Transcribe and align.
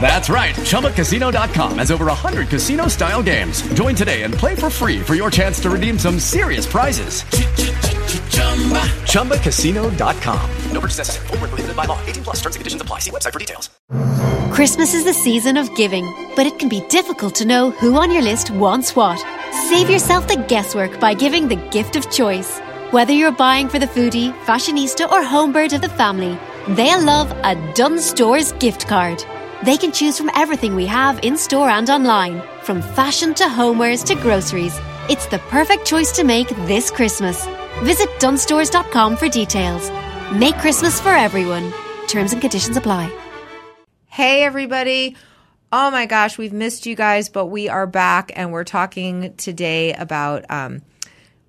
That's 0.00 0.28
right. 0.28 0.54
ChumbaCasino.com 0.54 1.78
has 1.78 1.90
over 1.90 2.06
100 2.06 2.48
casino 2.48 2.86
style 2.86 3.22
games. 3.22 3.62
Join 3.74 3.96
today 3.96 4.22
and 4.22 4.32
play 4.32 4.54
for 4.54 4.70
free 4.70 5.00
for 5.00 5.16
your 5.16 5.30
chance 5.30 5.58
to 5.60 5.70
redeem 5.70 5.98
some 5.98 6.20
serious 6.20 6.64
prizes. 6.64 7.22
ChumbaCasino.com. 9.06 10.50
No 10.70 10.80
purchase 10.80 10.98
necessary. 10.98 11.26
Full 11.26 11.38
prohibited 11.38 11.76
by 11.76 11.86
law. 11.86 11.98
18 12.06 12.22
plus 12.22 12.36
terms 12.36 12.54
and 12.54 12.60
conditions 12.60 12.82
apply. 12.82 13.00
See 13.00 13.10
website 13.10 13.32
for 13.32 13.38
details. 13.40 13.70
Christmas 14.52 14.94
is 14.94 15.04
the 15.04 15.12
season 15.12 15.56
of 15.56 15.74
giving, 15.74 16.06
but 16.34 16.46
it 16.46 16.58
can 16.58 16.68
be 16.68 16.80
difficult 16.88 17.34
to 17.36 17.44
know 17.44 17.72
who 17.72 17.96
on 17.96 18.10
your 18.10 18.22
list 18.22 18.50
wants 18.50 18.94
what. 18.96 19.18
Save 19.68 19.90
yourself 19.90 20.28
the 20.28 20.44
guesswork 20.48 20.98
by 21.00 21.12
giving 21.14 21.48
the 21.48 21.56
gift 21.70 21.96
of 21.96 22.10
choice. 22.10 22.58
Whether 22.90 23.12
you're 23.12 23.32
buying 23.32 23.68
for 23.68 23.78
the 23.78 23.86
foodie, 23.86 24.32
fashionista, 24.44 25.10
or 25.10 25.22
homebird 25.22 25.74
of 25.74 25.80
the 25.80 25.88
family, 25.88 26.38
they'll 26.68 27.02
love 27.02 27.30
a 27.44 27.54
Dunnes 27.74 28.04
Stores 28.04 28.52
gift 28.52 28.88
card. 28.88 29.24
They 29.64 29.76
can 29.76 29.92
choose 29.92 30.18
from 30.18 30.30
everything 30.34 30.74
we 30.74 30.86
have 30.86 31.20
in 31.22 31.36
store 31.36 31.68
and 31.68 31.88
online, 31.88 32.42
from 32.62 32.82
fashion 32.82 33.34
to 33.34 33.44
homewares 33.44 34.04
to 34.06 34.14
groceries. 34.14 34.78
It's 35.08 35.26
the 35.26 35.38
perfect 35.50 35.86
choice 35.86 36.12
to 36.12 36.24
make 36.24 36.48
this 36.66 36.90
Christmas. 36.90 37.46
Visit 37.82 38.08
dunnesstores.com 38.18 39.16
for 39.16 39.28
details. 39.28 39.90
Make 40.32 40.56
Christmas 40.56 41.00
for 41.00 41.10
everyone. 41.10 41.72
Terms 42.08 42.32
and 42.32 42.40
conditions 42.40 42.76
apply. 42.76 43.12
Hey, 44.06 44.42
everybody. 44.42 45.16
Oh 45.72 45.90
my 45.90 46.06
gosh, 46.06 46.38
we've 46.38 46.52
missed 46.52 46.86
you 46.86 46.94
guys, 46.94 47.28
but 47.28 47.46
we 47.46 47.68
are 47.68 47.86
back 47.86 48.32
and 48.34 48.52
we're 48.52 48.64
talking 48.64 49.34
today 49.36 49.92
about, 49.92 50.50
um, 50.50 50.82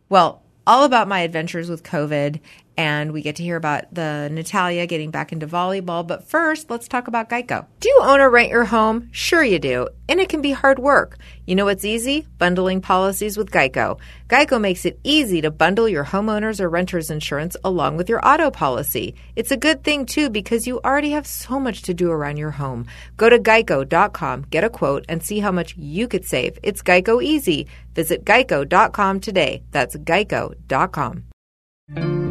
well, 0.09 0.43
all 0.65 0.83
about 0.83 1.07
my 1.07 1.21
adventures 1.21 1.69
with 1.69 1.83
COVID 1.83 2.39
and 2.77 3.11
we 3.11 3.21
get 3.23 3.35
to 3.37 3.43
hear 3.43 3.55
about 3.55 3.91
the 3.91 4.29
Natalia 4.31 4.85
getting 4.85 5.09
back 5.09 5.31
into 5.31 5.47
volleyball. 5.47 6.05
But 6.05 6.23
first, 6.23 6.69
let's 6.69 6.87
talk 6.87 7.07
about 7.07 7.29
Geico. 7.29 7.65
Do 7.79 7.89
you 7.89 7.99
own 8.03 8.19
or 8.19 8.29
rent 8.29 8.51
your 8.51 8.65
home? 8.65 9.09
Sure 9.11 9.43
you 9.43 9.57
do, 9.57 9.89
and 10.07 10.19
it 10.19 10.29
can 10.29 10.41
be 10.41 10.51
hard 10.51 10.77
work. 10.77 11.17
You 11.47 11.55
know 11.55 11.65
what's 11.65 11.85
easy? 11.85 12.27
Bundling 12.37 12.81
policies 12.81 13.35
with 13.35 13.51
Geico. 13.51 13.99
Geico 14.29 14.61
makes 14.61 14.85
it 14.85 14.99
easy 15.03 15.41
to 15.41 15.49
bundle 15.49 15.89
your 15.89 16.05
homeowners 16.05 16.59
or 16.59 16.69
renters 16.69 17.09
insurance 17.09 17.57
along 17.63 17.97
with 17.97 18.09
your 18.09 18.25
auto 18.25 18.51
policy. 18.51 19.15
It's 19.35 19.51
a 19.51 19.57
good 19.57 19.83
thing 19.83 20.05
too 20.05 20.29
because 20.29 20.67
you 20.67 20.79
already 20.81 21.11
have 21.11 21.25
so 21.25 21.59
much 21.59 21.81
to 21.83 21.93
do 21.93 22.11
around 22.11 22.37
your 22.37 22.51
home. 22.51 22.85
Go 23.15 23.29
to 23.29 23.39
geico.com, 23.39 24.45
get 24.51 24.63
a 24.63 24.69
quote, 24.69 25.05
and 25.09 25.23
see 25.23 25.39
how 25.39 25.51
much 25.51 25.75
you 25.77 26.07
could 26.07 26.25
save. 26.25 26.59
It's 26.61 26.83
Geico 26.83 27.23
easy. 27.23 27.67
Visit 27.95 28.23
geico.com 28.23 29.19
today. 29.21 29.63
That's 29.71 29.95
geico.com. 29.95 31.23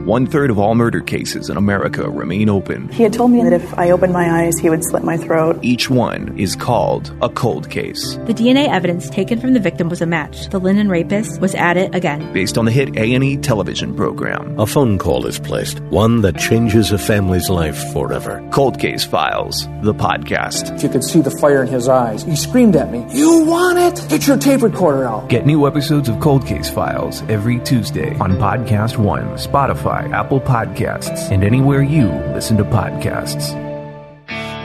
One 0.07 0.25
third 0.25 0.51
of 0.51 0.59
all 0.61 0.77
murder 0.77 1.01
cases 1.01 1.51
in 1.51 1.57
America 1.57 2.09
remain 2.09 2.49
open. 2.49 2.89
He 2.91 3.03
had 3.03 3.13
told 3.13 3.33
me 3.33 3.43
that 3.43 3.53
if 3.53 3.77
I 3.77 3.91
opened 3.91 4.13
my 4.13 4.45
eyes, 4.45 4.57
he 4.57 4.71
would 4.71 4.85
slit 4.85 5.03
my 5.03 5.17
throat. 5.17 5.59
Each 5.63 5.91
one 5.91 6.39
is 6.39 6.55
called 6.55 7.13
a 7.23 7.29
cold 7.29 7.69
case. 7.71 8.15
The 8.27 8.33
DNA 8.33 8.69
evidence 8.69 9.11
taken 9.11 9.41
from 9.41 9.53
the 9.53 9.59
victim 9.59 9.89
was 9.89 10.01
a 10.01 10.07
match. 10.07 10.49
The 10.51 10.61
Linden 10.61 10.89
rapist 10.89 11.41
was 11.41 11.57
at 11.57 11.77
it 11.77 11.93
again. 11.93 12.33
Based 12.33 12.57
on 12.57 12.67
the 12.67 12.71
hit 12.71 12.97
A&E 12.97 13.39
television 13.39 13.97
program. 13.97 14.57
A 14.61 14.67
phone 14.67 14.97
call 14.97 15.27
is 15.27 15.41
placed, 15.41 15.81
one 15.91 16.21
that 16.21 16.39
changes 16.39 16.93
a 16.93 16.99
family's 16.99 17.51
life 17.51 17.93
forever. 17.93 18.49
Cold 18.53 18.79
Case 18.79 19.03
Files, 19.03 19.67
the 19.83 19.93
podcast. 19.93 20.73
If 20.77 20.85
you 20.85 20.89
could 20.89 21.03
see 21.03 21.21
the 21.21 21.33
fire 21.33 21.65
in 21.65 21.69
his 21.69 21.89
eyes, 21.89 22.23
he 22.23 22.37
screamed 22.37 22.77
at 22.77 22.93
me, 22.93 23.05
"You 23.11 23.45
want 23.45 23.79
it? 23.79 24.07
Get 24.09 24.29
your 24.29 24.37
tape 24.37 24.63
recorder 24.63 25.05
out." 25.05 25.29
Get 25.29 25.47
new 25.47 25.67
episodes 25.67 26.09
of 26.09 26.21
Cold 26.21 26.47
Case 26.47 26.71
Files 26.71 27.25
every 27.29 27.59
Tuesday 27.59 28.17
on 28.21 28.37
Podcast 28.37 28.99
One, 28.99 29.31
Spotify, 29.31 29.96
Apple 30.05 30.41
Podcasts, 30.41 31.31
and 31.31 31.43
anywhere 31.45 31.83
you 31.83 32.07
listen 32.35 32.57
to 32.59 32.65
podcasts. 32.65 33.55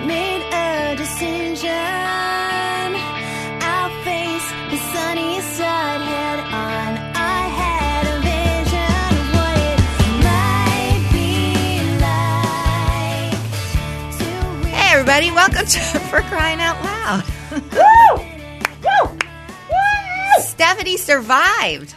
Made 0.05 0.43
a 0.53 0.95
decision. 0.95 1.69
I'll 3.61 3.89
face 4.03 4.51
the 4.71 4.77
sunny 4.93 5.41
side 5.41 6.01
head 6.01 6.39
on. 6.39 6.97
I 7.15 7.47
had 7.61 8.05
a 8.07 8.19
vision 8.21 9.11
of 9.19 9.25
what 9.37 9.57
it 9.71 9.79
might 10.27 11.03
be 11.13 11.31
like. 14.65 14.73
Hey, 14.73 14.89
everybody, 14.93 15.31
welcome 15.31 15.65
to 15.65 15.79
For 16.09 16.21
Crying 16.21 16.59
Out 16.59 16.83
Loud. 16.83 17.23
Woo! 17.71 18.25
Woo! 18.83 19.17
Stephanie 20.41 20.97
survived. 20.97 21.95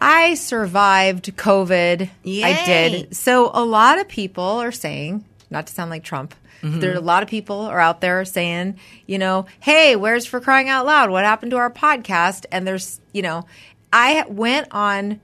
I 0.00 0.34
survived 0.34 1.36
COVID. 1.36 2.08
Yay. 2.22 2.42
I 2.42 2.64
did. 2.66 3.16
So 3.16 3.50
a 3.52 3.64
lot 3.64 3.98
of 3.98 4.08
people 4.08 4.42
are 4.44 4.72
saying, 4.72 5.24
not 5.50 5.66
to 5.68 5.72
sound 5.72 5.90
like 5.90 6.04
Trump, 6.04 6.34
Mhm. 6.62 6.80
there 6.80 6.92
are 6.92 6.96
a 6.96 7.00
lot 7.00 7.22
of 7.22 7.28
people 7.28 7.60
are 7.60 7.80
out 7.80 8.00
there 8.00 8.24
saying, 8.24 8.78
you 9.06 9.18
know, 9.18 9.46
hey, 9.60 9.96
where's 9.96 10.26
for 10.26 10.40
crying 10.40 10.68
out 10.68 10.86
loud? 10.86 11.10
What 11.10 11.24
happened 11.24 11.50
to 11.52 11.56
our 11.58 11.70
podcast? 11.70 12.46
And 12.52 12.66
there's, 12.66 13.00
you 13.12 13.22
know, 13.22 13.44
I 13.92 14.24
went 14.28 14.68
on 14.70 15.20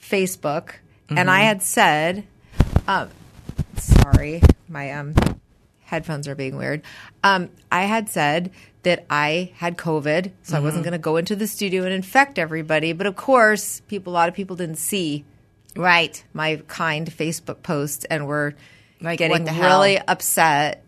Facebook 0.00 0.74
and 1.10 1.30
I 1.30 1.40
Mhm. 1.40 1.44
had 1.44 1.62
said, 1.62 2.24
um, 2.88 3.08
sorry, 3.76 4.42
my 4.68 4.90
um 4.92 5.14
headphones 5.84 6.26
are 6.28 6.34
being 6.34 6.56
weird. 6.56 6.82
Um, 7.22 7.50
I 7.70 7.82
had 7.84 8.08
said 8.08 8.50
that 8.82 9.04
I 9.08 9.52
had 9.56 9.76
COVID, 9.78 10.32
so 10.42 10.56
I 10.56 10.60
wasn't 10.60 10.82
Mhm. 10.82 10.84
going 10.84 10.92
to 10.92 10.98
go 10.98 11.16
into 11.16 11.36
the 11.36 11.46
studio 11.46 11.84
and 11.84 11.92
infect 11.92 12.38
everybody. 12.38 12.92
But 12.92 13.06
of 13.06 13.16
course, 13.16 13.80
people, 13.88 14.12
a 14.12 14.14
lot 14.14 14.28
of 14.28 14.34
people 14.34 14.56
didn't 14.56 14.76
see 14.78 15.24
right 15.76 16.22
my 16.32 16.62
kind 16.68 17.10
Facebook 17.10 17.62
post 17.62 18.06
and 18.10 18.26
were 18.26 18.54
Like, 19.00 19.18
getting 19.18 19.46
hell? 19.46 19.80
really 19.80 19.98
upset. 19.98 20.82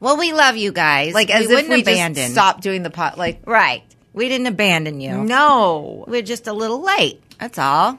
Well, 0.00 0.16
we 0.18 0.32
love 0.32 0.56
you 0.56 0.72
guys. 0.72 1.14
Like 1.14 1.28
we 1.28 1.34
as 1.34 1.44
if 1.44 1.50
wouldn't 1.50 1.70
we 1.70 1.80
abandon. 1.82 2.14
just 2.24 2.32
stopped 2.34 2.62
doing 2.62 2.82
the 2.82 2.90
pot. 2.90 3.16
Like 3.18 3.40
Right. 3.46 3.82
We 4.12 4.28
didn't 4.28 4.46
abandon 4.46 5.00
you. 5.00 5.16
No. 5.24 6.04
We're 6.08 6.22
just 6.22 6.46
a 6.46 6.52
little 6.52 6.82
late. 6.82 7.22
That's 7.38 7.58
all. 7.58 7.98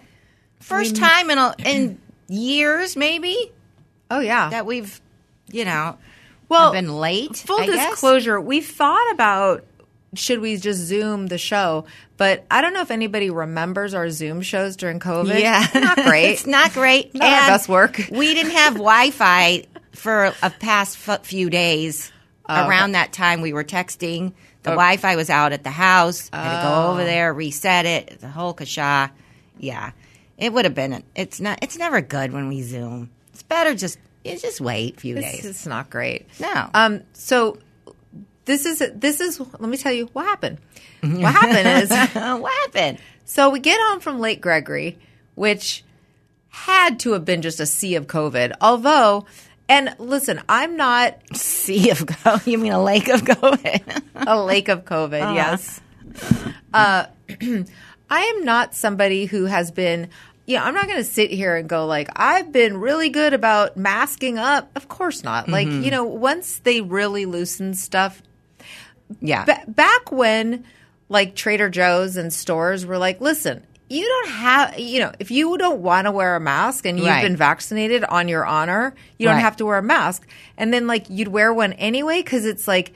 First 0.60 0.94
We- 0.94 1.00
time 1.00 1.30
in 1.32 1.38
a, 1.38 1.56
in 1.66 2.00
years, 2.28 2.96
maybe. 2.96 3.52
Oh 4.12 4.20
yeah. 4.20 4.50
That 4.50 4.66
we've, 4.66 5.00
you 5.52 5.66
know, 5.66 5.98
well 6.50 6.72
been 6.74 6.98
late. 6.98 7.38
Full 7.38 7.60
I 7.62 7.66
guess. 7.68 7.90
disclosure, 7.92 8.40
we 8.40 8.62
thought 8.62 9.12
about 9.14 9.66
should 10.14 10.40
we 10.40 10.56
just 10.58 10.80
Zoom 10.80 11.28
the 11.28 11.38
show, 11.38 11.86
but 12.16 12.46
I 12.50 12.62
don't 12.62 12.74
know 12.74 12.82
if 12.82 12.92
anybody 12.92 13.30
remembers 13.30 13.94
our 13.94 14.10
Zoom 14.10 14.42
shows 14.42 14.76
during 14.78 15.00
COVID. 15.00 15.40
Yeah, 15.40 15.66
not 15.76 15.98
great. 16.06 16.32
it's 16.32 16.48
not 16.48 16.74
great. 16.74 17.14
Not 17.14 17.28
our 17.28 17.48
best 17.50 17.68
work. 17.70 18.00
we 18.12 18.34
didn't 18.34 18.54
have 18.54 18.74
Wi-Fi 18.76 19.66
for 19.94 20.34
a 20.42 20.50
past 20.50 20.98
f- 21.08 21.26
few 21.26 21.50
days. 21.50 22.12
Oh, 22.50 22.68
Around 22.68 22.92
okay. 22.92 22.92
that 22.94 23.12
time, 23.14 23.42
we 23.42 23.52
were 23.52 23.66
texting. 23.66 24.32
The 24.64 24.72
Oh. 24.72 24.76
Wi-Fi 24.76 25.18
was 25.18 25.30
out 25.30 25.52
at 25.52 25.66
the 25.66 25.70
house. 25.70 26.30
Had 26.32 26.62
to 26.62 26.68
go 26.68 26.74
Oh. 26.74 26.92
over 26.94 27.04
there, 27.04 27.34
reset 27.34 27.86
it. 27.86 28.22
The 28.22 28.30
whole 28.30 28.54
kasha. 28.54 29.12
Yeah, 29.60 29.92
it 30.38 30.54
would 30.54 30.64
have 30.64 30.74
been. 30.74 31.04
It's 31.16 31.42
not. 31.42 31.60
It's 31.62 31.78
never 31.78 32.00
good 32.00 32.32
when 32.32 32.48
we 32.48 32.62
Zoom. 32.62 33.10
It's 33.34 33.44
better 33.44 33.76
just. 33.76 33.98
You 34.24 34.38
just 34.38 34.60
wait 34.62 34.98
a 34.98 35.00
few 35.00 35.18
It's, 35.18 35.32
days. 35.32 35.46
it's 35.46 35.66
not 35.68 35.90
great. 35.90 36.28
No. 36.40 36.70
Um. 36.74 37.02
So 37.14 37.58
this 38.46 38.66
is 38.66 38.84
this 38.94 39.22
is. 39.22 39.40
Let 39.40 39.62
me 39.70 39.78
tell 39.78 39.94
you 39.94 40.08
what 40.14 40.26
happened. 40.26 40.58
What 41.02 41.34
happened 41.34 41.84
is 41.84 41.90
what 42.42 42.52
happened. 42.66 42.98
So 43.26 43.50
we 43.50 43.60
get 43.60 43.80
home 43.90 44.00
from 44.00 44.20
Lake 44.20 44.42
Gregory, 44.42 44.98
which 45.36 45.84
had 46.50 47.00
to 47.02 47.12
have 47.12 47.24
been 47.26 47.42
just 47.42 47.60
a 47.60 47.66
sea 47.66 47.96
of 47.96 48.08
COVID. 48.08 48.54
Although, 48.62 49.26
and 49.70 49.96
listen, 50.00 50.42
I'm 50.50 50.76
not 50.76 51.16
sea 51.36 51.90
of 51.92 52.00
COVID. 52.06 52.48
You 52.48 52.58
mean 52.58 52.72
a 52.74 52.84
lake 52.84 53.08
of 53.10 53.22
COVID? 53.22 54.02
a 54.16 54.44
lake 54.44 54.68
of 54.70 54.86
COVID. 54.86 55.22
Uh-huh. 55.22 55.34
Yes. 55.36 55.82
Uh, 56.74 57.06
I 58.10 58.20
am 58.22 58.46
not 58.46 58.74
somebody 58.74 59.26
who 59.26 59.46
has 59.46 59.70
been 59.72 60.10
yeah, 60.48 60.64
I'm 60.64 60.74
not 60.74 60.86
going 60.88 60.98
to 60.98 61.04
sit 61.04 61.30
here 61.30 61.56
and 61.56 61.70
go 61.70 61.86
like 61.86 62.10
I've 62.16 62.52
been 62.52 62.78
really 62.78 63.10
good 63.10 63.34
about 63.34 63.78
masking 63.78 64.40
up. 64.40 64.72
Of 64.76 64.88
course 64.88 65.24
not. 65.24 65.48
Like 65.50 65.68
Mhm. 65.68 65.84
you 65.84 65.92
know, 65.92 66.06
once 66.06 66.60
they 66.64 66.82
really 66.82 67.26
loosen 67.28 67.76
stuff, 67.76 68.24
Yeah. 69.22 69.46
ba- 69.46 69.64
back 69.68 70.12
when 70.12 70.64
like 71.10 71.36
Trader 71.36 71.70
Joe's 71.70 72.18
and 72.18 72.34
stores 72.34 72.86
were 72.86 72.98
like, 72.98 73.22
listen, 73.22 73.64
you 73.90 74.06
don't 74.06 74.30
have, 74.32 74.78
you 74.78 75.00
know, 75.00 75.12
if 75.20 75.32
you 75.32 75.58
don't 75.58 75.80
want 75.80 76.06
to 76.06 76.12
wear 76.12 76.36
a 76.36 76.40
mask 76.42 76.86
and 76.86 76.98
you've 76.98 77.08
Right. 77.08 77.22
been 77.24 77.38
vaccinated 77.38 78.04
on 78.04 78.28
your 78.28 78.46
honor, 78.46 78.94
you 79.18 79.26
don't 79.26 79.36
Right. 79.36 79.42
have 79.42 79.56
to 79.58 79.66
wear 79.66 79.78
a 79.78 79.82
mask. 79.84 80.28
And 80.58 80.74
then 80.74 80.88
like 80.88 81.06
you'd 81.10 81.30
wear 81.30 81.54
one 81.54 81.72
anyway 81.74 82.22
because 82.22 82.46
it's 82.46 82.68
like, 82.68 82.92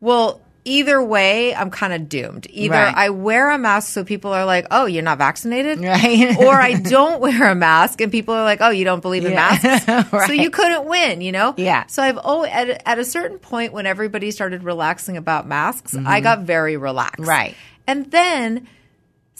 well, 0.00 0.40
either 0.68 1.02
way, 1.02 1.54
I'm 1.54 1.70
kind 1.70 1.92
of 1.92 2.08
doomed. 2.08 2.46
Either 2.50 2.74
Right. 2.74 2.94
I 2.94 3.10
wear 3.10 3.50
a 3.50 3.58
mask 3.58 3.92
so 3.92 4.04
people 4.04 4.32
are 4.32 4.44
like, 4.44 4.66
oh, 4.70 4.86
you're 4.86 5.02
not 5.02 5.18
vaccinated, 5.18 5.80
Right. 5.82 6.36
or 6.38 6.54
I 6.54 6.74
don't 6.74 7.20
wear 7.20 7.50
a 7.50 7.54
mask 7.54 8.00
and 8.00 8.12
people 8.12 8.34
are 8.34 8.44
like, 8.44 8.60
oh, 8.60 8.70
you 8.70 8.84
don't 8.84 9.00
believe 9.00 9.24
in 9.24 9.32
Yeah. 9.32 9.58
masks, 9.62 10.26
so 10.26 10.32
you 10.32 10.50
couldn't 10.50 10.84
win, 10.86 11.20
you 11.20 11.32
know? 11.32 11.54
Yeah. 11.56 11.86
So 11.86 12.02
I've 12.02 12.18
oh 12.22 12.44
at 12.44 12.68
a, 12.70 12.88
at 12.88 12.98
a 12.98 13.04
certain 13.04 13.38
point 13.38 13.72
when 13.72 13.86
everybody 13.86 14.30
started 14.30 14.62
relaxing 14.62 15.16
about 15.16 15.48
masks, 15.48 15.94
I 15.96 16.20
Mhm. 16.20 16.22
got 16.22 16.38
very 16.40 16.76
relaxed. 16.76 17.26
Right. 17.26 17.54
And 17.86 18.10
then 18.10 18.66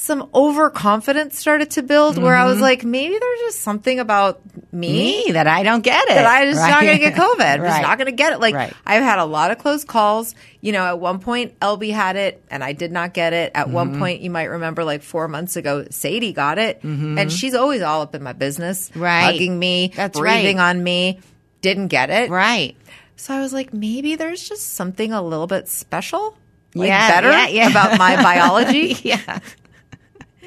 some 0.00 0.28
overconfidence 0.32 1.36
started 1.36 1.72
to 1.72 1.82
build 1.82 2.18
where 2.22 2.36
I 2.36 2.44
was 2.44 2.58
Mhm. 2.58 2.62
like, 2.62 2.84
maybe 2.84 3.18
there's 3.18 3.40
just 3.40 3.62
something 3.62 3.98
about 3.98 4.40
me, 4.70 5.24
Me, 5.26 5.32
that 5.32 5.48
I 5.48 5.64
don't 5.64 5.82
get 5.82 6.04
it. 6.04 6.14
that 6.14 6.24
I 6.24 6.44
just 6.44 6.60
not 6.60 6.82
going 6.82 6.98
to 6.98 7.02
get 7.02 7.14
COVID. 7.16 7.40
I'm 7.58 7.62
just 7.64 7.82
not 7.82 7.98
going 7.98 8.06
to 8.06 8.12
get 8.12 8.32
it. 8.32 8.38
Like 8.38 8.54
Right. 8.54 8.72
I've 8.86 9.02
had 9.02 9.18
a 9.18 9.24
lot 9.24 9.50
of 9.50 9.58
close 9.58 9.82
calls. 9.82 10.36
You 10.60 10.70
know, 10.70 10.84
at 10.84 11.00
one 11.00 11.18
point 11.18 11.58
LB 11.60 11.90
had 11.90 12.14
it 12.14 12.40
and 12.48 12.62
I 12.62 12.74
did 12.74 12.92
not 12.92 13.12
get 13.12 13.32
it. 13.32 13.50
At 13.56 13.70
one 13.70 13.96
Mhm. 13.96 13.98
point, 13.98 14.20
you 14.20 14.30
might 14.30 14.44
remember 14.44 14.84
like 14.84 15.02
four 15.02 15.26
months 15.26 15.56
ago, 15.56 15.84
Sadie 15.90 16.32
got 16.32 16.58
it, 16.58 16.80
Mhm. 16.82 17.18
and 17.20 17.32
she's 17.32 17.54
always 17.54 17.82
all 17.82 18.00
up 18.02 18.14
in 18.14 18.22
my 18.22 18.32
business, 18.34 18.92
Right. 18.94 19.22
hugging 19.22 19.58
me, 19.58 19.92
That's 19.96 20.16
breathing 20.16 20.58
right. 20.58 20.68
on 20.70 20.84
me. 20.84 21.18
Didn't 21.60 21.88
get 21.88 22.08
it. 22.10 22.30
Right. 22.30 22.76
So 23.16 23.34
I 23.34 23.40
was 23.40 23.52
like, 23.52 23.74
maybe 23.74 24.14
there's 24.14 24.48
just 24.48 24.74
something 24.76 25.12
a 25.12 25.20
little 25.20 25.48
bit 25.48 25.68
special, 25.68 26.36
like 26.76 26.86
Yeah, 26.88 27.08
better 27.10 27.32
yeah, 27.32 27.48
yeah. 27.48 27.68
about 27.70 27.98
my 27.98 28.14
biology. 28.22 28.96
yeah. 29.02 29.40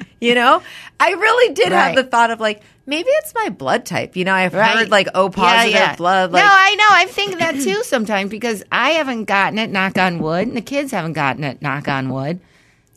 You 0.21 0.35
know, 0.35 0.61
I 0.99 1.11
really 1.13 1.53
did 1.55 1.71
have 1.71 1.95
the 1.95 2.03
thought 2.03 2.29
of 2.29 2.39
like, 2.39 2.61
maybe 2.85 3.09
it's 3.09 3.33
my 3.33 3.49
blood 3.49 3.85
type. 3.87 4.15
You 4.15 4.23
know, 4.23 4.33
I've 4.33 4.53
Right. 4.53 4.77
heard 4.77 4.91
like 4.91 5.07
O 5.15 5.29
positive 5.29 5.97
blood. 5.97 6.31
Like, 6.31 6.43
no, 6.43 6.49
I 6.51 6.75
know. 6.75 6.87
I 6.89 7.05
think 7.07 7.39
that 7.39 7.59
too 7.59 7.81
sometimes 7.83 8.29
because 8.29 8.63
I 8.71 8.91
haven't 8.91 9.25
gotten 9.25 9.57
it, 9.57 9.71
knock 9.71 9.97
on 9.97 10.19
wood, 10.19 10.47
and 10.47 10.55
the 10.55 10.61
kids 10.61 10.91
haven't 10.91 11.13
gotten 11.13 11.43
it, 11.43 11.59
knock 11.61 11.87
on 11.87 12.09
wood. 12.09 12.39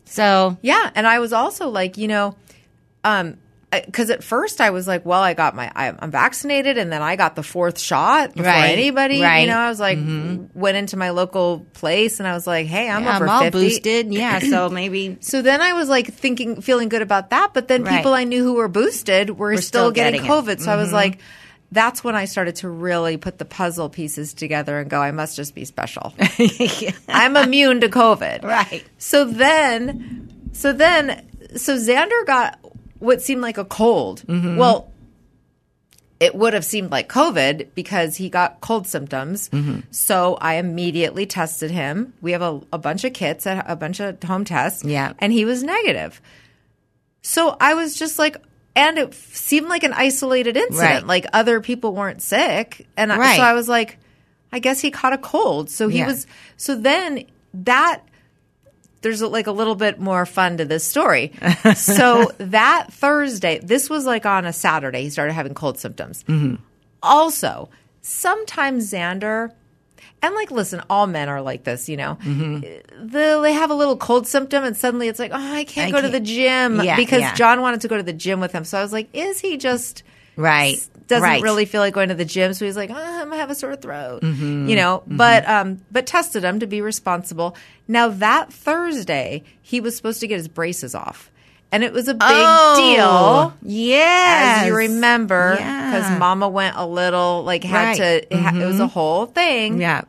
So 0.05 0.57
yeah. 0.61 0.91
And 0.93 1.07
I 1.07 1.17
was 1.19 1.33
also 1.33 1.67
like, 1.69 1.97
you 1.97 2.07
know, 2.07 2.35
um, 3.03 3.37
because 3.83 4.09
at 4.09 4.23
first 4.23 4.61
I 4.61 4.69
was 4.69 4.87
like, 4.87 5.05
well, 5.05 5.21
I 5.21 5.33
got 5.33 5.55
my, 5.55 5.71
I, 5.75 5.93
I'm 5.97 6.11
vaccinated, 6.11 6.77
and 6.77 6.91
then 6.91 7.01
I 7.01 7.15
got 7.15 7.35
the 7.35 7.43
fourth 7.43 7.79
shot 7.79 8.33
before 8.33 8.43
Right, 8.51 8.69
anybody. 8.77 9.15
You 9.17 9.47
know, 9.47 9.57
I 9.57 9.69
was 9.69 9.79
like, 9.79 9.97
went 10.53 10.77
into 10.77 10.97
my 10.97 11.09
local 11.09 11.65
place, 11.73 12.19
and 12.19 12.27
I 12.27 12.33
was 12.33 12.45
like, 12.47 12.67
hey, 12.67 12.89
I'm 12.89 13.03
Yeah, 13.03 13.15
over 13.15 13.25
I'm 13.25 13.29
all 13.29 13.41
50. 13.41 13.59
boosted. 13.59 14.13
Yeah, 14.13 14.39
so 14.51 14.69
maybe 14.69 15.17
So 15.21 15.41
then 15.41 15.61
I 15.61 15.73
was 15.73 15.89
like 15.89 16.13
thinking, 16.13 16.61
feeling 16.61 16.89
good 16.89 17.01
about 17.01 17.31
that. 17.31 17.53
But 17.53 17.67
then 17.67 17.83
Right. 17.83 17.97
people 17.97 18.13
I 18.13 18.23
knew 18.23 18.43
who 18.43 18.53
were 18.55 18.67
boosted 18.67 19.31
were 19.31 19.53
We're 19.55 19.61
still, 19.61 19.83
still 19.85 19.91
getting, 19.91 20.21
getting. 20.21 20.29
COVID. 20.29 20.59
So 20.61 20.71
I 20.71 20.75
was 20.75 20.89
Mhm. 20.89 20.93
like, 20.93 21.19
that's 21.71 22.03
when 22.03 22.15
I 22.15 22.25
started 22.25 22.55
to 22.57 22.69
really 22.69 23.17
put 23.17 23.37
the 23.39 23.43
puzzle 23.45 23.89
pieces 23.89 24.33
together 24.33 24.79
and 24.79 24.89
go, 24.89 25.01
I 25.01 25.11
must 25.11 25.35
just 25.35 25.55
be 25.55 25.65
special. 25.65 26.13
I'm 27.09 27.35
immune 27.35 27.81
to 27.81 27.89
COVID. 27.89 28.43
Right. 28.43 28.83
So 28.97 29.25
then, 29.25 30.49
so 30.53 30.71
then, 30.73 31.25
so 31.57 31.75
Xander 31.77 32.25
got 32.25 32.59
what 32.99 33.21
seemed 33.21 33.41
like 33.41 33.57
a 33.57 33.65
cold. 33.65 34.23
Mm-hmm. 34.27 34.57
Well, 34.57 34.91
it 36.19 36.33
would 36.33 36.53
have 36.53 36.63
seemed 36.63 36.91
like 36.91 37.09
COVID 37.09 37.69
because 37.75 38.15
he 38.15 38.29
got 38.29 38.61
cold 38.61 38.87
symptoms. 38.87 39.49
Mm-hmm. 39.49 39.81
So 39.91 40.35
I 40.39 40.55
immediately 40.55 41.25
tested 41.25 41.71
him. 41.71 42.13
We 42.21 42.31
have 42.31 42.41
a, 42.41 42.61
a 42.71 42.77
bunch 42.77 43.03
of 43.03 43.13
kits, 43.13 43.45
a, 43.45 43.63
a 43.67 43.75
bunch 43.75 43.99
of 43.99 44.23
home 44.23 44.45
tests. 44.45 44.83
Yeah. 44.85 45.13
And 45.19 45.33
he 45.33 45.43
was 45.43 45.61
negative. 45.61 46.21
So 47.21 47.57
I 47.59 47.73
was 47.73 47.97
just 47.97 48.17
like, 48.17 48.37
and 48.77 48.97
it 48.97 49.13
seemed 49.13 49.67
like 49.67 49.83
an 49.83 49.93
isolated 49.93 50.55
incident. 50.55 50.79
Right. 50.79 51.05
Like 51.05 51.25
other 51.33 51.59
people 51.59 51.93
weren't 51.93 52.21
sick. 52.21 52.87
And 52.95 53.11
I, 53.11 53.35
so 53.35 53.43
I 53.43 53.53
was 53.53 53.67
like, 53.67 53.97
I 54.53 54.59
guess 54.59 54.79
he 54.79 54.91
caught 54.91 55.11
a 55.13 55.17
cold. 55.17 55.69
So 55.69 55.89
he 55.89 55.97
Yeah. 55.97 56.07
was, 56.07 56.27
so 56.55 56.75
then 56.75 57.25
that, 57.55 58.03
there's 59.05 59.21
like 59.21 59.45
a 59.45 59.51
little 59.51 59.75
bit 59.75 59.99
more 59.99 60.25
fun 60.25 60.57
to 60.57 60.65
this 60.65 60.83
story. 60.83 61.31
so 61.75 62.31
that 62.39 62.91
Thursday, 62.91 63.59
this 63.59 63.87
was 63.87 64.03
like 64.07 64.25
on 64.25 64.45
a 64.45 64.51
Saturday, 64.51 65.03
he 65.03 65.11
started 65.11 65.33
having 65.33 65.53
cold 65.53 65.77
symptoms. 65.77 66.23
Mm-hmm. 66.23 66.55
Also, 67.03 67.69
sometimes 68.01 68.91
Xander, 68.91 69.51
and 70.23 70.33
like, 70.33 70.49
listen, 70.49 70.81
all 70.89 71.05
men 71.05 71.29
are 71.29 71.39
like 71.39 71.65
this, 71.65 71.87
you 71.87 71.97
know. 71.97 72.17
Mm-hmm. 72.23 73.09
The, 73.09 73.39
they 73.43 73.53
have 73.53 73.69
a 73.69 73.75
little 73.75 73.95
cold 73.95 74.25
symptom, 74.25 74.63
and 74.63 74.75
suddenly 74.75 75.07
it's 75.07 75.19
like, 75.19 75.29
oh, 75.31 75.53
I 75.55 75.65
can't 75.65 75.89
I 75.89 75.91
go 75.91 75.97
to 75.97 76.09
can't- 76.09 76.13
the 76.13 76.19
gym 76.31 76.81
Yeah, 76.81 76.95
because 76.95 77.21
yeah. 77.21 77.35
John 77.35 77.61
wanted 77.61 77.81
to 77.81 77.87
go 77.87 77.97
to 77.97 78.03
the 78.03 78.11
gym 78.11 78.39
with 78.39 78.53
him. 78.53 78.65
So 78.65 78.79
I 78.79 78.81
was 78.81 78.91
like, 78.91 79.07
is 79.13 79.39
he 79.39 79.57
just 79.57 80.01
right. 80.35 80.77
Doesn't 81.07 81.23
right. 81.23 81.41
really 81.41 81.65
feel 81.65 81.81
like 81.81 81.93
going 81.93 82.09
to 82.09 82.15
the 82.15 82.25
gym? 82.25 82.53
So 82.53 82.65
he's 82.65 82.75
like, 82.77 82.89
oh, 82.89 82.95
I'm 82.95 83.25
gonna 83.29 83.37
have 83.37 83.49
a 83.51 83.55
sore 83.55 83.75
throat, 83.75 84.21
Mhm, 84.21 84.67
you 84.69 84.75
know. 84.75 85.03
But 85.07 85.47
um, 85.47 85.81
but 85.91 86.05
tested 86.07 86.43
him 86.43 86.59
to 86.59 86.67
be 86.67 86.81
responsible. 86.81 87.55
Now 87.87 88.09
that 88.09 88.51
Thursday, 88.51 89.43
he 89.61 89.79
was 89.81 89.95
supposed 89.95 90.19
to 90.21 90.27
get 90.27 90.37
his 90.37 90.47
braces 90.47 90.95
off. 90.95 91.31
And 91.71 91.83
it 91.83 91.91
was 91.91 92.07
a 92.07 92.13
big 92.13 92.21
Oh, 92.23 92.75
deal. 92.77 93.69
Yeah. 93.69 94.59
As 94.61 94.67
you 94.67 94.75
remember, 94.75 95.57
Yeah. 95.59 95.91
because 95.99 96.19
mama 96.19 96.47
went 96.47 96.75
a 96.77 96.85
little, 96.85 97.43
like, 97.43 97.63
had 97.63 97.87
Right. 97.87 97.97
to, 97.97 98.33
it, 98.33 98.39
ha- 98.39 98.55
it 98.55 98.65
was 98.65 98.79
a 98.79 98.83
Mhm. 98.85 98.91
whole 98.91 99.25
thing. 99.25 99.81
Yeah. 99.81 100.01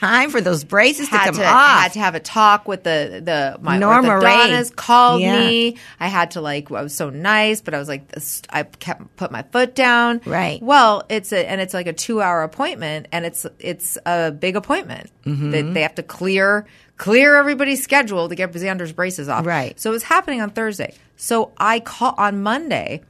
Time 0.00 0.30
for 0.30 0.40
those 0.40 0.64
braces 0.64 1.08
to 1.08 1.16
come 1.16 1.34
to, 1.36 1.44
off. 1.44 1.54
I 1.54 1.82
had 1.82 1.92
to 1.92 1.98
have 2.00 2.14
a 2.14 2.20
talk 2.20 2.66
with 2.68 2.82
the 2.82 3.20
the 3.24 3.58
my 3.62 3.78
Norma 3.78 4.18
Rae. 4.18 4.24
orthodontist 4.24 4.74
called 4.76 5.20
Yeah. 5.22 5.38
me. 5.38 5.76
I 6.00 6.08
had 6.08 6.32
to 6.32 6.40
like 6.40 6.70
I 6.70 6.82
was 6.82 6.94
so 6.94 7.10
nice, 7.10 7.60
but 7.60 7.74
I 7.74 7.78
was 7.78 7.88
like 7.88 8.08
this, 8.08 8.42
I 8.50 8.64
kept 8.64 9.16
put 9.16 9.30
my 9.30 9.42
foot 9.52 9.74
down. 9.74 10.20
Right. 10.26 10.60
Well, 10.62 11.04
it's 11.08 11.32
a 11.32 11.48
and 11.48 11.60
it's 11.60 11.74
like 11.74 11.86
a 11.86 11.92
two 11.92 12.20
hour 12.20 12.42
appointment, 12.42 13.06
and 13.12 13.24
it's 13.24 13.46
it's 13.58 13.96
a 14.04 14.32
big 14.32 14.56
appointment. 14.56 15.10
Mhm. 15.24 15.52
They, 15.52 15.62
they 15.62 15.82
have 15.82 15.94
to 15.94 16.02
clear 16.02 16.66
clear 16.96 17.36
everybody's 17.36 17.82
schedule 17.82 18.28
to 18.28 18.34
get 18.34 18.52
Xander's 18.52 18.92
braces 18.92 19.28
off. 19.28 19.46
Right. 19.46 19.78
So 19.80 19.90
it 19.90 19.92
was 19.94 20.02
happening 20.04 20.40
on 20.40 20.50
Thursday. 20.50 20.94
So 21.16 21.52
I 21.58 21.80
call 21.80 22.14
on 22.18 22.42
Monday, 22.42 23.02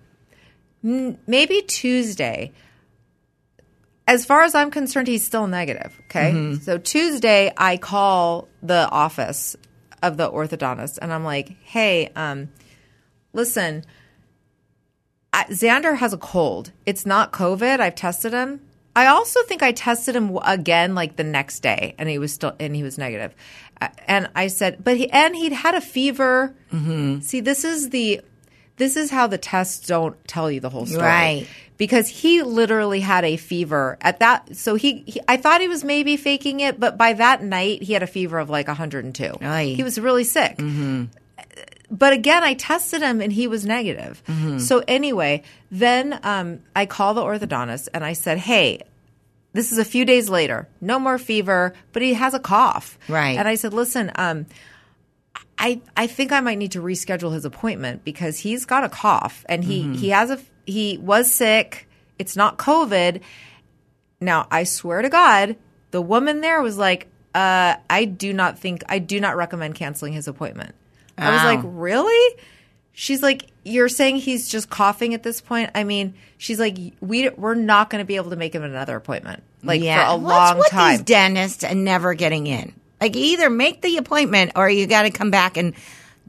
m- 0.85 1.19
maybe 1.27 1.63
Tuesday. 1.63 2.53
As 4.07 4.27
far 4.27 4.43
as 4.43 4.55
I'm 4.55 4.71
concerned, 4.71 5.09
he's 5.09 5.25
still 5.25 5.47
negative. 5.47 5.99
Okay. 6.07 6.33
Mhm. 6.33 6.63
So 6.63 6.77
Tuesday, 6.79 7.53
I 7.57 7.77
call 7.79 8.49
the 8.63 8.89
office 8.91 9.57
of 10.03 10.17
the 10.19 10.31
orthodontist 10.31 10.99
and 11.01 11.13
I'm 11.13 11.25
like, 11.25 11.57
hey, 11.63 12.11
um, 12.15 12.51
listen, 13.33 13.85
I, 15.33 15.45
Xander 15.45 15.97
has 15.97 16.13
a 16.13 16.19
cold. 16.19 16.71
It's 16.85 17.07
not 17.07 17.33
COVID. 17.33 17.81
I've 17.81 17.95
tested 17.95 18.33
him. 18.33 18.61
I 18.95 19.07
also 19.07 19.43
think 19.45 19.63
I 19.63 19.73
tested 19.73 20.15
him 20.15 20.39
again 20.45 20.95
like 20.95 21.17
the 21.17 21.25
next 21.25 21.61
day 21.61 21.95
and 21.99 22.09
he 22.09 22.19
was 22.19 22.33
still, 22.33 22.55
and 22.61 22.77
he 22.77 22.83
was 22.83 22.99
negative. 22.99 23.35
Uh, 23.81 23.89
And 24.07 24.29
I 24.37 24.47
said, 24.49 24.85
but 24.85 24.97
he, 24.99 25.11
and 25.11 25.35
he'd 25.35 25.53
had 25.53 25.75
a 25.75 25.81
fever. 25.81 26.55
Mm-hmm. 26.73 27.21
See, 27.21 27.41
this 27.41 27.65
is 27.65 27.89
the, 27.91 28.21
this 28.77 28.97
is 28.97 29.11
how 29.11 29.27
the 29.27 29.39
tests 29.39 29.87
don't 29.87 30.17
tell 30.27 30.51
you 30.51 30.61
the 30.61 30.71
whole 30.71 30.87
story. 30.87 31.03
Right. 31.05 31.47
Because 31.77 32.09
he 32.09 32.43
literally 32.43 33.01
had 33.01 33.25
a 33.25 33.37
fever 33.37 33.99
at 34.01 34.21
that. 34.21 34.57
So 34.57 34.75
he, 34.77 35.03
he, 35.07 35.21
I 35.27 35.37
thought 35.37 35.61
he 35.61 35.69
was 35.69 35.83
maybe 35.85 36.17
faking 36.17 36.61
it, 36.61 36.79
but 36.79 36.97
by 36.97 37.13
that 37.15 37.43
night 37.43 37.83
he 37.83 37.93
had 37.93 38.03
a 38.03 38.07
fever 38.07 38.39
of 38.39 38.49
like 38.51 38.69
102. 38.69 39.39
Aye. 39.41 39.75
He 39.77 39.83
was 39.83 39.99
really 39.99 40.25
sick. 40.25 40.57
But 41.91 42.13
again, 42.13 42.43
I 42.43 42.55
tested 42.55 43.03
him 43.03 43.21
and 43.21 43.33
he 43.33 43.47
was 43.47 43.65
negative. 43.67 44.23
Mhm. 44.27 44.61
So 44.61 44.83
anyway, 44.89 45.43
then 45.71 46.19
um, 46.23 46.61
I 46.75 46.87
call 46.87 47.15
the 47.15 47.21
orthodontist 47.23 47.89
and 47.95 48.05
I 48.05 48.15
said, 48.15 48.39
"Hey, 48.39 48.81
this 49.53 49.71
is 49.71 49.79
a 49.79 49.85
few 49.85 50.05
days 50.05 50.29
later. 50.29 50.67
No 50.81 50.99
more 50.99 51.19
fever, 51.19 51.75
but 51.93 52.03
he 52.03 52.15
has 52.15 52.35
a 52.35 52.41
cough." 52.41 52.99
Right. 53.09 53.39
And 53.39 53.47
I 53.47 53.55
said, 53.57 53.75
"Listen, 53.75 54.11
um, 54.17 54.47
I 55.59 55.81
I 55.97 56.07
think 56.07 56.33
I 56.33 56.41
might 56.41 56.59
need 56.59 56.73
to 56.73 56.81
reschedule 56.83 57.33
his 57.33 57.45
appointment 57.45 58.05
because 58.05 58.39
he's 58.39 58.65
got 58.65 58.85
a 58.85 58.89
cough 58.89 59.45
and 59.49 59.63
he 59.65 59.85
Mhm. 59.85 59.97
he 59.97 60.09
has 60.11 60.31
a 60.31 60.39
he 60.67 60.99
was 60.99 61.31
sick. 61.31 61.89
It's 62.19 62.37
not 62.37 62.59
COVID. 62.59 63.21
Now 64.21 64.47
I 64.51 64.65
swear 64.65 65.03
to 65.03 65.09
God, 65.09 65.57
the 65.91 66.01
woman 66.03 66.41
there 66.41 66.61
was 66.63 66.77
like, 66.79 67.09
uh, 67.35 67.75
I 67.91 68.05
do 68.05 68.33
not 68.33 68.59
think 68.59 68.83
I 68.89 68.99
do 68.99 69.21
not 69.21 69.37
recommend 69.37 69.75
canceling 69.75 70.13
his 70.13 70.29
appointment. 70.29 70.75
I 71.17 71.31
was 71.31 71.45
like, 71.45 71.61
really? 71.63 72.37
She's 72.93 73.23
like, 73.23 73.47
you're 73.65 73.89
saying 73.89 74.17
he's 74.17 74.49
just 74.49 74.71
coughing 74.71 75.15
at 75.15 75.23
this 75.23 75.41
point. 75.41 75.71
I 75.75 75.85
mean, 75.85 76.15
she's 76.39 76.59
like, 76.61 76.77
we 77.01 77.29
we're 77.31 77.55
not 77.55 77.91
going 77.91 78.01
to 78.01 78.05
be 78.07 78.17
able 78.17 78.31
to 78.31 78.37
make 78.37 78.55
him 78.55 78.63
another 78.65 78.97
appointment 78.97 79.43
like 79.63 79.81
yeah. 79.83 80.09
for 80.11 80.15
a 80.15 80.17
What's 80.17 80.33
long 80.51 80.59
with 80.59 80.69
time. 80.71 80.97
these 80.97 81.05
dentists 81.05 81.63
and 81.65 81.85
never 81.85 82.15
getting 82.15 82.47
in? 82.47 82.73
Like, 83.05 83.17
either 83.17 83.51
make 83.51 83.83
the 83.83 83.97
appointment 83.99 84.53
or 84.57 84.69
you 84.69 84.87
got 84.87 85.03
to 85.03 85.11
come 85.11 85.31
back 85.31 85.57
in 85.57 85.75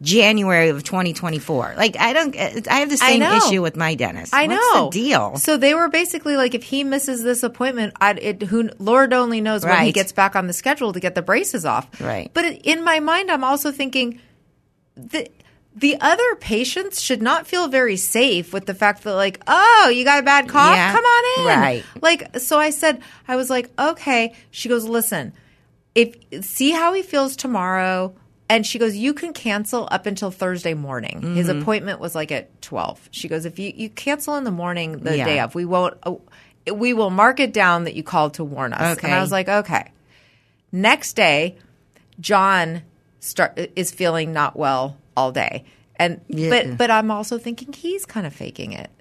January 0.02 0.70
of 0.70 0.84
2024. 0.84 1.76
Like 1.78 1.96
I 1.98 2.12
don't. 2.12 2.36
Uh, 2.36 2.62
I 2.70 2.80
have 2.80 2.90
the 2.90 2.98
same 2.98 3.22
issue 3.22 3.62
with 3.62 3.78
my 3.78 3.96
dentist. 3.96 4.34
I 4.34 4.48
What's 4.48 4.74
know. 4.74 4.90
the 4.90 4.92
deal. 4.92 5.38
So 5.38 5.56
they 5.56 5.74
were 5.74 5.88
basically 5.88 6.36
like, 6.36 6.54
if 6.54 6.64
he 6.64 6.84
misses 6.84 7.24
this 7.24 7.44
appointment, 7.44 7.94
I, 8.02 8.12
it, 8.12 8.44
who 8.44 8.70
Lord 8.78 9.14
only 9.14 9.40
knows 9.40 9.64
when 9.64 9.86
he 9.86 9.94
gets 9.94 10.12
back 10.12 10.36
on 10.36 10.48
the 10.48 10.54
schedule 10.54 10.92
to 10.92 11.00
get 11.00 11.16
the 11.16 11.22
braces 11.22 11.66
off. 11.66 11.88
Right. 12.02 12.30
But 12.34 12.46
in 12.66 12.84
my 12.84 13.00
mind, 13.00 13.32
I'm 13.32 13.46
also 13.46 13.72
thinking 13.72 14.20
the 14.98 15.30
the 15.78 15.98
other 16.02 16.36
patients 16.42 17.02
should 17.02 17.22
not 17.22 17.48
feel 17.48 17.68
very 17.70 17.96
safe 17.98 18.54
with 18.54 18.66
the 18.66 18.74
fact 18.74 19.04
that 19.04 19.14
like, 19.14 19.42
oh, 19.48 19.92
you 19.94 20.04
got 20.04 20.20
a 20.20 20.24
bad 20.24 20.48
cough, 20.50 20.76
Yeah. 20.76 20.92
come 20.94 21.04
on 21.04 21.40
in. 21.40 21.60
Right. 21.60 21.84
Like, 22.02 22.40
so 22.40 22.58
I 22.58 22.70
said, 22.70 23.02
I 23.28 23.36
was 23.36 23.50
like, 23.50 23.70
okay. 23.78 24.36
She 24.52 24.70
goes, 24.70 24.86
listen, 24.86 25.34
if 25.96 26.16
see 26.46 26.72
how 26.72 26.94
he 26.94 27.02
feels 27.02 27.36
tomorrow. 27.36 28.14
And 28.48 28.64
she 28.64 28.78
goes, 28.78 28.96
you 28.96 29.16
can 29.16 29.34
cancel 29.34 29.88
up 29.90 30.06
until 30.06 30.30
Thursday 30.30 30.76
morning. 30.76 31.36
His 31.36 31.48
Mhm. 31.48 31.62
appointment 31.62 32.00
was 32.00 32.14
like 32.14 32.32
at 32.32 32.62
twelve. 32.62 33.00
She 33.10 33.28
goes, 33.28 33.44
if 33.46 33.58
you 33.58 33.74
you 33.76 33.90
cancel 33.90 34.36
in 34.36 34.44
the 34.44 34.52
morning 34.52 35.00
the 35.00 35.18
Yeah. 35.18 35.26
day 35.26 35.40
of, 35.40 35.56
we 35.56 35.66
won't. 35.66 35.96
Uh, 36.04 36.14
we 36.72 36.94
will 36.94 37.10
mark 37.10 37.40
it 37.40 37.54
down 37.54 37.86
that 37.86 37.96
you 37.96 38.04
called 38.04 38.36
to 38.36 38.44
warn 38.44 38.72
us. 38.72 38.98
Okay. 39.00 39.08
And 39.08 39.16
I 39.16 39.22
was 39.22 39.32
like, 39.32 39.50
okay. 39.50 39.86
Next 40.72 41.14
day, 41.14 41.56
John 42.20 42.84
start 43.20 43.58
is 43.76 43.92
feeling 43.92 44.32
not 44.34 44.56
well 44.56 44.98
all 45.18 45.32
day. 45.32 45.64
And 45.96 46.22
Yeah. 46.28 46.50
but 46.50 46.78
but 46.78 46.92
I'm 46.92 47.10
also 47.10 47.40
thinking 47.40 47.74
he's 47.74 48.06
kind 48.06 48.28
of 48.28 48.34
faking 48.36 48.74
it. 48.74 48.92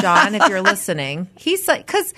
John, 0.00 0.36
if 0.36 0.48
you're 0.48 0.60
listening, 0.72 1.26
he's 1.36 1.66
like 1.66 1.86
cuz 1.88 2.14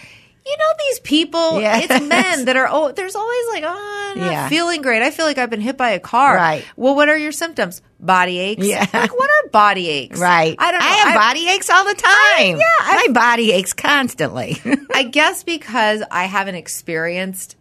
you 0.46 0.56
know 0.58 0.72
these 0.78 1.00
people, 1.00 1.60
Yes. 1.60 1.86
it's 1.88 2.06
men 2.06 2.44
that 2.46 2.56
are 2.56 2.68
oh 2.70 2.92
there's 2.92 3.14
always 3.16 3.46
like 3.52 3.64
oh 3.66 4.10
I'm 4.12 4.18
not 4.20 4.32
Yeah. 4.32 4.48
feeling 4.48 4.82
great. 4.82 5.02
I 5.02 5.10
feel 5.10 5.24
like 5.26 5.38
I've 5.38 5.50
been 5.50 5.60
hit 5.60 5.76
by 5.76 5.90
a 5.90 6.00
car. 6.00 6.34
Right. 6.36 6.64
Well, 6.76 6.94
what 6.94 7.08
are 7.08 7.16
your 7.16 7.32
symptoms? 7.32 7.80
Body 7.98 8.38
aches. 8.38 8.66
Yeah. 8.66 8.86
Like 8.92 9.16
what 9.18 9.30
are 9.30 9.48
body 9.50 9.88
aches? 9.88 10.20
Right. 10.20 10.54
I 10.58 10.70
don't 10.70 10.80
know. 10.80 10.86
I 10.86 10.90
have 10.90 11.14
body 11.14 11.48
aches 11.48 11.70
all 11.70 11.84
the 11.84 11.94
time. 11.94 12.56
yeah, 12.58 12.64
I- 12.80 13.04
my 13.06 13.12
body 13.12 13.52
aches 13.52 13.72
constantly. 13.72 14.60
I 14.94 15.04
guess 15.04 15.42
because 15.44 16.02
I 16.10 16.24
haven't 16.24 16.56
experienced 16.56 17.56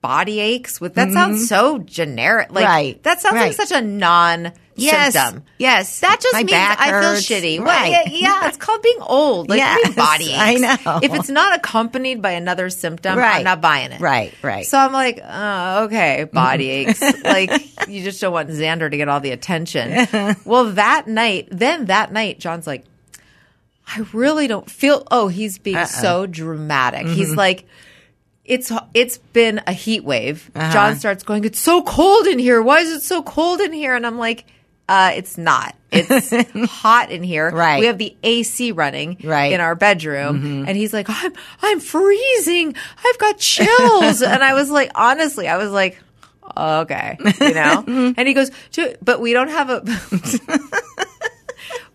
body 0.00 0.38
aches 0.40 0.80
with 0.80 0.94
that 0.94 1.10
sounds 1.12 1.48
so 1.48 1.78
generic. 1.78 2.50
Like 2.52 2.64
Mm-hmm. 2.64 2.72
Right, 2.74 3.02
that 3.04 3.20
sounds 3.20 3.34
right. 3.34 3.46
like 3.48 3.52
such 3.56 3.72
a 3.72 3.80
non 3.82 4.52
Yes, 4.76 5.12
symptom. 5.14 5.44
yes. 5.58 6.00
That 6.00 6.20
just 6.20 6.32
My 6.32 6.42
means 6.42 6.52
I 6.56 6.90
feel 7.00 7.12
shitty. 7.14 7.64
Well, 7.64 7.90
yeah, 7.90 8.02
yeah, 8.08 8.48
it's 8.48 8.56
called 8.56 8.82
being 8.82 8.98
old. 9.00 9.48
Like 9.48 9.58
Yes, 9.58 9.94
body 9.94 10.24
aches. 10.32 10.36
I 10.38 10.54
know. 10.84 11.00
If 11.02 11.14
it's 11.14 11.28
not 11.28 11.56
accompanied 11.56 12.20
by 12.20 12.32
another 12.32 12.70
symptom, 12.70 13.18
Right. 13.18 13.36
I'm 13.36 13.44
not 13.44 13.60
buying 13.60 13.92
it. 13.92 14.00
Right, 14.00 14.34
right. 14.42 14.66
So 14.66 14.76
I'm 14.78 14.92
like, 14.92 15.20
oh, 15.24 15.84
okay, 15.84 16.24
body 16.24 16.68
aches. 16.70 17.00
like 17.24 17.88
you 17.88 18.02
just 18.02 18.20
don't 18.20 18.32
want 18.32 18.48
Xander 18.50 18.90
to 18.90 18.96
get 18.96 19.08
all 19.08 19.20
the 19.20 19.30
attention. 19.30 20.06
well, 20.44 20.72
that 20.72 21.06
night, 21.06 21.48
then 21.50 21.86
that 21.86 22.12
night, 22.12 22.40
John's 22.40 22.66
like, 22.66 22.84
I 23.86 24.04
really 24.12 24.46
don't 24.46 24.68
feel. 24.68 25.06
Oh, 25.10 25.28
he's 25.28 25.58
being 25.58 25.76
Uh-oh. 25.76 25.84
so 26.02 26.26
dramatic. 26.26 27.06
He's 27.06 27.32
Mhm. 27.32 27.36
like, 27.36 27.66
it's 28.44 28.72
it's 28.94 29.18
been 29.18 29.60
a 29.66 29.72
heat 29.72 30.04
wave. 30.04 30.50
Uh-huh. 30.54 30.72
John 30.72 30.96
starts 30.96 31.22
going, 31.22 31.44
"It's 31.44 31.60
so 31.60 31.82
cold 31.82 32.26
in 32.26 32.38
here. 32.38 32.60
Why 32.62 32.80
is 32.80 32.90
it 32.90 33.02
so 33.02 33.22
cold 33.22 33.60
in 33.60 33.72
here?" 33.72 33.94
And 33.94 34.06
I'm 34.06 34.18
like, 34.18 34.44
uh, 34.88 35.12
"It's 35.16 35.36
not. 35.38 35.74
It's 35.90 36.30
hot 36.70 37.10
in 37.10 37.22
here. 37.22 37.50
Right. 37.50 37.80
We 37.80 37.86
have 37.86 37.98
the 37.98 38.16
AC 38.22 38.72
running 38.72 39.18
Right. 39.24 39.52
in 39.52 39.60
our 39.60 39.74
bedroom." 39.74 40.42
Mhm. 40.42 40.68
And 40.68 40.76
he's 40.76 40.92
like, 40.92 41.06
"I'm 41.08 41.32
I'm 41.62 41.80
freezing. 41.80 42.74
I've 43.04 43.18
got 43.18 43.38
chills." 43.38 44.22
and 44.22 44.42
I 44.44 44.54
was 44.54 44.70
like, 44.70 44.90
honestly, 44.94 45.48
I 45.48 45.56
was 45.56 45.70
like, 45.70 45.98
"Okay," 46.56 47.16
you 47.40 47.54
know. 47.54 47.84
and 48.16 48.28
he 48.28 48.34
goes, 48.34 48.50
"But 49.02 49.20
we 49.20 49.32
don't 49.32 49.48
have 49.48 49.70
a." 49.70 49.82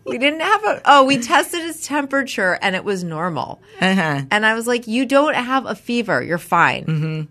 We 0.06 0.18
didn't 0.18 0.40
have 0.40 0.64
a. 0.64 0.82
Oh, 0.86 1.04
we 1.04 1.18
tested 1.18 1.60
his 1.60 1.82
temperature 1.86 2.58
and 2.62 2.74
it 2.74 2.82
was 2.84 3.04
normal. 3.04 3.60
Uh-huh. 3.80 4.22
And 4.30 4.44
I 4.46 4.54
was 4.54 4.66
like, 4.66 4.88
"You 4.88 5.06
don't 5.06 5.34
have 5.34 5.66
a 5.66 5.74
fever. 5.76 6.20
You're 6.22 6.38
fine." 6.38 7.28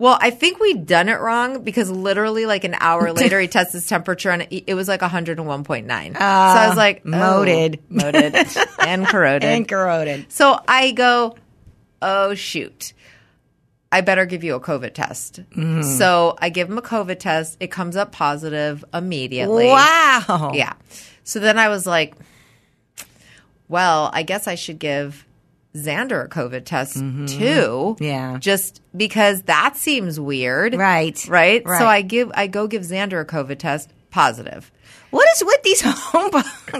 Well, 0.00 0.16
I 0.20 0.30
think 0.30 0.60
we'd 0.60 0.86
done 0.86 1.08
it 1.08 1.18
wrong 1.20 1.62
because 1.64 1.90
literally, 1.90 2.46
like 2.46 2.64
an 2.64 2.76
hour 2.78 3.12
later, 3.12 3.40
he 3.40 3.48
tests 3.48 3.72
his 3.72 3.86
temperature 3.86 4.30
and 4.30 4.42
it, 4.42 4.64
it 4.68 4.74
was 4.74 4.86
like 4.88 5.00
101.9. 5.00 6.12
so 6.12 6.18
I 6.20 6.68
was 6.68 6.76
like, 6.76 7.02
oh, 7.04 7.10
moted. 7.10 7.80
moted, 7.88 8.34
and 8.78 9.06
corroded, 9.06 9.44
and 9.48 9.68
corroded. 9.68 10.30
So 10.32 10.60
I 10.68 10.92
go, 10.92 11.36
"Oh 12.00 12.34
shoot." 12.34 12.92
I 13.90 14.02
better 14.02 14.26
give 14.26 14.44
you 14.44 14.54
a 14.54 14.60
COVID 14.60 14.92
test. 14.92 15.40
Mhm. 15.56 15.82
So 15.82 16.36
I 16.38 16.50
give 16.50 16.68
him 16.68 16.76
a 16.76 16.82
COVID 16.82 17.18
test. 17.18 17.56
It 17.58 17.70
comes 17.70 17.96
up 17.96 18.12
positive 18.12 18.84
immediately. 18.92 19.66
Wow. 19.66 20.52
Yeah. 20.54 20.74
So 21.24 21.40
then 21.40 21.58
I 21.58 21.68
was 21.70 21.86
like, 21.86 22.14
well, 23.66 24.10
I 24.12 24.24
guess 24.24 24.46
I 24.46 24.56
should 24.56 24.78
give 24.78 25.24
Xander 25.84 26.24
a 26.24 26.28
COVID 26.28 26.64
test 26.64 26.94
too. 26.94 27.00
Mm-hmm. 27.02 28.02
Yeah. 28.04 28.38
Just 28.38 28.80
because 28.96 29.42
that 29.42 29.76
seems 29.76 30.18
weird. 30.18 30.74
Right. 30.74 31.22
Right. 31.28 31.62
Right. 31.64 31.78
So 31.78 31.86
I 31.86 32.02
give 32.02 32.30
I 32.34 32.46
go 32.46 32.66
give 32.66 32.82
Xander 32.82 33.20
a 33.20 33.24
COVID 33.24 33.58
test 33.58 33.90
positive. 34.10 34.70
What 35.10 35.26
is 35.34 35.44
with 35.44 35.62
these 35.62 35.80
home 35.84 36.30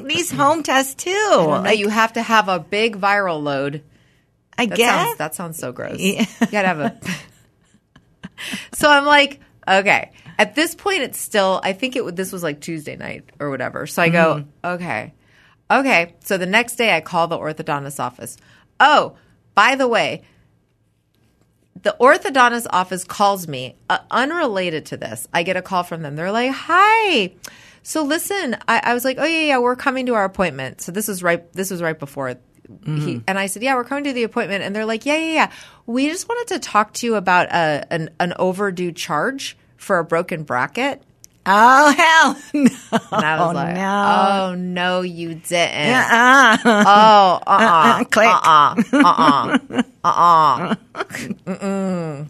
these 0.06 0.30
home 0.30 0.62
tests 0.62 0.94
too? 1.02 1.34
Like, 1.38 1.78
you 1.78 1.88
have 1.88 2.12
to 2.14 2.22
have 2.22 2.48
a 2.48 2.58
big 2.58 3.00
viral 3.00 3.42
load. 3.42 3.82
I 4.56 4.66
That 4.66 4.76
guess. 4.76 4.90
sounds, 5.06 5.18
that 5.18 5.34
sounds 5.34 5.58
so 5.58 5.72
gross. 5.72 5.98
Yeah. 6.00 6.26
You 6.40 6.46
gotta 6.48 6.68
have 6.68 6.80
a. 6.80 7.00
so 8.74 8.90
I'm 8.90 9.04
like, 9.04 9.40
okay. 9.66 10.12
At 10.38 10.54
this 10.54 10.74
point, 10.74 11.02
it's 11.02 11.18
still. 11.18 11.60
I 11.62 11.72
think 11.72 11.96
it. 11.96 12.04
would- 12.04 12.16
This 12.16 12.32
was 12.32 12.42
like 12.42 12.60
Tuesday 12.60 12.96
night 12.96 13.24
or 13.40 13.50
whatever. 13.50 13.86
So 13.86 14.02
I 14.02 14.08
go, 14.08 14.44
okay, 14.64 15.12
okay. 15.70 16.14
So 16.24 16.38
the 16.38 16.46
next 16.46 16.76
day, 16.76 16.94
I 16.94 17.00
call 17.00 17.26
the 17.26 17.36
orthodontist 17.38 17.98
office. 17.98 18.36
Oh, 18.80 19.16
by 19.54 19.74
the 19.74 19.88
way, 19.88 20.22
the 21.82 21.96
orthodontist 22.00 22.66
office 22.70 23.04
calls 23.04 23.46
me 23.48 23.76
uh, 23.88 23.98
unrelated 24.10 24.86
to 24.86 24.96
this. 24.96 25.28
I 25.32 25.42
get 25.42 25.56
a 25.56 25.62
call 25.62 25.82
from 25.82 26.02
them. 26.02 26.16
They're 26.16 26.32
like, 26.32 26.52
"Hi." 26.52 27.32
So 27.82 28.02
listen, 28.02 28.56
I, 28.66 28.80
I 28.84 28.94
was 28.94 29.04
like, 29.04 29.16
"Oh 29.18 29.24
yeah, 29.24 29.42
yeah, 29.42 29.58
we're 29.58 29.76
coming 29.76 30.06
to 30.06 30.14
our 30.14 30.24
appointment." 30.24 30.80
So 30.80 30.92
this 30.92 31.08
was 31.08 31.22
right. 31.22 31.50
This 31.52 31.70
was 31.70 31.82
right 31.82 31.98
before. 31.98 32.34
He, 32.84 33.22
and 33.26 33.38
I 33.38 33.46
said, 33.46 33.62
"Yeah, 33.62 33.76
we're 33.76 33.84
coming 33.84 34.04
to 34.04 34.12
the 34.12 34.24
appointment." 34.24 34.62
And 34.62 34.76
they're 34.76 34.84
like, 34.84 35.06
"Yeah, 35.06 35.16
yeah, 35.16 35.32
yeah. 35.32 35.52
We 35.86 36.08
just 36.08 36.28
wanted 36.28 36.54
to 36.54 36.60
talk 36.60 36.92
to 36.94 37.06
you 37.06 37.14
about 37.14 37.46
a, 37.48 37.86
an 37.90 38.10
an 38.20 38.34
overdue 38.38 38.92
charge 38.92 39.56
for 39.76 39.98
a 39.98 40.04
broken 40.04 40.42
bracket." 40.42 41.02
Oh 41.50 41.92
hell 41.96 42.36
no! 42.54 42.68
And 43.12 43.24
I 43.24 43.44
was 43.46 43.54
like, 43.54 43.74
no. 43.74 44.50
"Oh 44.50 44.54
no, 44.54 45.00
you 45.00 45.34
didn't." 45.36 45.94
Uh-uh. 45.94 46.58
Oh, 46.64 46.68
uh, 46.68 47.40
uh, 47.46 47.46
Uh-uh. 47.46 48.04
Click. 48.04 48.28
uh, 48.28 48.74
uh, 48.92 49.58
uh, 50.04 50.74
uh, 51.46 51.52
uh. 51.52 52.24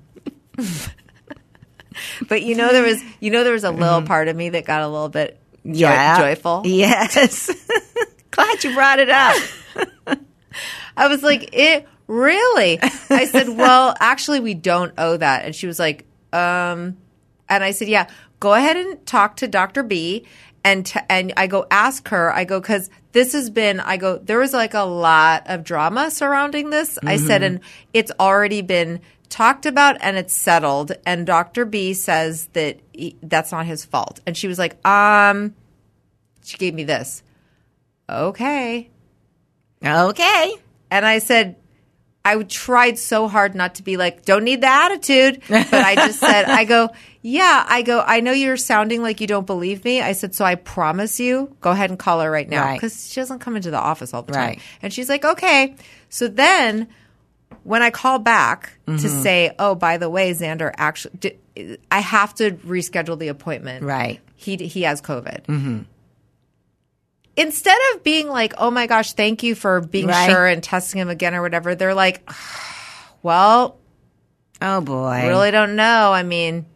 But 2.28 2.42
you 2.42 2.54
know 2.54 2.70
there 2.72 2.84
was, 2.84 3.02
you 3.20 3.30
know 3.30 3.42
there 3.42 3.52
was 3.52 3.64
a 3.64 3.70
little 3.72 4.02
part 4.02 4.28
of 4.28 4.36
me 4.36 4.50
that 4.50 4.64
got 4.64 4.82
a 4.82 4.88
little 4.88 5.08
bit 5.08 5.38
joy- 5.64 5.72
Yeah. 5.88 6.18
joyful. 6.18 6.62
Yes. 6.64 7.50
Glad 8.30 8.62
you 8.64 8.72
brought 8.74 9.00
it 9.00 9.10
up. 9.10 9.36
I 10.96 11.08
was 11.08 11.22
like, 11.24 11.50
it 11.54 11.88
really? 12.06 12.78
I 13.10 13.24
said, 13.30 13.48
well, 13.48 13.94
actually, 13.98 14.38
we 14.40 14.54
don't 14.54 14.92
owe 14.96 15.16
that. 15.16 15.44
And 15.44 15.54
she 15.54 15.66
was 15.66 15.78
like, 15.80 16.04
um, 16.32 16.96
and 17.48 17.64
I 17.64 17.72
said, 17.72 17.88
yeah, 17.88 18.08
go 18.40 18.54
ahead 18.54 18.76
and 18.76 19.04
talk 19.06 19.36
to 19.36 19.48
Dr. 19.48 19.82
B. 19.82 20.24
And, 20.64 20.84
t- 20.84 21.00
and 21.08 21.32
I 21.36 21.46
go 21.46 21.66
ask 21.70 22.08
her, 22.08 22.32
I 22.34 22.44
go, 22.44 22.60
cause 22.60 22.90
this 23.12 23.32
has 23.32 23.48
been, 23.48 23.80
I 23.80 23.96
go, 23.96 24.18
there 24.18 24.38
was 24.38 24.52
like 24.52 24.74
a 24.74 24.80
lot 24.82 25.44
of 25.46 25.64
drama 25.64 26.10
surrounding 26.10 26.70
this. 26.70 26.98
I 27.04 27.16
said, 27.16 27.42
Mhm. 27.42 27.46
and 27.46 27.60
it's 27.94 28.10
already 28.18 28.60
been 28.60 29.00
talked 29.28 29.66
about 29.66 29.96
and 30.00 30.16
it's 30.16 30.34
settled. 30.34 30.92
And 31.06 31.26
Dr. 31.26 31.64
B 31.64 31.94
says 31.94 32.46
that 32.54 32.80
he, 32.92 33.16
that's 33.22 33.52
not 33.52 33.66
his 33.66 33.84
fault. 33.84 34.20
And 34.26 34.36
she 34.36 34.48
was 34.48 34.58
like, 34.58 34.84
um, 34.86 35.54
she 36.44 36.56
gave 36.58 36.74
me 36.74 36.84
this. 36.84 37.22
Okay. 38.10 38.90
Okay. 39.84 40.54
And 40.90 41.06
I 41.06 41.18
said, 41.18 41.56
I 42.24 42.42
tried 42.42 42.98
so 42.98 43.28
hard 43.28 43.54
not 43.54 43.76
to 43.76 43.82
be 43.82 43.96
like, 43.96 44.24
don't 44.24 44.44
need 44.44 44.60
the 44.60 44.66
attitude. 44.68 45.40
But 45.48 45.72
I 45.72 45.94
just 45.94 46.18
said, 46.20 46.44
I 46.48 46.64
go, 46.64 46.90
yeah, 47.30 47.64
I 47.68 47.82
go, 47.82 48.02
I 48.06 48.20
know 48.20 48.32
you're 48.32 48.56
sounding 48.56 49.02
like 49.02 49.20
you 49.20 49.26
don't 49.26 49.46
believe 49.46 49.84
me. 49.84 50.00
I 50.00 50.12
said, 50.12 50.34
so 50.34 50.44
I 50.46 50.54
promise 50.54 51.20
you, 51.20 51.54
go 51.60 51.70
ahead 51.72 51.90
and 51.90 51.98
call 51.98 52.20
her 52.20 52.30
right 52.30 52.48
now. 52.48 52.62
Right. 52.64 52.76
Because 52.80 53.10
she 53.12 53.20
doesn't 53.20 53.40
come 53.40 53.54
into 53.54 53.70
the 53.70 53.78
office 53.78 54.14
all 54.14 54.22
the 54.22 54.32
time. 54.32 54.46
Right. 54.46 54.60
And 54.80 54.92
she's 54.92 55.10
like, 55.10 55.24
okay. 55.24 55.74
So 56.08 56.26
then 56.28 56.88
when 57.64 57.82
I 57.82 57.90
call 57.90 58.18
back 58.18 58.72
to 58.86 58.92
Mhm. 58.92 59.22
say, 59.22 59.54
oh, 59.58 59.74
by 59.74 59.98
the 59.98 60.08
way, 60.08 60.30
Xander 60.32 60.72
actually, 60.78 61.38
I 61.90 62.00
have 62.00 62.34
to 62.36 62.52
reschedule 62.52 63.18
the 63.18 63.28
appointment. 63.28 63.84
Right. 63.84 64.20
He, 64.36 64.56
he 64.56 64.82
has 64.82 65.02
COVID 65.02 65.44
Mm-hmm. 65.46 65.78
instead 67.36 67.78
of 67.94 68.02
being 68.04 68.28
like, 68.28 68.54
"Oh 68.58 68.70
my 68.70 68.86
gosh, 68.86 69.12
thank 69.12 69.42
you 69.42 69.54
for 69.54 69.80
being 69.80 70.06
Right. 70.06 70.30
sure 70.30 70.46
and 70.46 70.62
testing 70.62 71.00
him 71.00 71.08
again 71.08 71.34
or 71.34 71.42
whatever," 71.42 71.74
they're 71.74 71.94
like, 71.94 72.28
"Well, 73.22 73.76
Oh 74.60 74.80
boy. 74.80 75.06
I 75.06 75.26
really 75.28 75.50
don't 75.52 75.76
know. 75.76 76.12
I 76.12 76.22
mean, 76.24 76.66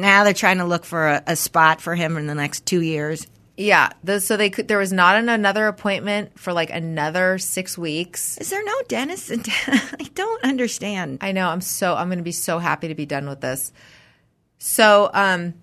Now 0.00 0.24
they're 0.24 0.32
trying 0.34 0.58
to 0.58 0.64
look 0.64 0.84
for 0.84 1.08
a, 1.08 1.22
a 1.28 1.36
spot 1.36 1.80
for 1.80 1.94
him 1.94 2.16
in 2.16 2.26
the 2.26 2.34
next 2.34 2.66
two 2.66 2.80
years. 2.80 3.26
Yeah. 3.56 3.90
The, 4.04 4.20
so 4.20 4.36
they 4.36 4.50
could. 4.50 4.68
There 4.68 4.78
was 4.78 4.92
not 4.92 5.16
an, 5.16 5.28
another 5.28 5.66
appointment 5.66 6.38
for 6.38 6.52
like 6.52 6.70
another 6.70 7.38
six 7.38 7.78
weeks. 7.78 8.36
Is 8.38 8.50
there 8.50 8.62
no 8.64 8.74
dentist? 8.88 9.30
In 9.30 9.42
I 9.66 10.08
don't 10.14 10.44
understand. 10.44 11.18
I 11.22 11.32
know. 11.32 11.48
I'm 11.48 11.60
so. 11.62 11.94
I'm 11.94 12.08
going 12.08 12.18
to 12.18 12.24
be 12.24 12.32
so 12.32 12.58
happy 12.58 12.88
to 12.88 12.94
be 12.94 13.06
done 13.06 13.28
with 13.28 13.40
this. 13.40 13.72
So, 14.58 15.10
um, 15.12 15.54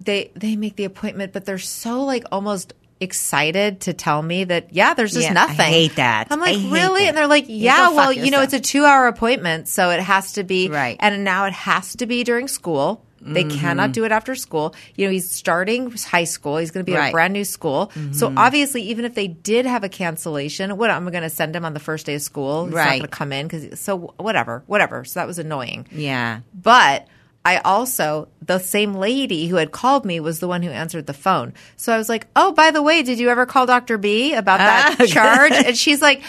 they 0.00 0.30
they 0.34 0.56
make 0.56 0.76
the 0.76 0.84
appointment, 0.84 1.32
but 1.32 1.44
they're 1.44 1.58
so 1.58 2.02
like 2.04 2.24
almost 2.32 2.72
excited 3.00 3.80
to 3.80 3.92
tell 3.94 4.20
me 4.22 4.44
that 4.44 4.72
yeah, 4.74 4.94
there's 4.94 5.12
just 5.12 5.24
Yeah, 5.24 5.30
I 5.30 5.34
nothing. 5.46 5.66
hate 5.66 5.96
that. 5.96 6.28
I'm 6.30 6.38
like 6.40 6.56
I 6.56 6.70
really, 6.70 7.02
that. 7.02 7.08
and 7.08 7.16
they're 7.16 7.26
like 7.26 7.46
yeah, 7.48 7.90
well, 7.90 8.08
fuck 8.12 8.16
you 8.16 8.30
know, 8.30 8.42
it's 8.42 8.52
a 8.52 8.60
two 8.60 8.84
hour 8.84 9.06
appointment, 9.08 9.68
so 9.68 9.90
it 9.90 10.00
has 10.00 10.32
to 10.32 10.44
be 10.44 10.68
Right. 10.68 10.96
and 11.00 11.24
now 11.24 11.46
it 11.46 11.52
has 11.52 11.96
to 11.96 12.06
be 12.06 12.24
during 12.24 12.46
school. 12.48 13.04
They 13.22 13.44
Mhm. 13.44 13.58
cannot 13.58 13.92
do 13.92 14.04
it 14.04 14.12
after 14.12 14.34
school. 14.34 14.74
You 14.96 15.06
know, 15.06 15.12
he's 15.12 15.30
starting 15.30 15.90
high 15.92 16.24
school. 16.24 16.56
He's 16.56 16.70
going 16.70 16.84
to 16.86 16.90
be 16.90 16.96
at 16.96 17.08
a 17.08 17.12
brand 17.12 17.32
new 17.34 17.44
school. 17.44 17.92
So 18.12 18.30
Mhm. 18.30 18.34
obviously, 18.38 18.82
even 18.82 19.04
if 19.04 19.14
they 19.14 19.28
did 19.28 19.66
have 19.66 19.84
a 19.84 19.88
cancellation, 19.90 20.76
what 20.76 20.90
am 20.90 21.06
I'm 21.06 21.12
going 21.12 21.22
to 21.22 21.30
send 21.30 21.54
him 21.54 21.64
on 21.64 21.74
the 21.74 21.80
first 21.80 22.06
day 22.06 22.14
of 22.14 22.22
school. 22.22 22.64
He's 22.66 22.74
not 22.74 22.80
Right. 22.80 22.88
going 23.00 23.02
to 23.02 23.08
come 23.08 23.32
in 23.32 23.46
because 23.48 23.78
so 23.80 24.14
whatever, 24.16 24.62
whatever. 24.66 25.04
So 25.04 25.20
that 25.20 25.26
was 25.26 25.38
annoying. 25.38 25.86
Yeah. 25.92 26.40
But 26.54 27.06
I 27.44 27.56
also, 27.58 28.28
the 28.44 28.58
same 28.58 28.94
lady 28.94 29.48
who 29.48 29.56
had 29.56 29.70
called 29.72 30.04
me 30.04 30.20
was 30.20 30.40
the 30.40 30.48
one 30.48 30.62
who 30.62 30.70
answered 30.70 31.06
the 31.06 31.14
phone. 31.14 31.54
So 31.76 31.92
I 31.92 31.98
was 31.98 32.08
like, 32.08 32.26
oh, 32.36 32.52
by 32.52 32.70
the 32.70 32.82
way, 32.82 33.02
did 33.02 33.18
you 33.18 33.28
ever 33.30 33.46
call 33.46 33.66
Dr. 33.66 33.96
B 33.98 34.34
about 34.34 34.58
that 34.58 34.96
Ah, 35.00 35.06
charge? 35.08 35.52
And 35.52 35.76
she's 35.76 36.02
like, 36.02 36.22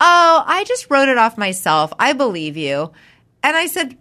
oh, 0.00 0.44
I 0.46 0.64
just 0.64 0.86
wrote 0.90 1.08
it 1.08 1.18
off 1.18 1.36
myself. 1.38 1.92
I 1.98 2.12
believe 2.12 2.56
you. 2.56 2.90
And 3.44 3.56
I 3.56 3.66
said, 3.66 3.96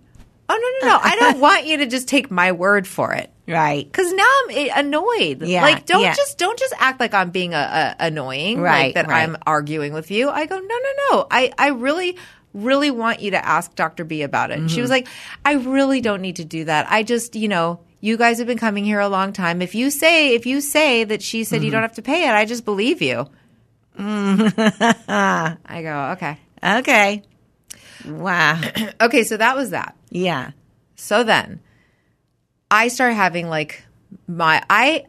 oh, 0.54 0.80
no, 0.82 0.88
no, 0.88 0.94
no. 0.94 1.00
I 1.02 1.16
don't 1.16 1.40
want 1.48 1.66
you 1.66 1.78
to 1.78 1.86
just 1.88 2.08
take 2.08 2.30
my 2.32 2.52
word 2.52 2.88
for 2.88 3.14
it. 3.14 3.32
Right. 3.48 3.86
Because 3.86 4.12
now 4.14 4.24
I'm 4.44 4.50
eh, 4.58 4.70
annoyed. 4.76 5.42
Yeah, 5.42 5.62
like 5.64 5.86
don't 5.86 6.04
yeah. 6.04 6.14
just 6.14 6.38
don't 6.38 6.58
just 6.58 6.74
act 6.80 7.00
like 7.00 7.14
I'm 7.14 7.32
being 7.32 7.54
a, 7.54 7.58
a 8.00 8.06
annoying, 8.08 8.62
Right, 8.62 8.86
Like 8.88 8.94
that 8.96 9.08
right. 9.08 9.24
I'm 9.24 9.36
arguing 9.46 9.94
with 9.94 10.10
you. 10.12 10.30
I 10.30 10.46
go, 10.46 10.58
no, 10.58 10.62
no, 10.62 10.90
no. 11.12 11.28
I 11.30 11.52
I 11.58 11.70
really 11.70 12.18
really 12.54 12.92
want 12.92 13.22
you 13.22 13.32
to 13.32 13.46
ask 13.46 13.74
Dr. 13.76 14.04
B 14.06 14.22
about 14.24 14.52
it. 14.52 14.60
And 14.60 14.70
she 14.72 14.82
was 14.82 14.90
like, 14.90 15.08
I 15.44 15.54
really 15.54 16.02
don't 16.02 16.22
need 16.22 16.36
to 16.38 16.46
do 16.46 16.66
that. 16.66 16.90
I 16.92 17.04
just 17.04 17.36
you 17.36 17.48
know. 17.48 17.82
You 18.04 18.18
guys 18.18 18.40
have 18.40 18.48
been 18.48 18.58
coming 18.58 18.84
here 18.84 19.00
a 19.00 19.08
long 19.08 19.32
time. 19.32 19.62
If 19.62 19.76
you 19.76 19.92
say 19.92 20.34
if 20.34 20.48
you 20.48 20.60
say 20.60 21.04
that 21.04 21.22
she 21.22 21.44
said 21.44 21.62
you 21.62 21.70
Mhm. 21.70 21.74
don't 21.74 21.82
have 21.84 21.94
to 21.96 22.02
pay 22.02 22.28
it, 22.28 22.32
I 22.34 22.46
just 22.46 22.66
believe 22.66 23.00
you. 23.00 23.28
I 24.00 25.82
go, 25.84 26.10
okay. 26.14 26.38
Okay. 26.64 27.22
Wow. 28.08 28.60
okay, 29.02 29.24
so 29.24 29.38
that 29.38 29.56
was 29.56 29.70
that. 29.70 29.96
Yeah. 30.12 30.52
So 30.96 31.24
then 31.24 31.62
I 32.70 32.90
start 32.90 33.16
having 33.16 33.50
like 33.50 33.84
my 34.28 34.64
I 34.70 35.06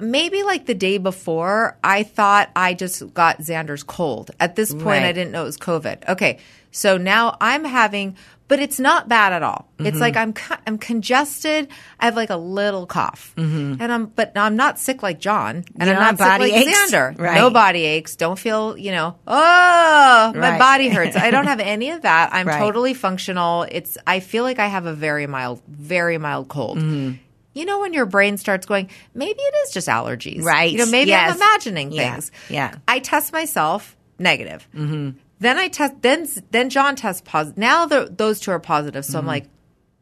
maybe 0.00 0.42
like 0.42 0.66
the 0.66 0.74
day 0.74 0.98
before 0.98 1.78
I 1.84 2.02
thought 2.02 2.50
I 2.56 2.74
just 2.74 3.14
got 3.14 3.38
Xander's 3.38 3.82
cold. 3.82 4.32
At 4.40 4.56
this 4.56 4.74
point 4.74 5.04
I 5.04 5.12
didn't 5.12 5.30
know 5.30 5.42
it 5.42 5.44
was 5.44 5.58
COVID. 5.58 6.08
Okay. 6.08 6.38
So 6.72 6.96
now 6.96 7.36
I'm 7.40 7.64
having 7.64 8.16
but 8.48 8.60
it's 8.60 8.78
not 8.78 9.08
bad 9.08 9.32
at 9.32 9.42
all. 9.42 9.68
It's 9.78 9.96
Mhm. 9.96 10.00
like 10.00 10.16
I'm 10.16 10.34
I'm 10.66 10.78
congested. 10.78 11.68
I 12.00 12.04
have 12.04 12.16
like 12.16 12.30
a 12.30 12.36
little 12.36 12.86
cough. 12.86 13.32
Mhm. 13.36 13.78
And 13.80 13.92
I'm 13.92 14.06
but 14.06 14.32
I'm 14.36 14.56
not 14.56 14.78
sick 14.78 15.02
like 15.02 15.18
John 15.18 15.64
and 15.78 15.88
You 15.88 15.94
I'm 15.94 15.98
not 15.98 16.06
have 16.06 16.18
sick 16.18 16.26
body 16.26 16.52
like 16.52 16.66
aches? 16.66 16.92
Xander. 16.92 17.18
Right. 17.18 17.34
No 17.34 17.50
body 17.50 17.84
aches. 17.84 18.16
Don't 18.16 18.38
feel, 18.38 18.76
you 18.78 18.92
know, 18.92 19.16
oh, 19.26 20.32
my 20.34 20.50
Right. 20.50 20.58
body 20.58 20.88
hurts. 20.88 21.16
I 21.16 21.30
don't 21.30 21.46
have 21.52 21.60
any 21.60 21.90
of 21.90 22.02
that. 22.02 22.30
I'm 22.32 22.46
Right. 22.46 22.58
totally 22.58 22.94
functional. 22.94 23.64
It's 23.70 23.98
I 24.06 24.20
feel 24.20 24.44
like 24.44 24.58
I 24.58 24.66
have 24.68 24.86
a 24.86 24.92
very 24.94 25.26
mild 25.26 25.60
very 25.68 26.18
mild 26.18 26.48
cold. 26.48 26.78
Mm-hmm. 26.78 27.12
You 27.54 27.64
know 27.64 27.80
when 27.80 27.94
your 27.94 28.04
brain 28.06 28.36
starts 28.36 28.66
going, 28.66 28.90
maybe 29.14 29.40
it 29.40 29.54
is 29.64 29.72
just 29.72 29.88
allergies. 29.88 30.42
Right. 30.42 30.70
You 30.70 30.78
know, 30.78 30.86
maybe 30.86 31.10
Yes. 31.10 31.30
I'm 31.30 31.36
imagining 31.36 31.90
Yeah. 31.90 32.12
things. 32.12 32.30
Yeah. 32.50 32.74
I 32.86 32.98
test 32.98 33.32
myself 33.32 33.96
negative. 34.18 34.66
Mm-hmm. 34.76 35.10
Then 35.38 35.58
I 35.58 35.68
test. 35.68 36.00
Then 36.02 36.26
then 36.50 36.70
John 36.70 36.96
tests 36.96 37.22
positive. 37.24 37.58
Now 37.58 37.86
the, 37.86 38.12
those 38.14 38.40
two 38.40 38.50
are 38.52 38.58
positive. 38.60 39.04
So 39.04 39.18
I'm 39.18 39.24
Mhm. 39.24 39.28
like, 39.28 39.44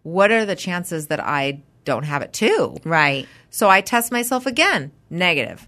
what 0.02 0.30
are 0.30 0.44
the 0.46 0.56
chances 0.56 1.08
that 1.08 1.20
I 1.20 1.62
don't 1.84 2.04
have 2.04 2.22
it 2.22 2.32
too? 2.32 2.76
Right. 2.84 3.26
So 3.50 3.68
I 3.68 3.80
test 3.80 4.12
myself 4.12 4.46
again, 4.46 4.92
negative. 5.10 5.66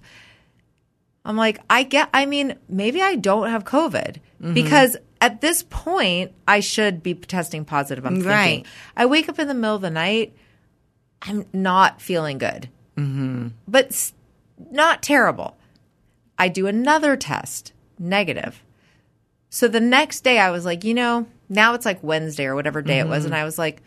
I'm 1.25 1.37
like, 1.37 1.59
I 1.69 1.83
get. 1.83 2.09
I 2.15 2.27
mean, 2.27 2.55
maybe 2.69 3.03
I 3.03 3.17
don't 3.17 3.51
have 3.51 3.65
COVID 3.65 4.17
Mhm. 4.43 4.55
because 4.55 4.97
at 5.21 5.41
this 5.41 5.65
point 5.69 6.33
I 6.47 6.61
should 6.61 7.03
be 7.03 7.15
testing 7.15 7.65
positive. 7.65 8.07
I'm 8.07 8.21
Right. 8.21 8.45
thinking. 8.45 8.67
I 8.97 9.07
wake 9.07 9.29
up 9.29 9.39
in 9.39 9.49
the 9.49 9.55
middle 9.55 9.75
of 9.77 9.83
the 9.83 9.91
night. 9.91 10.35
I'm 11.23 11.47
not 11.53 12.01
feeling 12.01 12.39
good 12.39 12.69
Mm-hmm. 12.97 13.49
but 13.67 14.13
not 14.71 15.03
terrible. 15.03 15.57
I 16.39 16.49
do 16.49 16.67
another 16.67 17.17
test, 17.17 17.73
negative. 17.99 18.63
So 19.57 19.69
the 19.69 19.81
next 19.81 20.21
day 20.23 20.39
I 20.39 20.51
was 20.51 20.67
like, 20.67 20.85
you 20.85 20.93
know, 20.93 21.25
now 21.49 21.73
it's 21.73 21.87
like 21.87 22.03
Wednesday 22.03 22.45
or 22.45 22.55
whatever 22.55 22.83
day 22.83 22.99
it 22.99 23.09
was. 23.09 23.23
Mhm. 23.23 23.29
And 23.29 23.35
I 23.35 23.45
was 23.45 23.57
like, 23.57 23.81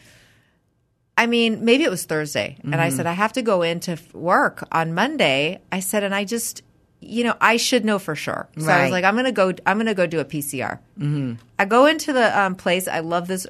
I 1.15 1.27
mean, 1.27 1.63
maybe 1.63 1.83
it 1.83 1.91
was 1.91 2.05
Thursday. 2.05 2.57
And 2.63 2.73
I 2.81 2.89
Mhm. 2.89 2.93
said, 2.95 3.05
I 3.05 3.11
have 3.13 3.33
to 3.33 3.43
go 3.43 3.61
into 3.61 3.99
work 4.13 4.67
on 4.71 4.95
Monday. 4.95 5.59
I 5.71 5.79
said, 5.81 6.03
and 6.03 6.15
I 6.15 6.23
just, 6.25 6.63
you 7.01 7.23
know, 7.23 7.35
I 7.39 7.57
should 7.57 7.85
know 7.85 7.99
for 7.99 8.15
sure. 8.15 8.47
So 8.57 8.67
I 8.67 8.81
was 8.81 8.91
like, 8.91 9.03
I'm 9.03 9.13
going 9.13 9.25
to 9.25 9.31
go, 9.31 9.53
I'm 9.67 9.77
going 9.77 9.85
to 9.85 9.93
go 9.93 10.07
do 10.07 10.19
a 10.19 10.25
PCR. 10.25 10.79
Mm-hmm. 10.99 11.33
I 11.59 11.65
go 11.65 11.85
into 11.85 12.13
the 12.13 12.39
um, 12.39 12.55
place. 12.55 12.87
I 12.87 13.01
love 13.01 13.27
this. 13.27 13.45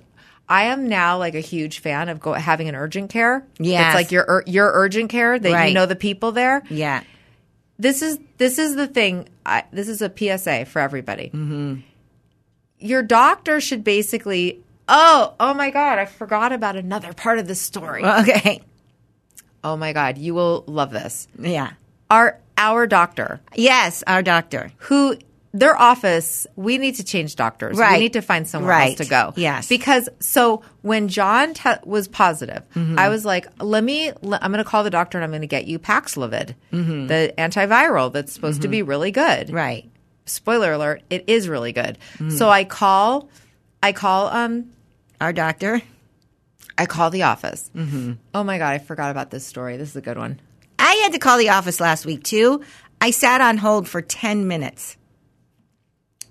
I 0.49 0.63
am 0.65 0.89
now 0.89 1.17
like 1.19 1.35
a 1.35 1.39
huge 1.39 1.79
fan 1.79 2.09
of 2.09 2.19
go, 2.19 2.33
having 2.33 2.67
an 2.67 2.75
urgent 2.75 3.09
care. 3.11 3.45
Yeah. 3.59 3.87
it's 3.91 3.95
like 3.95 4.11
your 4.11 4.43
your 4.45 4.69
urgent 4.73 5.09
care 5.09 5.39
that 5.39 5.67
you 5.69 5.73
know 5.73 5.85
the 5.85 5.95
people 5.95 6.33
there. 6.33 6.63
Yeah. 6.69 7.01
This 7.77 8.01
is 8.01 8.19
this 8.39 8.59
is 8.59 8.75
the 8.75 8.87
thing. 8.87 9.29
I, 9.45 9.63
this 9.71 9.87
is 9.87 10.01
a 10.01 10.09
PSA 10.13 10.65
for 10.65 10.79
everybody. 10.79 11.29
Mm-hmm. 11.33 11.75
Your 12.79 13.03
doctor 13.03 13.59
should 13.61 13.83
basically. 13.83 14.61
Oh, 14.87 15.33
oh 15.39 15.53
my 15.53 15.69
God! 15.69 15.99
I 15.99 16.05
forgot 16.05 16.51
about 16.51 16.75
another 16.75 17.13
part 17.13 17.37
of 17.39 17.47
the 17.47 17.55
story. 17.55 18.03
Okay. 18.03 18.61
Oh 19.63 19.75
my 19.77 19.93
God! 19.93 20.17
You 20.17 20.33
will 20.33 20.63
love 20.67 20.91
this. 20.91 21.27
Yeah. 21.37 21.71
Our 22.09 22.39
our 22.57 22.87
doctor, 22.87 23.39
Yes, 23.55 24.03
our 24.07 24.21
doctor. 24.23 24.71
who 24.77 25.15
their 25.53 25.75
office, 25.75 26.45
we 26.55 26.77
need 26.77 26.95
to 26.95 27.03
change 27.03 27.35
doctors. 27.35 27.75
Right. 27.77 27.93
We 27.93 27.99
need 28.03 28.13
to 28.13 28.21
find 28.21 28.47
somewhere 28.47 28.69
Right. 28.71 28.89
else 28.89 28.97
to 28.99 29.05
go. 29.05 29.33
Yes. 29.35 29.67
Because 29.67 30.07
so 30.19 30.61
when 30.83 31.07
John 31.07 31.53
te- 31.55 31.71
was 31.85 32.07
positive, 32.07 32.61
Mhm. 32.75 32.99
I 32.99 33.09
was 33.09 33.25
like, 33.25 33.47
let 33.59 33.83
me, 33.83 34.09
I'm 34.09 34.51
going 34.51 34.57
to 34.59 34.63
call 34.63 34.83
the 34.83 34.91
doctor 34.91 35.17
and 35.17 35.25
I'm 35.25 35.31
going 35.31 35.41
to 35.41 35.47
get 35.47 35.65
you 35.65 35.79
Paxlovid, 35.79 36.53
Mhm. 36.71 37.07
the 37.07 37.33
antiviral 37.39 38.13
that's 38.13 38.31
supposed 38.31 38.61
to 38.61 38.67
Mhm. 38.67 38.71
be 38.71 38.81
really 38.83 39.09
good. 39.11 39.51
Right. 39.51 39.89
Spoiler 40.29 40.73
alert, 40.73 41.01
it 41.09 41.25
is 41.27 41.47
really 41.49 41.73
good. 41.73 41.97
Mhm. 42.17 42.37
So 42.37 42.49
I 42.49 42.63
call, 42.63 43.29
I 43.83 43.91
call, 43.93 44.27
um, 44.27 44.71
Our 45.21 45.33
doctor. 45.33 45.81
I 46.77 46.85
call 46.85 47.09
the 47.09 47.23
office. 47.23 47.69
Mm-hmm. 47.75 48.13
Oh 48.33 48.43
my 48.45 48.57
God, 48.57 48.69
I 48.73 48.77
forgot 48.77 49.11
about 49.11 49.31
this 49.31 49.45
story. 49.45 49.75
This 49.75 49.89
is 49.89 49.95
a 49.97 50.01
good 50.01 50.17
one. 50.17 50.39
I 50.77 50.93
had 51.03 51.11
to 51.11 51.19
call 51.19 51.37
the 51.37 51.49
office 51.49 51.81
last 51.81 52.05
week 52.05 52.23
too. 52.23 52.61
I 53.01 53.11
sat 53.11 53.41
on 53.41 53.57
hold 53.57 53.87
for 53.89 54.01
10 54.01 54.47
minutes. 54.47 54.95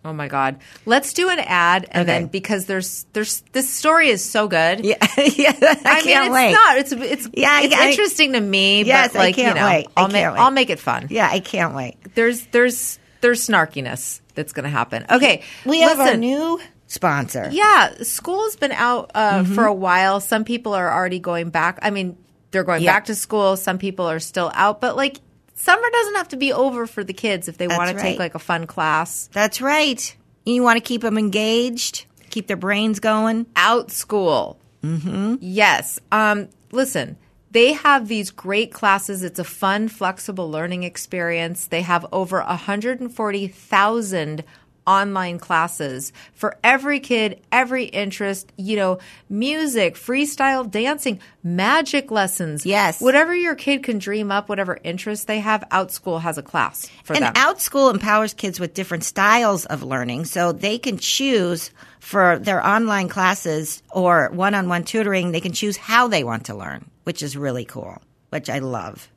Oh 0.04 0.12
my 0.14 0.28
God. 0.28 0.56
Let's 0.86 1.12
do 1.12 1.28
an 1.28 1.38
ad 1.40 1.86
and 1.90 2.08
Okay. 2.08 2.20
then 2.20 2.26
because 2.28 2.64
there's 2.66 3.04
there's 3.12 3.42
this 3.52 3.68
story 3.68 4.08
is 4.08 4.24
so 4.24 4.48
good. 4.48 4.80
Yeah, 4.84 4.96
yeah 5.18 5.52
I, 5.60 5.76
I, 5.84 6.04
mean, 6.04 6.16
it's 6.22 6.30
wait. 6.34 6.52
not. 6.52 6.78
It's 6.78 6.92
it's 6.92 7.28
Yeah, 7.34 7.60
it's 7.60 7.74
I- 7.74 7.90
interesting 7.90 8.32
to 8.32 8.40
me. 8.40 8.84
Yes, 8.84 9.12
but 9.12 9.18
like 9.18 9.34
I 9.34 9.36
can't 9.42 9.56
you 9.56 9.60
know, 9.60 9.68
wait. 9.68 9.86
I 9.96 10.00
I'll 10.00 10.08
make 10.08 10.14
wait. 10.32 10.38
I'll 10.40 10.50
make 10.50 10.70
it 10.70 10.78
fun. 10.78 11.08
Yeah, 11.10 11.28
I 11.30 11.40
can't 11.40 11.74
wait. 11.74 11.96
There's 12.14 12.46
there's 12.46 12.98
there's 13.20 13.46
snarkiness 13.46 14.20
that's 14.34 14.52
going 14.52 14.64
to 14.64 14.70
happen. 14.70 15.04
Okay, 15.10 15.42
We 15.64 15.80
have 15.80 15.98
our 16.00 16.16
new 16.16 16.60
sponsor. 16.86 17.48
Yeah, 17.52 17.94
school's 18.02 18.56
been 18.56 18.72
out 18.72 19.10
uh, 19.14 19.40
Mhm. 19.42 19.54
for 19.54 19.64
a 19.66 19.74
while. 19.74 20.20
Some 20.20 20.44
people 20.44 20.74
are 20.74 20.92
already 20.92 21.18
going 21.18 21.50
back. 21.50 21.78
I 21.82 21.90
mean, 21.90 22.16
they're 22.50 22.64
going 22.64 22.82
Yeah. 22.82 22.92
back 22.94 23.06
to 23.06 23.14
school. 23.14 23.56
Some 23.56 23.78
people 23.78 24.08
are 24.08 24.20
still 24.20 24.50
out, 24.54 24.80
but 24.80 24.96
like 24.96 25.20
summer 25.54 25.86
doesn't 25.92 26.14
have 26.14 26.28
to 26.28 26.36
be 26.36 26.52
over 26.52 26.86
for 26.86 27.02
the 27.04 27.12
kids 27.12 27.48
if 27.48 27.58
they 27.58 27.66
want 27.68 27.90
to 27.96 28.00
take 28.02 28.18
like 28.18 28.34
a 28.34 28.38
fun 28.38 28.66
class. 28.66 29.28
That's 29.32 29.60
right. 29.60 30.14
You 30.46 30.62
want 30.62 30.76
to 30.76 30.80
keep 30.80 31.02
them 31.02 31.18
engaged, 31.18 32.06
keep 32.30 32.46
their 32.46 32.56
brains 32.56 33.00
going. 33.00 33.44
Outschool. 33.56 34.56
Mm-hmm. 34.82 35.34
Yes. 35.40 35.98
Um, 36.12 36.48
listen, 36.72 37.16
they 37.50 37.72
have 37.72 38.08
these 38.08 38.30
great 38.30 38.72
classes. 38.72 39.22
It's 39.22 39.38
a 39.38 39.44
fun, 39.44 39.88
flexible 39.88 40.50
learning 40.50 40.82
experience. 40.82 41.66
They 41.66 41.82
have 41.82 42.06
over 42.12 42.42
140,000 42.42 44.44
online 44.88 45.38
classes 45.38 46.14
for 46.32 46.56
every 46.64 46.98
kid, 46.98 47.40
every 47.52 47.84
interest, 47.84 48.50
you 48.56 48.74
know, 48.74 48.98
music, 49.28 49.96
freestyle 49.96 50.68
dancing, 50.68 51.20
magic 51.42 52.10
lessons. 52.10 52.64
Yes. 52.64 53.00
Whatever 53.00 53.36
your 53.36 53.54
kid 53.54 53.82
can 53.82 53.98
dream 53.98 54.32
up, 54.32 54.48
whatever 54.48 54.78
interest 54.82 55.26
they 55.26 55.40
have, 55.40 55.62
Outschool 55.70 56.22
has 56.22 56.38
a 56.38 56.42
class 56.42 56.88
for 57.04 57.12
and 57.12 57.22
them. 57.22 57.34
OutSchool 57.34 57.92
empowers 57.92 58.32
kids 58.32 58.58
with 58.58 58.72
different 58.72 59.04
styles 59.04 59.66
of 59.66 59.82
learning 59.82 60.24
so 60.24 60.52
they 60.52 60.78
can 60.78 60.96
choose 60.96 61.70
for 62.00 62.38
their 62.38 62.66
online 62.66 63.08
classes 63.08 63.82
or 63.90 64.30
one 64.32 64.54
on 64.54 64.68
one 64.68 64.84
tutoring, 64.84 65.32
they 65.32 65.40
can 65.40 65.52
choose 65.52 65.76
how 65.76 66.08
they 66.08 66.24
want 66.24 66.46
to 66.46 66.54
learn, 66.54 66.88
which 67.08 67.22
is 67.22 67.38
really 67.38 67.64
cool, 67.64 67.96
which 68.28 68.50
I 68.50 68.58
love. 68.58 69.08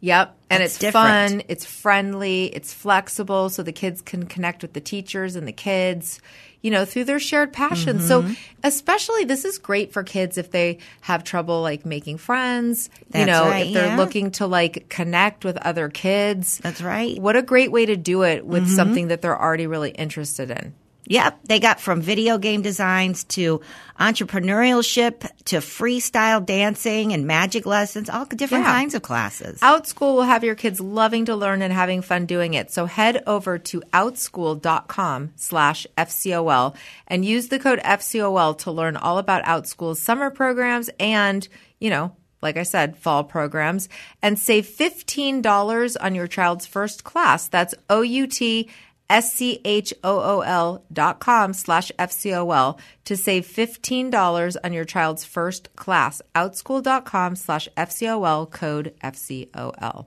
Yep. 0.00 0.34
And 0.50 0.60
That's 0.60 0.72
it's 0.74 0.78
different. 0.80 1.30
fun, 1.30 1.42
it's 1.46 1.64
friendly, 1.64 2.46
it's 2.46 2.74
flexible 2.74 3.48
so 3.48 3.62
the 3.62 3.70
kids 3.70 4.02
can 4.02 4.26
connect 4.26 4.62
with 4.62 4.72
the 4.72 4.80
teachers 4.80 5.36
and 5.36 5.46
the 5.46 5.52
kids, 5.52 6.20
you 6.62 6.72
know, 6.72 6.84
through 6.84 7.04
their 7.04 7.20
shared 7.20 7.52
passion. 7.52 8.00
So, 8.00 8.22
Mm-hmm. 8.22 8.32
especially 8.64 9.22
this 9.24 9.44
is 9.44 9.58
great 9.58 9.92
for 9.92 10.02
kids 10.02 10.36
if 10.36 10.50
they 10.50 10.78
have 11.02 11.22
trouble 11.22 11.62
like 11.62 11.86
making 11.86 12.18
friends, 12.18 12.90
you 12.98 13.06
That's 13.10 13.26
know, 13.28 13.44
right, 13.48 13.66
if 13.68 13.74
they're 13.74 13.86
yeah. 13.86 13.96
looking 13.96 14.32
to 14.32 14.48
like 14.48 14.88
connect 14.88 15.44
with 15.44 15.56
other 15.58 15.88
kids. 15.88 16.58
That's 16.58 16.82
right. 16.82 17.20
What 17.20 17.36
a 17.36 17.42
great 17.42 17.70
way 17.70 17.86
to 17.86 17.96
do 17.96 18.22
it 18.24 18.44
with 18.44 18.64
Mhm. 18.66 18.74
something 18.74 19.08
that 19.08 19.22
they're 19.22 19.40
already 19.40 19.68
really 19.68 19.90
interested 19.90 20.50
in. 20.50 20.74
Yep, 21.10 21.40
they 21.44 21.58
got 21.58 21.80
from 21.80 22.02
video 22.02 22.36
game 22.36 22.60
designs 22.60 23.24
to 23.24 23.62
entrepreneurship 23.98 25.28
to 25.46 25.56
freestyle 25.56 26.44
dancing 26.44 27.14
and 27.14 27.26
magic 27.26 27.64
lessons, 27.64 28.10
all 28.10 28.26
different 28.26 28.64
Yeah. 28.64 28.72
kinds 28.72 28.94
of 28.94 29.00
classes. 29.02 29.58
Outschool 29.60 30.14
will 30.16 30.22
have 30.24 30.44
your 30.44 30.54
kids 30.54 30.80
loving 30.80 31.24
to 31.24 31.34
learn 31.34 31.62
and 31.62 31.72
having 31.72 32.02
fun 32.02 32.26
doing 32.26 32.52
it. 32.52 32.70
So 32.70 32.84
head 32.84 33.22
over 33.26 33.56
to 33.58 33.80
outschool.com 33.94 35.32
slash 35.36 35.86
FCOL 35.96 36.74
and 37.06 37.24
use 37.24 37.48
the 37.48 37.58
code 37.58 37.80
FCOL 37.84 38.58
to 38.58 38.70
learn 38.70 38.96
all 38.96 39.16
about 39.18 39.44
Outschool's 39.44 40.00
summer 40.00 40.30
programs 40.30 40.90
and, 41.00 41.48
you 41.80 41.88
know, 41.90 42.12
like 42.40 42.56
I 42.56 42.62
said, 42.62 42.96
fall 42.96 43.24
programs 43.24 43.88
and 44.22 44.38
save 44.38 44.66
$15 44.66 45.96
on 46.00 46.14
your 46.14 46.28
child's 46.28 46.66
first 46.66 47.02
class. 47.02 47.48
That's 47.48 47.74
O-U-T 47.90 48.68
S-C-H-O-O-L 49.10 50.84
dot 50.92 51.18
com 51.20 51.52
slash 51.52 51.90
FCOL 51.98 52.78
to 53.04 53.16
save 53.16 53.46
$15 53.46 54.56
on 54.62 54.72
your 54.72 54.84
child's 54.84 55.24
first 55.24 55.74
class. 55.76 56.20
Outschool 56.34 56.82
dot 56.82 57.04
com 57.04 57.36
slash 57.36 57.68
FCOL 57.76 58.50
code 58.50 58.94
FCOL. 59.02 60.06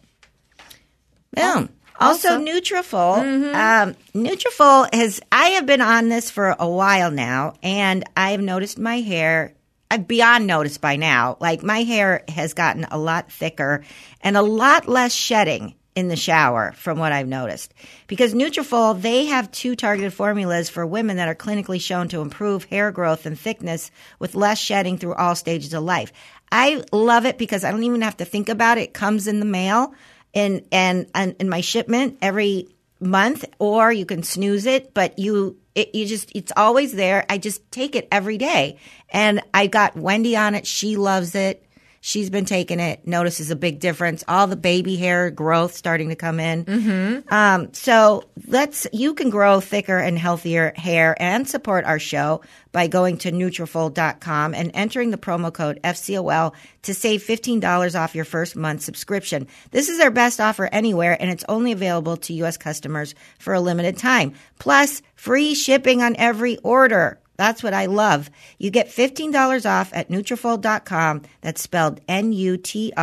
Boom. 1.35 1.69
Also, 1.99 2.29
Also- 2.29 2.39
Nutrafol. 2.45 3.53
Um, 3.55 3.95
Nutrafol 4.15 4.93
has. 4.93 5.21
I 5.31 5.49
have 5.49 5.65
been 5.65 5.81
on 5.81 6.09
this 6.09 6.31
for 6.31 6.55
a 6.57 6.67
while 6.67 7.11
now, 7.11 7.53
and 7.61 8.03
I 8.17 8.31
have 8.31 8.41
noticed 8.41 8.79
my 8.79 9.01
hair. 9.01 9.53
I've 9.89 10.07
beyond 10.07 10.47
noticed 10.47 10.79
by 10.79 10.95
now. 10.95 11.37
Like 11.41 11.63
my 11.63 11.83
hair 11.83 12.23
has 12.29 12.53
gotten 12.53 12.85
a 12.85 12.97
lot 12.97 13.29
thicker 13.31 13.83
and 14.21 14.37
a 14.37 14.41
lot 14.41 14.87
less 14.87 15.13
shedding 15.13 15.75
in 15.95 16.07
the 16.07 16.15
shower, 16.15 16.71
from 16.73 16.99
what 16.99 17.11
I've 17.11 17.27
noticed. 17.27 17.73
Because 18.07 18.33
Nutrafol, 18.33 19.01
they 19.01 19.25
have 19.25 19.51
two 19.51 19.75
targeted 19.75 20.13
formulas 20.13 20.69
for 20.69 20.85
women 20.85 21.17
that 21.17 21.27
are 21.27 21.35
clinically 21.35 21.81
shown 21.81 22.07
to 22.09 22.21
improve 22.21 22.63
hair 22.65 22.91
growth 22.91 23.25
and 23.25 23.37
thickness 23.37 23.91
with 24.19 24.35
less 24.35 24.59
shedding 24.59 24.97
through 24.97 25.15
all 25.15 25.35
stages 25.35 25.73
of 25.73 25.83
life. 25.83 26.13
I 26.51 26.83
love 26.91 27.25
it 27.25 27.37
because 27.37 27.63
I 27.63 27.71
don't 27.71 27.83
even 27.83 28.01
have 28.01 28.17
to 28.17 28.25
think 28.25 28.49
about 28.49 28.77
it. 28.77 28.81
It 28.81 28.93
comes 28.93 29.27
in 29.27 29.39
the 29.39 29.45
mail 29.45 29.93
and 30.33 30.65
and 30.71 31.07
in 31.39 31.49
my 31.49 31.61
shipment 31.61 32.17
every 32.21 32.69
month 32.99 33.45
or 33.59 33.91
you 33.91 34.05
can 34.05 34.23
snooze 34.23 34.65
it 34.65 34.93
but 34.93 35.17
you 35.17 35.57
it, 35.73 35.93
you 35.95 36.05
just 36.05 36.31
it's 36.35 36.51
always 36.55 36.93
there 36.93 37.25
i 37.29 37.37
just 37.37 37.69
take 37.71 37.95
it 37.95 38.07
every 38.11 38.37
day 38.37 38.77
and 39.09 39.41
i 39.53 39.67
got 39.67 39.95
wendy 39.95 40.35
on 40.35 40.53
it 40.55 40.67
she 40.67 40.95
loves 40.95 41.33
it 41.35 41.65
she's 42.01 42.29
been 42.29 42.45
taking 42.45 42.79
it 42.79 43.07
notices 43.07 43.49
a 43.51 43.55
big 43.55 43.79
difference 43.79 44.23
all 44.27 44.47
the 44.47 44.55
baby 44.55 44.95
hair 44.97 45.31
growth 45.31 45.73
starting 45.73 46.09
to 46.09 46.15
come 46.15 46.39
in 46.39 46.65
Mm-hmm. 46.65 47.33
um, 47.33 47.73
so 47.73 48.23
let's 48.47 48.87
you 48.91 49.13
can 49.13 49.29
grow 49.29 49.59
thicker 49.61 49.97
and 49.97 50.17
healthier 50.17 50.73
hair 50.75 51.15
and 51.21 51.47
support 51.47 51.85
our 51.85 51.99
show 51.99 52.41
by 52.71 52.87
going 52.87 53.17
to 53.19 53.31
Nutrafol.com 53.31 54.53
and 54.53 54.71
entering 54.73 55.11
the 55.11 55.17
promo 55.17 55.53
code 55.53 55.79
FCOL 55.83 56.53
to 56.83 56.93
save 56.93 57.21
$15 57.21 57.99
off 57.99 58.15
your 58.15 58.25
first 58.25 58.55
month 58.55 58.81
subscription. 58.81 59.47
This 59.71 59.89
is 59.89 59.97
their 59.97 60.11
best 60.11 60.39
offer 60.39 60.69
anywhere 60.71 61.17
and 61.19 61.29
it's 61.29 61.43
only 61.49 61.71
available 61.71 62.17
to 62.17 62.33
US 62.45 62.57
customers 62.57 63.13
for 63.39 63.53
a 63.53 63.61
limited 63.61 63.97
time. 63.97 64.33
Plus, 64.59 65.01
free 65.15 65.53
shipping 65.53 66.01
on 66.01 66.15
every 66.17 66.57
order. 66.59 67.19
That's 67.41 67.63
what 67.63 67.73
I 67.73 67.87
love. 67.87 68.29
You 68.59 68.69
get 68.69 68.89
$15 68.89 69.67
off 69.67 69.89
at 69.95 70.09
Nutrafol.com. 70.09 71.23
That's 71.41 71.59
spelled 71.59 71.99
N-U-T-R-A-F-O-L 72.07 72.95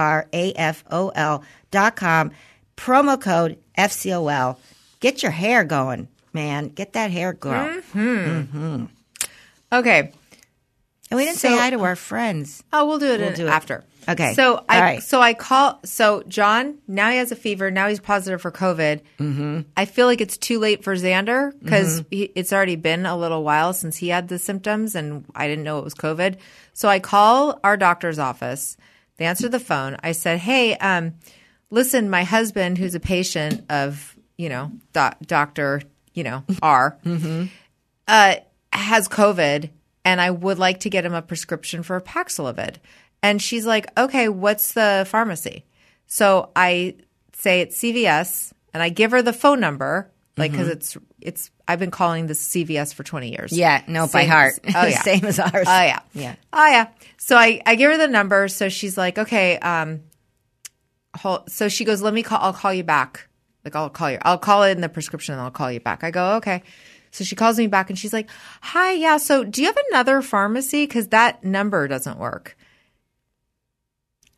dot 1.73 1.97
com. 1.97 2.31
Promo 2.77 3.21
code 3.21 3.59
FCOL. 3.77 4.57
Get 5.01 5.25
your 5.25 5.33
hair 5.33 5.65
going, 5.65 6.07
man. 6.33 6.69
Get 6.69 6.93
that 6.93 7.11
hair 7.11 7.33
growing. 7.33 7.83
Mm-hmm. 7.83 8.85
Okay. 9.73 10.13
And 11.11 11.17
we 11.19 11.25
didn't 11.25 11.39
So- 11.39 11.49
say 11.49 11.59
hi 11.59 11.71
to 11.71 11.81
our 11.83 11.97
friends. 11.97 12.63
Oh, 12.73 12.87
we'll 12.87 13.01
do 13.01 13.07
it, 13.07 13.19
We'll 13.21 13.33
do 13.33 13.49
it. 13.49 13.51
after. 13.51 13.83
Okay. 14.09 14.33
So 14.35 14.65
I 14.69 14.81
right. 14.81 15.03
so 15.03 15.21
I 15.21 15.35
call 15.35 15.81
so 15.85 16.23
John 16.29 16.79
now 16.89 17.11
he 17.11 17.19
has 17.19 17.31
a 17.31 17.37
fever 17.37 17.71
now 17.71 17.89
he's 17.89 18.01
positive 18.01 18.41
for 18.41 18.51
COVID. 18.51 19.03
Mm-hmm. 19.19 19.61
I 19.77 19.85
feel 19.85 20.07
like 20.07 20.21
it's 20.23 20.39
too 20.39 20.59
late 20.59 20.83
for 20.83 20.95
Xander 20.97 21.53
because 21.63 22.01
Mm-hmm. 22.03 22.33
it's 22.35 22.53
already 22.53 22.77
been 22.77 23.05
a 23.07 23.17
little 23.19 23.45
while 23.45 23.73
since 23.75 23.99
he 23.99 24.09
had 24.09 24.29
the 24.29 24.39
symptoms 24.39 24.95
and 24.95 25.25
I 25.35 25.47
didn't 25.47 25.65
know 25.65 25.79
it 25.79 25.85
was 25.85 25.95
COVID. 25.95 26.37
So 26.73 26.89
I 26.89 27.01
call 27.01 27.61
our 27.63 27.77
doctor's 27.77 28.19
office. 28.19 28.77
They 29.19 29.27
answer 29.27 29.49
the 29.49 29.61
phone. 29.61 29.97
I 30.03 30.13
said, 30.13 30.39
"Hey, 30.39 30.77
um, 30.77 31.15
listen, 31.71 32.09
my 32.09 32.25
husband, 32.25 32.79
who's 32.79 32.95
a 32.95 33.01
patient 33.01 33.65
of 33.69 34.17
you 34.37 34.49
know 34.49 34.71
doc, 34.93 35.19
Doctor 35.27 35.83
you 36.15 36.23
know 36.25 36.45
R, 36.63 36.97
uh, 38.07 38.37
has 38.73 39.09
COVID, 39.09 39.71
and 40.05 40.21
I 40.21 40.31
would 40.31 40.59
like 40.59 40.81
to 40.81 40.91
get 40.91 41.05
him 41.05 41.15
a 41.15 41.23
prescription 41.23 41.83
for 41.83 42.01
Paxlovid. 42.01 42.77
And 43.23 43.43
she's 43.43 43.67
like, 43.67 43.87
okay, 43.99 44.29
what's 44.29 44.73
the 44.73 45.07
pharmacy? 45.09 45.65
So 46.07 46.51
I 46.55 46.95
say 47.35 47.61
it's 47.63 47.77
CVS, 47.79 48.53
and 48.73 48.83
I 48.83 48.89
give 48.89 49.11
her 49.11 49.23
the 49.23 49.33
phone 49.33 49.61
number, 49.61 50.11
like 50.37 50.53
because 50.53 50.69
it's 50.69 50.97
it's. 51.21 51.51
I've 51.67 51.79
been 51.79 51.91
calling 51.91 52.27
this 52.29 52.49
CVS 52.49 52.95
for 52.95 53.03
twenty 53.03 53.31
years. 53.31 53.53
Yeah, 53.53 53.83
no, 53.89 54.07
by 54.07 54.25
heart. 54.25 54.55
as- 54.65 54.75
Oh 54.77 54.87
yeah, 54.87 55.03
Same 55.03 55.25
as 55.25 55.39
ours. 55.39 55.67
Oh 55.69 55.83
yeah, 55.83 55.99
Yeah. 56.15 56.37
Oh 56.53 56.67
yeah. 56.67 56.89
So 57.19 57.37
I 57.37 57.61
I 57.67 57.75
give 57.75 57.91
her 57.91 57.99
the 57.99 58.09
number. 58.09 58.49
So 58.49 58.69
she's 58.69 58.97
like, 58.97 59.19
okay. 59.19 59.59
Um, 59.59 60.03
hold, 61.17 61.51
so 61.51 61.69
she 61.69 61.85
goes, 61.85 62.01
let 62.03 62.15
me 62.15 62.23
call. 62.23 62.39
I'll 62.41 62.53
call 62.53 62.73
you 62.73 62.85
back. 62.85 63.29
Like 63.65 63.75
I'll 63.77 63.91
call 63.91 64.11
you. 64.11 64.19
I'll 64.23 64.39
call 64.39 64.63
it 64.63 64.71
in 64.73 64.81
the 64.81 64.89
prescription. 64.89 65.35
and 65.35 65.43
I'll 65.43 65.51
call 65.51 65.71
you 65.71 65.81
back. 65.81 66.05
I 66.05 66.11
go, 66.11 66.37
okay. 66.37 66.63
So 67.11 67.25
she 67.25 67.37
calls 67.37 67.59
me 67.59 67.67
back 67.67 67.89
and 67.91 67.99
she's 67.99 68.13
like, 68.13 68.29
hi, 68.61 68.93
yeah. 68.93 69.17
So 69.17 69.43
do 69.45 69.61
you 69.63 69.67
have 69.67 69.79
another 69.91 70.23
pharmacy? 70.23 70.85
Because 70.87 71.09
that 71.09 71.43
number 71.43 71.89
doesn't 71.89 72.19
work. 72.19 72.57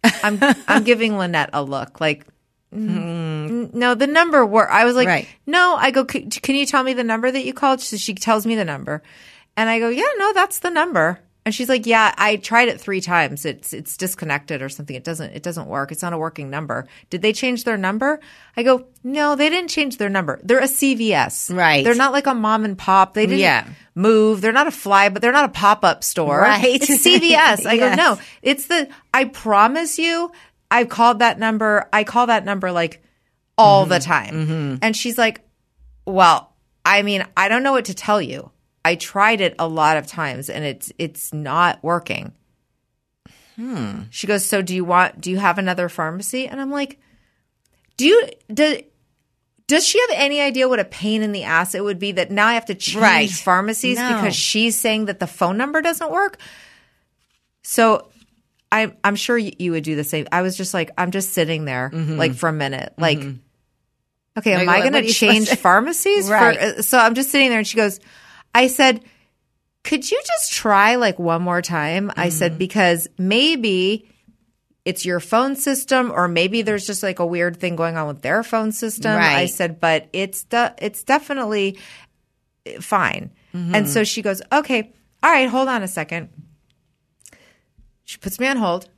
I'm 0.05 0.39
I'm 0.69 0.85
giving 0.85 1.17
Lynette 1.19 1.51
a 1.53 1.63
look 1.63 2.01
like. 2.01 2.27
"Mm, 2.75 3.75
No, 3.75 3.95
the 3.95 4.07
number 4.07 4.45
work. 4.47 4.69
I 4.71 4.85
was 4.85 4.95
like, 4.95 5.09
Right. 5.09 5.29
no. 5.47 5.75
I 5.79 5.91
go, 5.91 6.05
can 6.05 6.55
you 6.55 6.67
tell 6.67 6.83
me 6.83 6.93
the 6.95 7.05
number 7.05 7.31
that 7.31 7.45
you 7.45 7.53
called? 7.53 7.81
So 7.81 7.97
she 7.97 8.15
tells 8.15 8.47
me 8.47 8.55
the 8.55 8.65
number, 8.65 9.03
and 9.57 9.69
I 9.69 9.79
go, 9.81 9.89
yeah, 9.89 10.07
no, 10.19 10.33
that's 10.33 10.61
the 10.61 10.71
number. 10.71 11.19
And 11.47 11.55
she's 11.55 11.71
like, 11.71 11.87
yeah, 11.87 12.15
I 12.19 12.37
tried 12.37 12.69
it 12.69 12.81
three 12.81 13.01
times. 13.01 13.47
It's 13.47 13.73
it's 13.73 13.97
disconnected 13.97 14.61
or 14.61 14.69
something. 14.69 14.95
It 14.95 15.05
doesn't 15.05 15.33
it 15.33 15.43
doesn't 15.43 15.67
work. 15.69 15.91
It's 15.91 16.03
not 16.03 16.13
a 16.13 16.19
working 16.19 16.51
number. 16.51 16.87
Did 17.09 17.23
they 17.23 17.33
change 17.33 17.65
their 17.65 17.79
number? 17.79 18.21
I 18.57 18.63
go, 18.63 18.87
no, 19.03 19.37
they 19.37 19.49
didn't 19.49 19.71
change 19.71 19.97
their 19.97 20.11
number. 20.11 20.39
They're 20.43 20.59
a 20.59 20.65
CVS, 20.65 21.55
Right. 21.55 21.83
They're 21.83 21.95
not 21.95 22.13
like 22.13 22.27
a 22.27 22.35
mom 22.35 22.65
and 22.65 22.77
pop. 22.77 23.15
They 23.15 23.27
didn't 23.27 23.41
Yeah. 23.41 23.67
move. 23.95 24.43
They're 24.43 24.53
not 24.53 24.67
a 24.67 24.71
fly, 24.71 25.09
but 25.09 25.23
they're 25.23 25.33
not 25.33 25.47
a 25.47 25.53
pop 25.53 25.83
up 25.83 26.05
store. 26.05 26.41
Right. 26.41 26.83
It's 26.83 26.89
CVS. 27.07 27.65
I 27.67 27.73
Yes. 27.75 27.79
go, 27.79 27.95
no, 27.95 28.21
it's 28.43 28.67
the. 28.67 28.89
I 29.15 29.25
promise 29.25 29.99
you, 29.99 30.31
I've 30.71 30.91
called 30.91 31.21
that 31.21 31.39
number. 31.39 31.89
I 31.93 32.05
call 32.05 32.27
that 32.27 32.45
number 32.45 32.71
like 32.71 33.03
all 33.57 33.87
the 33.87 33.97
mm-hmm. 33.97 34.13
time. 34.13 34.35
Mm-hmm. 34.35 34.77
And 34.83 34.97
she's 34.97 35.17
like, 35.17 35.41
well, 36.07 36.53
I 36.85 37.03
mean, 37.03 37.25
I 37.37 37.49
don't 37.49 37.63
know 37.63 37.73
what 37.73 37.87
to 37.87 37.95
tell 37.95 38.21
you. 38.21 38.51
I 38.85 38.95
tried 38.95 39.41
it 39.41 39.55
a 39.59 39.69
lot 39.69 39.97
of 39.97 40.07
times 40.07 40.49
and 40.51 40.65
it's 40.65 40.93
it's 40.99 41.33
not 41.33 41.83
working. 41.83 42.33
Hmm. 43.57 44.03
She 44.11 44.27
goes, 44.27 44.45
"So 44.47 44.63
do 44.63 44.75
you 44.75 44.85
want 44.85 45.21
do 45.21 45.31
you 45.31 45.39
have 45.39 45.59
another 45.59 45.89
pharmacy?" 45.89 46.47
And 46.47 46.61
I'm 46.61 46.71
like, 46.71 46.99
"Do 47.97 48.07
you 48.07 48.29
do 48.53 48.81
does 49.67 49.87
she 49.87 50.01
have 50.01 50.11
any 50.15 50.41
idea 50.41 50.69
what 50.69 50.81
a 50.81 50.85
pain 50.85 51.23
in 51.23 51.33
the 51.33 51.45
ass 51.45 51.75
it 51.75 51.85
would 51.85 51.99
be 51.99 52.13
that 52.13 52.31
now 52.31 52.47
I 52.49 52.55
have 52.55 52.67
to 52.67 52.75
change 52.75 53.03
Right. 53.03 53.31
pharmacies 53.31 53.99
No. 53.99 54.15
because 54.17 54.35
she's 54.35 54.77
saying 54.79 55.05
that 55.07 55.21
the 55.21 55.27
phone 55.27 55.57
number 55.57 55.83
doesn't 55.83 56.11
work?" 56.11 56.39
So 57.63 58.09
I 58.73 58.95
I'm 59.05 59.17
sure 59.17 59.37
you 59.37 59.73
would 59.73 59.85
do 59.85 59.95
the 59.97 60.05
same. 60.05 60.27
I 60.33 60.43
was 60.43 60.57
just 60.57 60.73
like, 60.73 60.91
I'm 60.97 61.11
just 61.11 61.35
sitting 61.35 61.65
there 61.67 61.91
like 61.93 62.35
for 62.35 62.49
a 62.49 62.53
minute. 62.53 62.95
Like 62.97 63.19
okay, 64.39 64.55
am 64.55 64.69
I 64.69 64.81
going 64.89 64.93
to 65.05 65.13
change 65.13 65.49
pharmacies? 65.59 66.31
Right. 66.31 66.59
For, 66.59 66.65
uh, 66.79 66.83
so 66.83 66.99
I'm 66.99 67.15
just 67.15 67.31
sitting 67.31 67.51
there 67.51 67.59
and 67.59 67.67
she 67.67 67.77
goes, 67.77 68.01
I 68.55 68.67
said, 68.67 69.05
could 69.85 70.11
you 70.11 70.21
just 70.27 70.53
try 70.53 70.97
like 70.97 71.19
one 71.19 71.43
more 71.43 71.63
time? 71.63 72.11
I 72.17 72.27
Mm-hmm. 72.29 72.31
said, 72.31 72.59
because 72.59 73.09
maybe 73.19 74.09
it's 74.85 75.05
your 75.05 75.21
phone 75.21 75.57
system 75.57 76.11
or 76.11 76.27
maybe 76.29 76.63
there's 76.63 76.87
just 76.87 77.03
like 77.03 77.19
a 77.19 77.27
weird 77.27 77.59
thing 77.59 77.77
going 77.77 77.97
on 77.97 78.07
with 78.09 78.23
their 78.23 78.43
phone 78.43 78.73
system. 78.73 79.13
I 79.17 79.47
said, 79.47 79.79
but 79.81 80.09
it's, 80.13 80.45
de- 80.45 80.75
it's 80.79 81.03
definitely 81.05 81.79
fine. 82.81 83.31
Mm-hmm. 83.55 83.75
And 83.75 83.89
so 83.89 84.05
she 84.05 84.23
goes, 84.23 84.43
okay, 84.53 84.93
all 85.23 85.31
right, 85.31 85.49
hold 85.49 85.69
on 85.69 85.83
a 85.83 85.89
second. 85.89 86.31
She 88.05 88.19
puts 88.19 88.41
me 88.41 88.47
on 88.49 88.57
hold, 88.57 88.89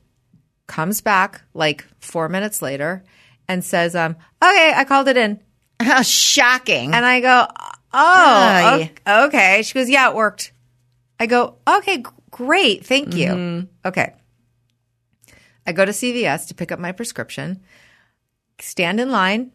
comes 0.67 1.01
back 1.01 1.41
like 1.53 1.85
four 1.99 2.29
minutes 2.29 2.61
later, 2.61 3.03
and 3.47 3.63
says, 3.63 3.95
um, 3.95 4.15
okay, 4.41 4.73
I 4.75 4.85
called 4.85 5.07
it 5.07 5.17
in. 5.17 5.39
How 5.79 6.01
shocking. 6.01 6.93
And 6.93 7.05
I 7.05 7.19
go, 7.19 7.47
oh, 7.93 8.87
okay. 9.07 9.61
She 9.63 9.73
goes, 9.73 9.89
yeah, 9.89 10.09
it 10.09 10.15
worked. 10.15 10.51
I 11.19 11.25
go, 11.25 11.57
okay, 11.67 12.03
great. 12.31 12.85
Thank 12.85 13.15
you. 13.15 13.29
Mm-hmm. 13.29 13.87
Okay. 13.87 14.13
I 15.65 15.71
go 15.71 15.85
to 15.85 15.91
CVS 15.91 16.47
to 16.47 16.55
pick 16.55 16.71
up 16.71 16.79
my 16.79 16.91
prescription, 16.91 17.61
stand 18.59 18.99
in 18.99 19.11
line, 19.11 19.51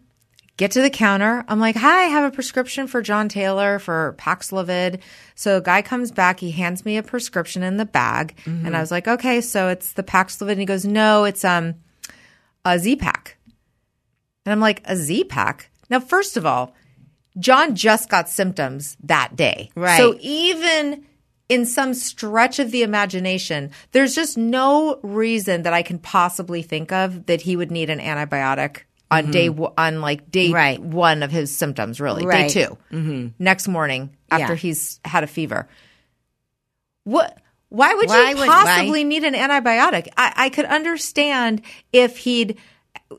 get 0.56 0.70
to 0.72 0.80
the 0.80 0.90
counter. 0.90 1.44
I'm 1.48 1.60
like, 1.60 1.76
hi, 1.76 2.04
I 2.04 2.06
have 2.06 2.24
a 2.24 2.34
prescription 2.34 2.86
for 2.86 3.02
John 3.02 3.28
Taylor 3.28 3.78
for 3.78 4.14
Paxlovid. 4.18 5.00
So 5.34 5.58
a 5.58 5.60
guy 5.60 5.82
comes 5.82 6.10
back, 6.10 6.40
he 6.40 6.50
hands 6.50 6.84
me 6.84 6.96
a 6.96 7.02
prescription 7.02 7.62
in 7.62 7.76
the 7.76 7.84
bag. 7.84 8.36
Mm-hmm. 8.44 8.66
And 8.66 8.76
I 8.76 8.80
was 8.80 8.90
like, 8.90 9.06
okay, 9.06 9.40
so 9.40 9.68
it's 9.68 9.92
the 9.92 10.02
Paxlovid. 10.02 10.52
And 10.52 10.60
he 10.60 10.66
goes, 10.66 10.84
no, 10.84 11.24
it's 11.24 11.44
um 11.44 11.74
a 12.64 12.78
Z-Pack. 12.78 13.36
And 14.44 14.52
I'm 14.52 14.60
like, 14.60 14.82
a 14.84 14.96
Z-Pack? 14.96 15.70
Now, 15.90 16.00
first 16.00 16.36
of 16.36 16.44
all, 16.44 16.74
John 17.38 17.74
just 17.74 18.08
got 18.08 18.28
symptoms 18.28 18.96
that 19.04 19.36
day. 19.36 19.70
Right. 19.74 19.96
So 19.98 20.16
even 20.20 21.04
in 21.48 21.64
some 21.66 21.94
stretch 21.94 22.58
of 22.58 22.70
the 22.70 22.82
imagination, 22.82 23.70
there's 23.92 24.14
just 24.14 24.36
no 24.36 24.98
reason 25.02 25.62
that 25.62 25.72
I 25.72 25.82
can 25.82 25.98
possibly 25.98 26.62
think 26.62 26.92
of 26.92 27.26
that 27.26 27.40
he 27.40 27.56
would 27.56 27.70
need 27.70 27.90
an 27.90 28.00
antibiotic 28.00 28.82
on 29.10 29.30
day 29.30 29.46
w- 29.46 29.72
on 29.78 30.00
like 30.02 30.30
day 30.30 30.46
Mm-hmm. 30.46 30.54
Right. 30.54 30.80
one 30.80 31.22
of 31.22 31.30
his 31.30 31.54
symptoms. 31.56 32.00
Really, 32.00 32.26
Right. 32.26 32.52
day 32.52 32.76
2 32.90 33.32
next 33.38 33.66
morning 33.68 34.14
after 34.30 34.52
Yeah. 34.52 34.58
he's 34.58 35.00
had 35.04 35.24
a 35.24 35.26
fever. 35.26 35.66
What? 37.04 37.38
Why 37.70 37.94
would 37.94 38.08
Why 38.08 38.30
you 38.30 38.36
possibly 38.36 39.04
need 39.04 39.24
an 39.24 39.34
antibiotic? 39.34 40.08
I, 40.16 40.32
I 40.36 40.48
could 40.50 40.64
understand 40.64 41.62
if 41.92 42.16
he'd 42.18 42.56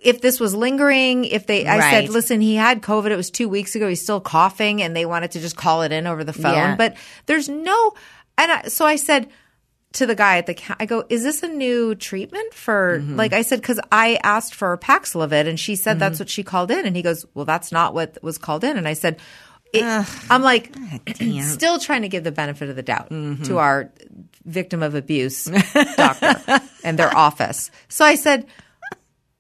if 0.04 0.22
this 0.22 0.40
was 0.40 0.54
lingering, 0.56 1.26
if 1.26 1.48
they 1.48 1.66
I 1.66 1.78
Right. 1.80 1.92
said, 2.06 2.10
listen, 2.10 2.42
he 2.42 2.56
had 2.56 2.82
COVID, 2.82 3.10
it 3.12 3.16
was 3.16 3.32
two 3.32 3.50
weeks 3.50 3.76
ago, 3.76 3.88
he's 3.90 4.02
still 4.02 4.22
coughing, 4.22 4.82
and 4.82 4.96
they 4.96 5.06
wanted 5.06 5.32
to 5.32 5.40
just 5.40 5.56
call 5.58 5.82
it 5.82 5.92
in 5.92 6.06
over 6.08 6.24
the 6.24 6.34
phone. 6.34 6.54
Yeah. 6.54 6.76
But 6.76 6.96
there's 7.26 7.50
no 7.50 7.94
and 8.38 8.52
I, 8.52 8.62
so 8.64 8.86
I 8.86 8.96
said 8.96 9.30
to 9.94 10.06
the 10.06 10.14
guy 10.16 10.38
at 10.38 10.46
the 10.46 10.56
I 10.80 10.86
go, 10.86 11.04
is 11.10 11.24
this 11.24 11.42
a 11.42 11.48
new 11.48 11.96
treatment 11.96 12.54
for 12.54 13.00
Mm-hmm. 13.00 13.16
like 13.16 13.34
I 13.34 13.42
said 13.42 13.60
because 13.62 13.80
I 13.92 14.20
asked 14.24 14.54
for 14.54 14.78
Paxlovid 14.78 15.48
and 15.48 15.60
she 15.60 15.76
said 15.76 15.98
that's 16.00 16.20
what 16.20 16.30
she 16.30 16.44
called 16.44 16.70
in 16.72 16.86
and 16.86 16.96
he 16.96 17.02
goes, 17.02 17.26
well, 17.34 17.46
that's 17.46 17.72
not 17.72 17.94
what 17.96 18.22
was 18.22 18.38
called 18.38 18.64
in 18.64 18.78
and 18.78 18.88
I 18.88 18.94
said. 18.94 19.20
It, 19.72 19.84
I'm 20.32 20.42
like, 20.42 20.76
still 21.44 21.78
trying 21.78 22.02
to 22.02 22.08
give 22.10 22.24
the 22.24 22.32
benefit 22.32 22.70
of 22.70 22.76
the 22.76 22.82
doubt 22.82 23.10
Mm-hmm. 23.12 23.44
to 23.44 23.60
our 23.60 23.92
victim 24.46 24.82
of 24.82 24.96
abuse 24.96 25.46
doctor 25.96 26.60
and 26.84 26.98
their 26.98 27.16
office. 27.16 27.70
So 27.88 28.04
I 28.04 28.16
said, 28.16 28.48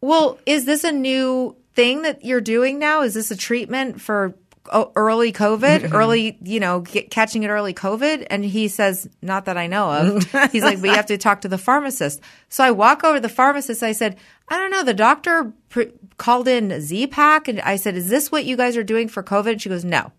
well, 0.01 0.39
is 0.45 0.65
this 0.65 0.83
a 0.83 0.91
new 0.91 1.55
thing 1.75 2.03
that 2.03 2.23
you're 2.25 2.41
doing 2.41 2.79
now? 2.79 3.01
Is 3.01 3.13
this 3.13 3.31
a 3.31 3.38
treatment 3.38 4.01
for 4.01 4.35
oh, 4.71 4.91
early 4.95 5.31
COVID, 5.33 5.93
early, 5.93 6.38
you 6.43 6.59
know, 6.59 6.81
get, 6.81 7.12
catching 7.12 7.43
it 7.43 7.49
early 7.49 7.73
COVID? 7.73 8.27
And 8.29 8.43
he 8.43 8.67
says, 8.67 9.09
not 9.21 9.45
that 9.45 9.57
I 9.57 9.67
know 9.67 9.91
of. 9.91 10.23
He's 10.51 10.63
like, 10.63 10.81
but 10.81 10.89
you 10.89 10.95
have 10.95 11.07
to 11.07 11.17
talk 11.17 11.41
to 11.41 11.47
the 11.47 11.57
pharmacist. 11.57 12.21
So 12.49 12.63
I 12.63 12.71
walk 12.71 13.03
over 13.03 13.17
to 13.17 13.21
the 13.21 13.29
pharmacist. 13.29 13.83
I 13.83 13.91
said, 13.91 14.17
I 14.47 14.57
don't 14.57 14.71
know. 14.71 14.83
The 14.83 14.93
doctor 14.93 15.53
pr- 15.69 15.83
called 16.17 16.47
in 16.47 16.81
Z-Pack. 16.81 17.47
And 17.47 17.59
I 17.62 17.75
said, 17.75 17.95
is 17.95 18.09
this 18.09 18.31
what 18.31 18.45
you 18.45 18.57
guys 18.57 18.77
are 18.77 18.83
doing 18.83 19.07
for 19.07 19.23
COVID? 19.23 19.53
And 19.53 19.62
she 19.62 19.69
goes, 19.69 19.85
no. 19.85 20.12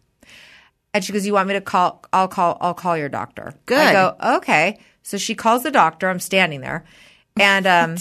And 0.93 1.05
she 1.05 1.13
goes, 1.13 1.25
"You 1.25 1.35
want 1.35 1.49
me 1.49 1.55
to 1.55 1.61
call? 1.61 2.05
I'll 2.13 2.29
call. 2.29 2.59
I'll 2.61 2.75
call 2.75 2.97
your 2.97 3.09
doctor." 3.09 3.55
Good. 3.67 3.79
I 3.79 3.93
go, 3.93 4.17
"Okay." 4.39 4.79
So 5.03 5.19
she 5.19 5.35
calls 5.35 5.63
the 5.63 5.71
doctor. 5.71 6.09
I'm 6.09 6.19
standing 6.19 6.61
there, 6.61 6.85
and 7.39 7.67
um, 7.67 7.97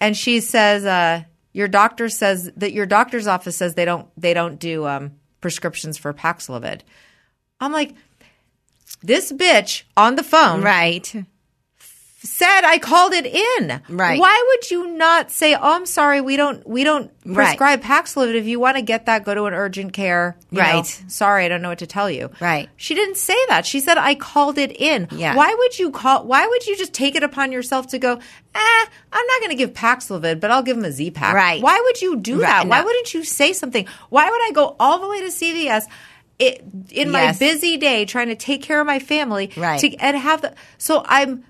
and 0.00 0.16
she 0.16 0.40
says, 0.40 0.84
uh, 0.84 1.24
"Your 1.52 1.68
doctor 1.68 2.08
says 2.08 2.50
that 2.56 2.72
your 2.72 2.86
doctor's 2.86 3.26
office 3.26 3.56
says 3.56 3.74
they 3.74 3.84
don't 3.84 4.08
they 4.16 4.34
don't 4.34 4.58
do 4.58 4.86
um, 4.86 5.12
prescriptions 5.40 5.98
for 5.98 6.12
Paxlovid." 6.12 6.82
I'm 7.60 7.72
like, 7.72 7.94
"This 9.02 9.32
bitch 9.32 9.84
on 9.96 10.16
the 10.16 10.22
phone 10.22 10.62
right. 10.62 11.24
Said 12.26 12.62
I 12.64 12.78
called 12.78 13.14
it 13.14 13.24
in. 13.24 13.80
Right. 13.88 14.20
Why 14.20 14.44
would 14.48 14.70
you 14.70 14.88
not 14.96 15.30
say, 15.30 15.54
"Oh, 15.54 15.58
I'm 15.62 15.86
sorry, 15.86 16.20
we 16.20 16.36
don't 16.36 16.66
we 16.68 16.84
don't 16.84 17.10
Right. 17.24 17.34
prescribe 17.56 17.82
Paxlovid. 17.82 18.34
If 18.34 18.46
you 18.46 18.60
want 18.60 18.76
to 18.76 18.82
get 18.82 19.06
that, 19.06 19.24
go 19.24 19.34
to 19.34 19.44
an 19.44 19.54
urgent 19.54 19.94
care." 19.94 20.36
you 20.50 20.58
know, 20.58 20.64
Right. 20.64 21.02
sorry, 21.08 21.44
I 21.44 21.48
don't 21.48 21.62
know 21.62 21.70
what 21.70 21.78
to 21.78 21.86
tell 21.86 22.10
you. 22.10 22.30
Right. 22.40 22.68
She 22.76 22.94
didn't 22.94 23.16
say 23.16 23.36
that. 23.48 23.64
She 23.64 23.80
said 23.80 23.96
I 23.96 24.14
called 24.14 24.58
it 24.58 24.72
in. 24.72 25.08
Yeah. 25.10 25.34
Why 25.34 25.54
would 25.56 25.78
you 25.78 25.90
call? 25.90 26.24
Why 26.26 26.46
would 26.46 26.66
you 26.66 26.76
just 26.76 26.92
take 26.92 27.14
it 27.14 27.22
upon 27.22 27.52
yourself 27.52 27.86
to 27.88 27.98
go? 27.98 28.12
Eh, 28.54 28.84
I'm 29.12 29.26
not 29.26 29.40
going 29.40 29.50
to 29.50 29.56
give 29.56 29.72
Paxlovid, 29.72 30.40
but 30.40 30.50
I'll 30.50 30.62
give 30.62 30.76
him 30.76 30.84
a 30.84 30.92
Z 30.92 31.10
pack. 31.12 31.34
Right. 31.34 31.62
Why 31.62 31.80
would 31.84 32.00
you 32.02 32.16
do 32.16 32.40
Right, 32.40 32.48
that? 32.48 32.68
Why 32.68 32.82
wouldn't 32.82 33.14
you 33.14 33.22
say 33.24 33.52
something? 33.52 33.86
Why 34.10 34.28
would 34.30 34.40
I 34.48 34.50
go 34.52 34.76
all 34.80 34.98
the 34.98 35.08
way 35.08 35.20
to 35.20 35.30
CVS? 35.30 35.84
It, 36.38 36.62
in 36.90 37.10
my 37.10 37.32
busy 37.32 37.78
day, 37.78 38.04
trying 38.04 38.28
to 38.28 38.34
take 38.34 38.62
care 38.62 38.78
of 38.80 38.86
my 38.86 38.98
family, 38.98 39.50
Right. 39.56 39.80
To, 39.80 39.94
and 39.96 40.16
have 40.18 40.42
the 40.42 40.52
so 40.76 41.02
I'm 41.06 41.44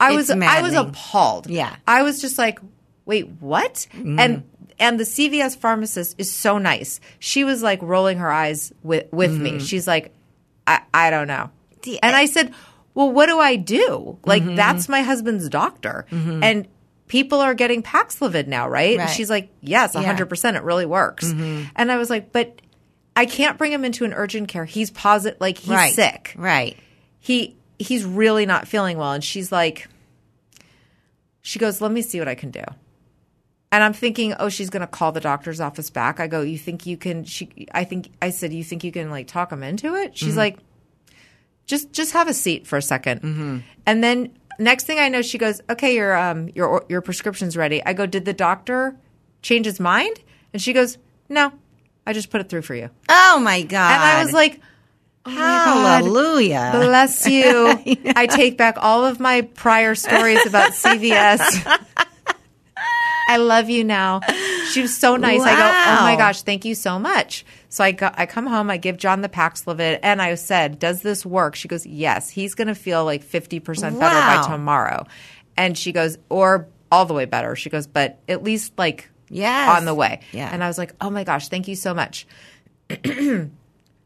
I 0.00 0.10
It's 0.10 0.28
was 0.28 0.30
I 0.30 0.62
was 0.62 0.74
appalled. 0.74 1.48
Yeah. 1.50 1.74
I 1.86 2.02
was 2.02 2.20
just 2.20 2.38
like, 2.38 2.58
wait, 3.04 3.28
what? 3.40 3.86
Mm-hmm. 3.94 4.18
And 4.18 4.42
and 4.78 4.98
the 5.00 5.04
CVS 5.04 5.56
pharmacist 5.58 6.14
is 6.18 6.32
so 6.32 6.58
nice. 6.58 7.00
She 7.18 7.42
was 7.44 7.62
like 7.62 7.82
rolling 7.82 8.18
her 8.18 8.30
eyes 8.30 8.72
with 8.82 9.12
with 9.12 9.32
Mm-hmm. 9.32 9.42
me. 9.42 9.58
She's 9.60 9.86
like, 9.86 10.14
I 10.66 10.80
I 10.94 11.10
don't 11.10 11.26
know. 11.28 11.50
And 12.02 12.14
I 12.14 12.26
said, 12.26 12.52
well, 12.94 13.10
what 13.10 13.26
do 13.26 13.38
I 13.38 13.56
do? 13.56 14.18
Like 14.24 14.42
Mm-hmm. 14.42 14.56
that's 14.56 14.88
my 14.88 15.02
husband's 15.02 15.48
doctor, 15.48 16.06
and 16.10 16.68
people 17.06 17.40
are 17.40 17.54
getting 17.54 17.82
Paxlovid 17.82 18.46
now, 18.46 18.68
right? 18.68 18.90
And 18.98 19.00
Right. 19.06 19.10
she's 19.10 19.30
like, 19.30 19.50
yes, 19.60 19.94
Yeah. 19.94 20.02
hundred 20.02 20.26
percent, 20.26 20.56
it 20.56 20.62
really 20.62 20.86
works. 20.86 21.30
And 21.30 21.90
I 21.92 21.96
was 21.96 22.10
like, 22.10 22.32
but. 22.32 22.60
I 23.16 23.26
can't 23.26 23.58
bring 23.58 23.72
him 23.72 23.84
into 23.84 24.04
an 24.04 24.12
urgent 24.12 24.46
care. 24.46 24.64
He's 24.64 24.92
positive, 24.92 25.40
like 25.40 25.58
he's 25.58 25.70
right. 25.74 25.92
sick 25.92 26.34
Right. 26.38 26.76
he 27.18 27.56
he's 27.78 28.04
really 28.04 28.46
not 28.46 28.66
feeling 28.68 28.98
well. 28.98 29.12
And 29.12 29.22
she's 29.22 29.52
like 29.52 29.88
she 31.42 31.58
goes 31.58 31.80
let 31.80 31.92
me 31.92 32.02
see 32.02 32.18
what 32.18 32.28
i 32.28 32.34
can 32.34 32.50
do. 32.50 32.64
And 33.70 33.84
i'm 33.84 33.92
thinking 33.92 34.34
oh 34.38 34.48
she's 34.48 34.70
going 34.70 34.80
to 34.80 34.86
call 34.86 35.12
the 35.12 35.20
doctor's 35.20 35.60
office 35.60 35.90
back. 35.90 36.20
I 36.20 36.26
go 36.26 36.40
you 36.42 36.58
think 36.58 36.86
you 36.86 36.96
can 36.96 37.24
she 37.24 37.66
i 37.72 37.84
think 37.84 38.10
i 38.20 38.30
said 38.30 38.52
you 38.52 38.64
think 38.64 38.84
you 38.84 38.92
can 38.92 39.10
like 39.10 39.26
talk 39.26 39.52
him 39.52 39.62
into 39.62 39.94
it? 39.94 40.16
She's 40.16 40.36
like 40.36 40.58
just 41.66 41.92
just 41.92 42.12
have 42.12 42.28
a 42.28 42.34
seat 42.34 42.66
for 42.66 42.76
a 42.78 42.80
2nd 42.80 43.62
and 43.86 44.02
then 44.02 44.32
next 44.58 44.84
thing 44.84 44.98
i 44.98 45.08
know 45.08 45.20
she 45.22 45.36
goes 45.38 45.60
okay 45.70 45.94
your 45.94 46.16
um 46.16 46.48
your 46.54 46.84
your 46.88 47.00
prescription's 47.00 47.56
ready. 47.56 47.84
I 47.84 47.92
go 47.92 48.06
did 48.06 48.24
the 48.24 48.32
doctor 48.32 48.96
change 49.42 49.66
his 49.66 49.78
mind? 49.78 50.18
And 50.52 50.60
she 50.62 50.72
goes 50.72 50.98
no 51.28 51.52
i 52.06 52.12
just 52.14 52.30
put 52.30 52.40
it 52.40 52.48
through 52.48 52.62
for 52.62 52.74
you. 52.74 52.88
Oh 53.08 53.38
my 53.42 53.62
God. 53.62 53.92
and 53.92 54.02
i 54.02 54.24
was 54.24 54.32
like 54.32 54.60
oh. 55.26 55.30
Hallelujah. 55.30 56.70
Bless 56.74 57.26
you. 57.28 57.68
I 58.16 58.26
take 58.26 58.56
back 58.56 58.76
all 58.80 59.04
of 59.04 59.20
my 59.20 59.42
prior 59.42 59.94
stories 59.94 60.44
about 60.46 60.72
CVS. 60.72 61.78
I 63.30 63.36
love 63.36 63.68
you 63.68 63.84
now. 63.84 64.20
She 64.72 64.80
was 64.80 64.96
so 64.96 65.16
nice. 65.16 65.42
I 65.42 65.54
go, 65.54 66.00
oh 66.00 66.02
my 66.04 66.16
gosh, 66.16 66.42
thank 66.42 66.64
you 66.64 66.74
so 66.74 66.98
much. 66.98 67.44
So 67.68 67.84
I 67.84 67.92
go, 67.92 68.10
I 68.14 68.24
come 68.24 68.46
home, 68.46 68.70
I 68.70 68.78
give 68.78 68.96
John 68.96 69.20
the 69.20 69.28
Paxlovid, 69.28 69.98
and 70.02 70.22
I 70.22 70.34
said, 70.36 70.78
does 70.78 71.02
this 71.02 71.26
work? 71.26 71.54
She 71.54 71.68
goes, 71.68 71.84
yes. 71.84 72.30
He's 72.30 72.54
going 72.54 72.68
to 72.68 72.74
feel 72.74 73.04
like 73.04 73.22
fifty 73.22 73.60
percent 73.60 74.00
better 74.00 74.14
Wow. 74.14 74.42
by 74.42 74.48
tomorrow. 74.50 75.06
And 75.58 75.76
she 75.76 75.92
goes, 75.92 76.16
or 76.30 76.68
all 76.90 77.04
the 77.04 77.12
way 77.12 77.26
better. 77.26 77.54
She 77.54 77.68
goes, 77.68 77.86
but 77.86 78.18
at 78.28 78.42
least 78.42 78.72
like 78.78 79.10
Yes. 79.28 79.76
on 79.76 79.84
the 79.84 79.94
way. 79.94 80.20
Yeah. 80.32 80.48
And 80.50 80.64
I 80.64 80.68
was 80.68 80.78
like, 80.78 80.94
oh 81.02 81.10
my 81.10 81.24
gosh, 81.24 81.48
thank 81.48 81.68
you 81.68 81.74
so 81.76 81.92
much. 81.92 82.26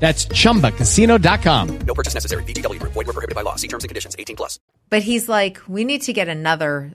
That's 0.00 0.26
chumbacasino.com. 0.26 1.78
No 1.86 1.94
purchase 1.94 2.14
necessary. 2.14 2.42
VGW 2.44 2.80
Group. 2.80 2.92
Void 2.94 3.06
were 3.06 3.12
prohibited 3.12 3.34
by 3.36 3.42
law. 3.42 3.56
See 3.56 3.68
terms 3.68 3.84
and 3.84 3.88
conditions. 3.90 4.16
18 4.18 4.34
plus. 4.34 4.58
But 4.88 5.02
he's 5.02 5.28
like, 5.28 5.60
we 5.68 5.84
need 5.84 6.02
to 6.02 6.12
get 6.12 6.26
another 6.28 6.92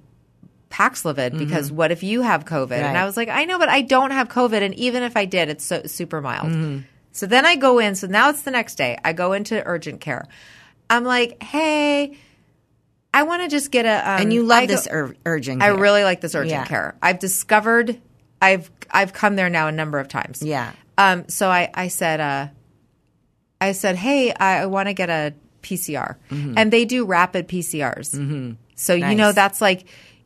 Paxlovid 0.72 1.38
because 1.38 1.72
what 1.72 1.92
if 1.92 2.04
you 2.04 2.22
have 2.24 2.44
COVID? 2.46 2.72
And 2.72 2.98
I 2.98 3.06
was 3.06 3.16
like, 3.16 3.30
I 3.30 3.46
know, 3.46 3.58
but 3.60 3.70
I 3.70 3.82
don't 3.82 4.12
have 4.12 4.28
COVID. 4.28 4.62
And 4.62 4.74
even 4.74 5.04
if 5.04 5.16
I 5.16 5.26
did, 5.26 5.48
it's 5.50 5.64
so, 5.64 5.84
super 5.86 6.20
mild. 6.22 6.84
So 7.14 7.26
then 7.28 7.46
I 7.46 7.56
go 7.56 7.80
in. 7.80 7.96
So 7.96 8.08
now 8.08 8.30
it's 8.30 8.42
the 8.42 8.52
next 8.52 8.76
day. 8.76 8.98
I 9.06 9.14
go 9.14 9.32
into 9.34 9.62
urgent 9.66 10.02
care. 10.02 10.28
I'm 10.90 11.06
like, 11.06 11.42
hey, 11.42 12.18
I 13.14 13.24
want 13.24 13.44
to 13.44 13.48
just 13.48 13.72
get 13.72 13.86
a. 13.86 14.00
Um, 14.16 14.22
and 14.24 14.34
you 14.34 14.44
love 14.44 14.64
I 14.64 14.66
go- 14.66 14.74
this 14.76 14.88
ur- 14.92 15.16
urgent 15.26 15.62
Care. 15.62 15.72
I 15.72 15.76
really 15.76 16.04
like 16.04 16.20
this 16.20 16.36
urgent 16.36 16.50
Yeah. 16.52 16.66
care. 16.66 16.98
I've 17.02 17.20
discovered 17.20 18.02
I've 18.42 18.70
I've 18.92 19.14
come 19.14 19.36
there 19.38 19.50
now 19.50 19.68
a 19.68 19.72
number 19.72 20.00
of 20.00 20.10
times. 20.10 20.42
Yeah. 20.42 20.74
Um. 20.98 21.30
So 21.30 21.50
I 21.50 21.70
I 21.74 21.88
said 21.88 22.20
uh, 22.20 22.48
I 23.66 23.72
said, 23.74 23.96
hey, 23.96 24.32
I, 24.34 24.62
I 24.64 24.66
want 24.68 24.88
to 24.88 24.94
get 24.94 25.10
a 25.10 25.34
PCR, 25.62 26.16
and 26.30 26.72
they 26.72 26.86
do 26.86 27.06
rapid 27.06 27.48
PCRs. 27.48 28.16
Mm-hmm. 28.16 28.52
So 28.76 28.94
you 28.94 29.16
know 29.16 29.32
that's 29.32 29.62
like. 29.62 29.86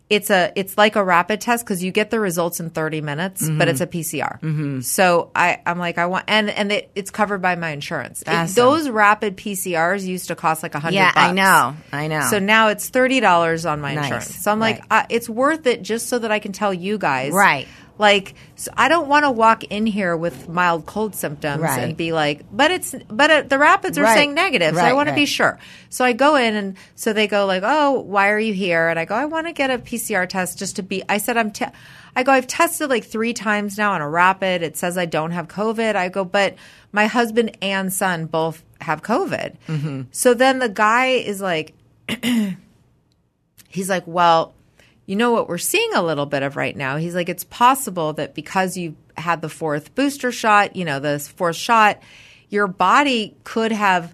It's 0.10 0.32
a 0.32 0.52
it's 0.56 0.76
like 0.76 0.96
a 0.96 1.04
rapid 1.04 1.40
test 1.40 1.64
because 1.64 1.84
you 1.84 1.92
get 1.92 2.10
the 2.10 2.20
results 2.20 2.60
in 2.60 2.72
30 2.72 3.02
minutes, 3.02 3.48
but 3.48 3.68
it's 3.68 3.80
a 3.80 3.86
PCR. 3.86 4.42
Mm-hmm. 4.42 4.80
So 4.80 5.30
I 5.36 5.62
I'm 5.68 5.78
like 5.78 6.00
I 6.00 6.08
want 6.08 6.26
and 6.28 6.50
and 6.50 6.72
it, 6.72 6.90
it's 6.96 7.12
covered 7.12 7.44
by 7.44 7.56
my 7.56 7.70
insurance. 7.70 8.24
It- 8.26 8.56
those 8.56 8.90
rapid 8.90 9.38
PCRs 9.38 10.04
used 10.08 10.30
to 10.30 10.36
cost 10.36 10.64
like 10.64 10.74
a 10.74 10.80
hundred. 10.80 10.96
Yeah, 10.96 11.12
I 11.14 11.32
know. 11.32 11.78
I 11.94 12.08
know. 12.08 12.22
So 12.32 12.40
now 12.40 12.70
it's 12.70 12.90
thirty 12.90 13.20
dollars 13.20 13.68
on 13.68 13.82
my 13.82 13.94
Nice. 13.94 14.06
insurance. 14.06 14.36
So 14.44 14.52
I'm 14.52 14.60
like, 14.60 14.80
Right. 14.90 15.04
uh, 15.04 15.06
it's 15.10 15.30
worth 15.30 15.68
it 15.68 15.84
just 15.84 16.08
so 16.10 16.18
that 16.18 16.32
I 16.32 16.40
can 16.40 16.54
tell 16.54 16.74
you 16.74 16.98
guys, 16.98 17.32
Right. 17.32 17.68
Like, 18.00 18.34
so 18.56 18.72
I 18.76 18.88
don't 18.88 19.08
want 19.10 19.26
to 19.26 19.32
walk 19.32 19.66
in 19.66 19.86
here 19.86 20.16
with 20.18 20.48
mild 20.50 20.86
cold 20.88 21.14
symptoms 21.16 21.62
Right. 21.62 21.80
and 21.84 21.98
be 21.98 22.14
like, 22.14 22.46
but 22.52 22.72
it's, 22.72 22.96
but 23.10 23.30
it, 23.30 23.50
the 23.50 23.60
rapids 23.60 23.98
are 23.98 24.04
Right. 24.04 24.16
saying 24.16 24.34
negative, 24.34 24.74
so 24.74 24.80
I 24.82 24.86
Right, 24.86 24.94
want 24.94 25.10
to 25.10 25.16
be 25.16 25.26
sure. 25.26 25.60
So 25.90 26.06
I 26.06 26.14
go 26.14 26.38
in, 26.38 26.56
and 26.56 26.78
so 26.96 27.12
they 27.14 27.28
go 27.28 27.46
like, 27.46 27.62
oh, 27.66 28.00
why 28.00 28.30
are 28.30 28.40
you 28.40 28.54
here? 28.54 28.88
And 28.88 28.98
I 28.98 29.04
go, 29.06 29.16
I 29.16 29.26
want 29.26 29.48
to 29.48 29.54
get 29.54 29.70
a 29.70 29.78
PCR 29.78 30.28
test 30.28 30.58
just 30.58 30.78
to 30.78 30.82
be. 30.84 31.04
I 31.10 31.18
said, 31.20 31.36
I'm. 31.38 31.52
Te- 31.52 31.66
I 32.16 32.24
go, 32.24 32.32
I've 32.32 32.48
tested 32.48 32.90
like 32.90 33.04
three 33.04 33.34
times 33.34 33.78
now 33.78 33.92
on 33.94 34.02
a 34.02 34.10
rapid. 34.10 34.64
It 34.64 34.76
says 34.78 34.98
I 34.98 35.06
don't 35.06 35.32
have 35.32 35.48
COVID. 35.48 35.96
I 35.96 36.10
go, 36.10 36.24
but 36.26 36.56
my 36.92 37.06
husband 37.06 37.56
and 37.62 37.94
son 37.94 38.26
both 38.26 38.64
have 38.82 39.04
COVID. 39.04 39.58
Mm-hmm. 39.68 40.02
So 40.12 40.34
then 40.34 40.60
the 40.60 40.70
guy 40.70 41.08
is 41.08 41.40
like, 41.42 41.74
he's 43.68 43.90
like, 43.90 44.04
well, 44.08 44.54
you 45.10 45.16
know 45.16 45.32
what 45.32 45.50
we're 45.50 45.58
seeing 45.58 45.96
a 45.96 46.04
little 46.04 46.28
bit 46.28 46.44
of 46.44 46.56
right 46.56 46.78
now? 46.78 46.98
He's 46.98 47.16
like, 47.16 47.30
it's 47.30 47.44
possible 47.44 48.14
that 48.14 48.36
because 48.36 48.78
you 48.78 48.96
had 49.18 49.42
the 49.42 49.50
fourth 49.50 49.96
booster 49.96 50.32
shot, 50.32 50.76
you 50.76 50.86
know, 50.86 51.00
the 51.00 51.18
fourth 51.18 51.56
shot, 51.56 52.00
your 52.50 52.68
body 52.68 53.36
could 53.44 53.72
have 53.72 54.14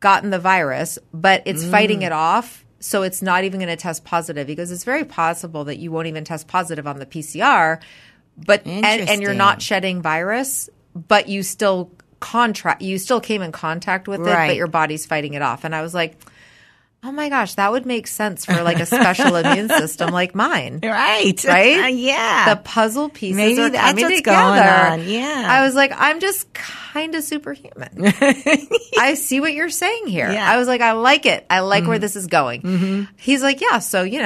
gotten 0.00 0.30
the 0.30 0.38
virus, 0.38 0.98
but 1.12 1.42
it's 1.44 1.62
fighting 1.62 2.00
mm. 2.00 2.06
it 2.06 2.12
off. 2.12 2.64
So 2.80 3.02
it's 3.02 3.20
not 3.20 3.44
even 3.44 3.60
going 3.60 3.68
to 3.68 3.76
test 3.76 4.06
positive. 4.06 4.48
He 4.48 4.54
goes, 4.54 4.70
it's 4.70 4.84
very 4.84 5.04
possible 5.04 5.64
that 5.64 5.76
you 5.76 5.92
won't 5.92 6.06
even 6.06 6.24
test 6.24 6.48
positive 6.48 6.86
on 6.86 6.98
the 6.98 7.04
PCR, 7.04 7.82
but 8.34 8.66
and, 8.66 9.10
and 9.10 9.20
you're 9.20 9.34
not 9.34 9.60
shedding 9.60 10.00
virus, 10.00 10.70
but 10.94 11.28
you 11.28 11.42
still 11.42 11.90
contract, 12.20 12.80
you 12.80 12.96
still 12.96 13.20
came 13.20 13.42
in 13.42 13.52
contact 13.52 14.08
with 14.08 14.20
it, 14.20 14.24
but 14.24 14.56
your 14.56 14.66
body's 14.66 15.04
fighting 15.04 15.34
it 15.34 15.42
off. 15.42 15.64
And 15.64 15.74
I 15.74 15.82
was 15.82 15.92
like, 15.92 16.16
Oh 17.04 17.10
my 17.10 17.28
gosh, 17.28 17.54
that 17.54 17.72
would 17.72 17.84
make 17.84 18.06
sense 18.06 18.44
for 18.44 18.62
like 18.62 18.78
a 18.78 18.86
special 18.86 19.34
immune 19.36 19.68
system 19.68 20.10
like 20.10 20.34
mine. 20.36 20.80
Right. 20.82 21.44
Right? 21.52 21.84
Uh, 21.84 21.86
yeah. 21.88 22.54
The 22.54 22.60
puzzle 22.62 23.08
pieces 23.08 23.36
Maybe 23.36 23.60
are 23.60 23.70
that's 23.70 23.90
coming 23.90 24.04
what's 24.04 24.16
together. 24.18 24.62
going 24.62 25.00
on. 25.00 25.08
Yeah. 25.08 25.46
I 25.48 25.64
was 25.64 25.74
like, 25.74 25.92
I'm 25.96 26.20
just 26.20 26.52
kind 26.54 27.14
of 27.14 27.24
superhuman. 27.24 27.90
I 28.98 29.14
see 29.18 29.40
what 29.40 29.52
you're 29.52 29.68
saying 29.70 30.06
here. 30.06 30.30
Yeah. 30.30 30.42
Mm-hmm. 30.44 30.52
I 30.52 30.56
was 30.58 30.68
like, 30.68 30.80
I 30.80 30.92
like 30.92 31.26
it. 31.26 31.44
I 31.50 31.60
like 31.60 31.86
where 31.86 31.98
this 31.98 32.14
is 32.14 32.28
going. 32.28 33.08
He's 33.16 33.42
like, 33.42 33.60
yeah, 33.60 33.80
so, 33.80 34.02
you 34.04 34.20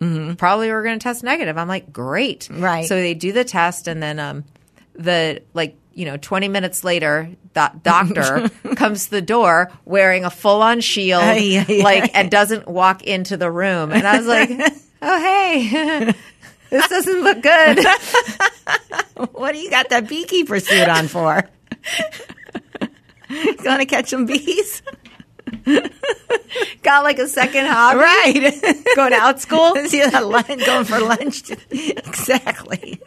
know, 0.00 0.34
probably 0.36 0.68
we're 0.70 0.82
going 0.82 0.98
to 0.98 1.02
test 1.02 1.22
negative. 1.22 1.56
I'm 1.56 1.68
like, 1.68 1.92
great. 1.92 2.48
Right. 2.50 2.86
So 2.86 2.96
they 2.96 3.14
do 3.14 3.30
the 3.32 3.44
test 3.44 3.86
and 3.86 4.02
then, 4.02 4.18
um, 4.18 4.44
the 4.94 5.42
like, 5.54 5.76
you 5.98 6.04
know, 6.04 6.16
20 6.16 6.46
minutes 6.46 6.84
later, 6.84 7.28
that 7.54 7.82
doctor 7.82 8.48
comes 8.76 9.06
to 9.06 9.10
the 9.10 9.22
door 9.22 9.72
wearing 9.84 10.24
a 10.24 10.30
full 10.30 10.62
on 10.62 10.80
shield, 10.80 11.24
Ay, 11.24 11.64
ay, 11.68 11.80
like, 11.82 12.04
ay. 12.04 12.10
and 12.14 12.30
doesn't 12.30 12.68
walk 12.68 13.02
into 13.02 13.36
the 13.36 13.50
room. 13.50 13.90
And 13.90 14.06
I 14.06 14.16
was 14.16 14.26
like, 14.28 14.48
oh, 15.02 15.20
hey, 15.20 16.14
this 16.70 16.88
doesn't 16.88 17.20
look 17.22 17.42
good. 17.42 17.84
what 19.32 19.52
do 19.52 19.58
you 19.58 19.70
got 19.70 19.88
that 19.88 20.08
beekeeper 20.08 20.60
suit 20.60 20.88
on 20.88 21.08
for? 21.08 21.42
Going 23.64 23.78
to 23.80 23.86
catch 23.86 24.10
some 24.10 24.24
bees? 24.24 24.80
Got 26.82 27.02
like 27.02 27.18
a 27.18 27.26
second 27.26 27.66
hobby. 27.66 27.98
Right. 27.98 28.84
Going 28.94 29.10
to 29.10 29.18
Outschool. 29.18 29.92
yeah, 29.92 30.20
lunch, 30.20 30.64
going 30.64 30.84
for 30.84 31.00
lunch. 31.00 31.50
exactly. 31.70 33.00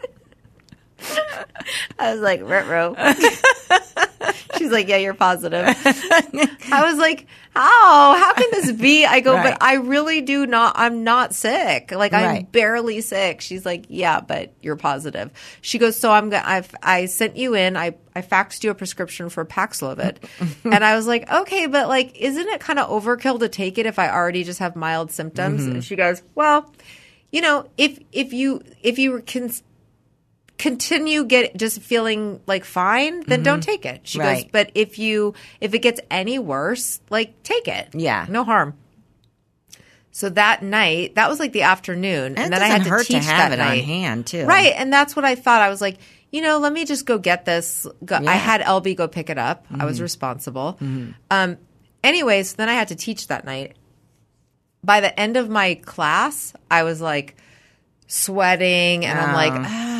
I 1.98 2.12
was 2.12 2.20
like, 2.20 2.40
Retro. 2.42 2.94
She's 4.58 4.70
like, 4.70 4.86
yeah, 4.88 4.98
you're 4.98 5.14
positive. 5.14 5.64
I 5.84 6.88
was 6.88 6.96
like, 6.98 7.26
how? 7.54 8.14
How 8.16 8.32
can 8.34 8.48
this 8.52 8.70
be? 8.72 9.04
I 9.04 9.20
go, 9.20 9.34
Right. 9.34 9.54
but 9.58 9.62
I 9.62 9.74
really 9.74 10.20
do 10.20 10.46
not, 10.46 10.74
I'm 10.76 11.02
not 11.04 11.34
sick. 11.34 11.90
Like, 11.90 12.12
I'm 12.12 12.24
Right. 12.24 12.52
barely 12.52 13.00
sick. 13.00 13.40
She's 13.40 13.66
like, 13.66 13.86
yeah, 13.88 14.20
but 14.20 14.52
you're 14.62 14.76
positive. 14.76 15.30
She 15.62 15.78
goes, 15.78 15.96
so 15.96 16.12
I'm 16.12 16.30
going 16.30 16.42
to, 16.42 16.48
I've, 16.48 16.72
I 16.82 17.06
sent 17.06 17.36
you 17.36 17.54
in, 17.54 17.76
I, 17.76 17.96
I 18.14 18.22
faxed 18.22 18.62
you 18.62 18.70
a 18.70 18.74
prescription 18.74 19.28
for 19.30 19.44
Paxlovid. 19.44 20.18
and 20.64 20.84
I 20.84 20.94
was 20.94 21.06
like, 21.06 21.30
okay, 21.32 21.66
but 21.66 21.88
like, 21.88 22.16
isn't 22.16 22.48
it 22.48 22.60
kind 22.60 22.78
of 22.78 22.88
overkill 22.88 23.40
to 23.40 23.48
take 23.48 23.78
it 23.78 23.86
if 23.86 23.98
I 23.98 24.10
already 24.10 24.44
just 24.44 24.60
have 24.60 24.76
mild 24.76 25.10
symptoms? 25.10 25.62
Mm-hmm. 25.62 25.72
And 25.72 25.84
she 25.84 25.96
goes, 25.96 26.22
well, 26.36 26.72
you 27.32 27.40
know, 27.40 27.66
if, 27.76 27.98
if 28.12 28.32
you, 28.32 28.62
if 28.82 28.98
you 28.98 29.22
can, 29.22 29.50
continue 30.62 31.24
get 31.24 31.56
just 31.56 31.82
feeling 31.82 32.40
like 32.46 32.64
fine, 32.64 33.20
then 33.26 33.42
don't 33.42 33.62
take 33.62 33.84
it. 33.84 34.00
She 34.04 34.18
goes, 34.18 34.38
Mm-hmm. 34.38 34.48
But 34.52 34.70
if 34.74 34.98
you 34.98 35.34
if 35.60 35.74
it 35.74 35.80
gets 35.80 36.00
any 36.10 36.38
worse, 36.38 37.00
like 37.10 37.42
take 37.42 37.66
it. 37.68 37.88
Yeah. 37.94 38.26
no 38.28 38.44
harm. 38.44 38.74
So 40.12 40.28
that 40.28 40.62
night, 40.62 41.14
that 41.14 41.28
was 41.30 41.40
like 41.40 41.52
the 41.52 41.62
afternoon, 41.62 42.34
And 42.36 42.38
and 42.38 42.52
then 42.52 42.62
I 42.62 42.66
had 42.68 42.84
to 42.84 42.90
hurt 42.90 43.06
to 43.06 43.12
teach 43.14 43.24
have 43.24 43.50
that 43.50 43.58
it 43.58 43.60
on 43.60 43.68
night. 43.68 43.84
hand, 43.84 44.26
too. 44.26 44.44
right? 44.44 44.74
And 44.76 44.92
that's 44.92 45.16
what 45.16 45.24
I 45.24 45.34
thought. 45.36 45.62
I 45.62 45.70
was 45.70 45.80
like, 45.80 45.96
you 46.30 46.42
know, 46.42 46.58
let 46.58 46.70
me 46.72 46.84
just 46.84 47.06
go 47.06 47.16
get 47.18 47.44
this. 47.46 47.86
Go, 48.04 48.16
Yeah. 48.16 48.20
Mm-hmm. 48.20 48.28
I 48.28 48.34
had 48.34 48.60
LB 48.60 48.94
go 48.96 49.08
pick 49.08 49.30
it 49.30 49.38
up. 49.38 49.64
I 49.74 49.84
was 49.86 50.00
responsible. 50.02 50.78
Um, 51.30 51.56
anyways, 52.04 52.54
then 52.56 52.68
I 52.68 52.74
had 52.74 52.88
to 52.88 52.94
teach 52.94 53.28
that 53.28 53.44
night. 53.46 53.74
By 54.84 55.00
the 55.00 55.18
end 55.18 55.36
of 55.38 55.48
my 55.48 55.74
class, 55.76 56.52
I 56.70 56.82
was 56.82 57.00
like 57.00 57.36
sweating, 58.06 59.04
and 59.06 59.18
I'm 59.18 59.34
like, 59.34 59.52
ah, 59.54 59.58
I 59.64 59.91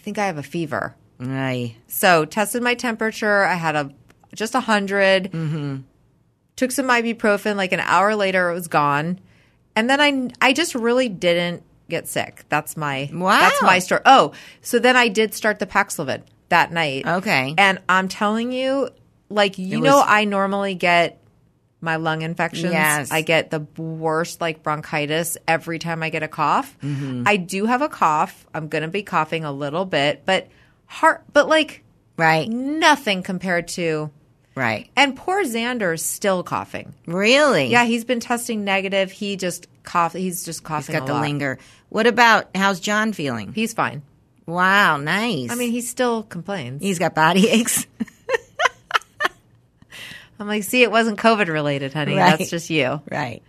think 0.00 0.18
I 0.18 0.26
have 0.26 0.38
a 0.38 0.42
fever. 0.42 0.96
Right. 1.18 1.76
So 1.86 2.24
tested 2.24 2.62
my 2.62 2.74
temperature. 2.74 3.44
I 3.44 3.54
had 3.54 3.76
a 3.76 3.92
just 4.34 4.54
a 4.54 4.58
100 4.58 5.32
Mm-hmm. 5.32 5.76
Took 6.56 6.72
some 6.72 6.88
ibuprofen. 6.88 7.56
Like 7.56 7.72
an 7.72 7.80
hour 7.80 8.14
later, 8.14 8.50
it 8.50 8.54
was 8.54 8.68
gone. 8.68 9.18
And 9.74 9.88
then 9.88 10.00
I 10.00 10.30
I 10.40 10.52
just 10.52 10.74
really 10.74 11.08
didn't 11.08 11.62
get 11.88 12.08
sick. 12.08 12.44
That's 12.48 12.76
my 12.76 13.10
Wow. 13.12 13.38
That's 13.40 13.62
my 13.62 13.78
story. 13.78 14.02
Oh, 14.04 14.32
so 14.60 14.78
then 14.78 14.96
I 14.96 15.08
did 15.08 15.34
start 15.34 15.58
the 15.58 15.66
Paxlovid 15.66 16.22
that 16.48 16.72
night. 16.72 17.06
Okay. 17.06 17.54
And 17.56 17.80
I'm 17.88 18.08
telling 18.08 18.52
you, 18.52 18.90
like 19.28 19.58
you 19.58 19.78
It 19.78 19.82
know, 19.82 20.02
I 20.04 20.24
normally 20.24 20.74
get 20.74 21.19
my 21.80 21.96
lung 21.96 22.22
infections. 22.22 22.72
Yes. 22.72 23.10
I 23.10 23.22
get 23.22 23.50
the 23.50 23.60
worst 23.80 24.40
like 24.40 24.62
bronchitis 24.62 25.36
every 25.48 25.78
time 25.78 26.02
I 26.02 26.10
get 26.10 26.22
a 26.22 26.28
cough. 26.28 26.76
Mm-hmm. 26.82 27.24
I 27.26 27.36
do 27.36 27.66
have 27.66 27.82
a 27.82 27.88
cough. 27.88 28.46
I'm 28.54 28.68
going 28.68 28.82
to 28.82 28.88
be 28.88 29.02
coughing 29.02 29.44
a 29.44 29.52
little 29.52 29.84
bit, 29.84 30.22
but 30.26 30.48
heart 30.86 31.22
but 31.32 31.48
like 31.48 31.82
Right. 32.16 32.48
nothing 32.50 33.22
compared 33.22 33.68
to 33.68 34.10
Right. 34.54 34.90
and 34.96 35.16
poor 35.16 35.42
Xander's 35.44 36.02
still 36.02 36.42
coughing. 36.42 36.92
Really? 37.06 37.66
Yeah, 37.68 37.84
he's 37.84 38.04
been 38.04 38.20
testing 38.20 38.64
negative. 38.64 39.10
He 39.10 39.36
just 39.36 39.68
cough. 39.84 40.12
He's 40.12 40.44
just 40.44 40.60
He's 40.60 40.66
coughing. 40.66 40.92
got 40.94 41.04
a 41.04 41.06
the 41.06 41.12
lot. 41.14 41.22
linger. 41.22 41.58
What 41.88 42.06
about 42.06 42.48
how's 42.54 42.78
John 42.80 43.12
feeling? 43.14 43.52
He's 43.54 43.72
fine. 43.72 44.02
Wow, 44.46 44.96
nice. 44.96 45.50
I 45.50 45.54
mean, 45.54 45.70
he 45.70 45.80
still 45.80 46.24
complains. 46.24 46.82
he's 46.82 46.98
got 46.98 47.14
body 47.14 47.48
aches. 47.50 47.86
I'm 50.40 50.48
like, 50.48 50.64
see, 50.64 50.82
it 50.82 50.90
wasn't 50.90 51.18
COVID 51.18 51.48
related, 51.48 51.92
honey. 51.92 52.16
Right. 52.16 52.38
That's 52.38 52.50
just 52.50 52.70
you. 52.70 53.00
right. 53.10 53.42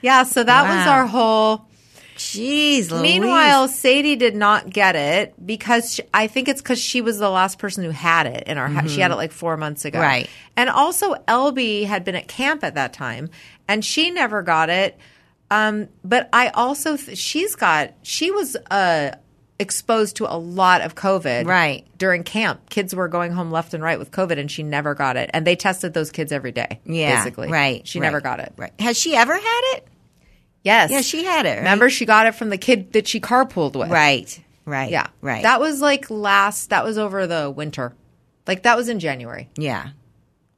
Yeah. 0.00 0.24
So 0.24 0.42
that 0.42 0.62
was 0.68 0.86
our 0.86 1.06
whole. 1.06 1.68
Jeez. 2.16 2.90
Louise. 2.90 3.02
Meanwhile, 3.02 3.68
Sadie 3.68 4.16
did 4.16 4.36
not 4.36 4.68
get 4.68 4.96
it 4.96 5.34
because 5.44 5.94
she, 5.94 6.02
I 6.12 6.26
think 6.26 6.48
it's 6.48 6.60
because 6.60 6.78
she 6.78 7.00
was 7.00 7.18
the 7.18 7.30
last 7.30 7.58
person 7.58 7.84
who 7.84 7.90
had 7.90 8.26
it 8.26 8.44
in 8.46 8.58
our 8.58 8.68
house. 8.68 8.90
She 8.90 9.00
had 9.00 9.10
it 9.10 9.16
like 9.16 9.32
four 9.32 9.56
months 9.56 9.84
ago. 9.84 9.98
Mm-hmm. 9.98 10.06
Right. 10.06 10.30
And 10.56 10.68
also, 10.68 11.14
Elby 11.14 11.84
had 11.84 12.04
been 12.04 12.14
at 12.14 12.28
camp 12.28 12.64
at 12.64 12.74
that 12.74 12.92
time 12.92 13.30
and 13.66 13.84
she 13.84 14.10
never 14.10 14.42
got 14.42 14.68
it. 14.68 14.98
Um, 15.50 15.88
but 16.04 16.28
I 16.32 16.48
also, 16.48 16.96
th- 16.96 17.16
she's 17.16 17.56
got, 17.56 17.94
she 18.02 18.30
was 18.30 18.56
uh, 18.70 19.12
exposed 19.58 20.16
to 20.16 20.32
a 20.32 20.36
lot 20.36 20.80
of 20.80 20.94
COVID. 20.94 21.46
Right. 21.46 21.86
During 21.98 22.24
camp. 22.24 22.68
Kids 22.70 22.94
were 22.94 23.08
going 23.08 23.32
home 23.32 23.50
left 23.50 23.74
and 23.74 23.82
right 23.82 23.98
with 23.98 24.10
COVID 24.10 24.38
and 24.38 24.50
she 24.50 24.62
never 24.62 24.94
got 24.94 25.16
it. 25.16 25.30
And 25.32 25.46
they 25.46 25.56
tested 25.56 25.94
those 25.94 26.10
kids 26.10 26.32
every 26.32 26.52
day. 26.52 26.80
yeah, 26.84 27.16
Basically. 27.22 27.48
right. 27.48 27.86
She 27.86 28.00
right, 28.00 28.06
never 28.06 28.20
got 28.20 28.40
it. 28.40 28.52
Right. 28.56 28.72
Has 28.80 28.98
she 28.98 29.14
ever 29.14 29.34
had 29.34 29.60
it? 29.76 29.86
Yes. 30.64 30.90
Yeah, 30.90 31.00
she 31.00 31.24
had 31.24 31.46
it. 31.46 31.50
Right? 31.50 31.58
Remember, 31.58 31.90
she 31.90 32.04
got 32.06 32.26
it 32.26 32.34
from 32.34 32.50
the 32.50 32.58
kid 32.58 32.92
that 32.92 33.06
she 33.06 33.20
carpooled 33.20 33.74
with. 33.76 33.90
Right. 33.90 34.40
Right. 34.64 34.90
Yeah. 34.90 35.08
Right. 35.20 35.42
That 35.42 35.60
was 35.60 35.80
like 35.80 36.10
last, 36.10 36.70
that 36.70 36.84
was 36.84 36.98
over 36.98 37.26
the 37.26 37.50
winter. 37.50 37.94
Like 38.46 38.62
that 38.64 38.76
was 38.76 38.88
in 38.88 38.98
January. 39.00 39.48
yeah. 39.56 39.90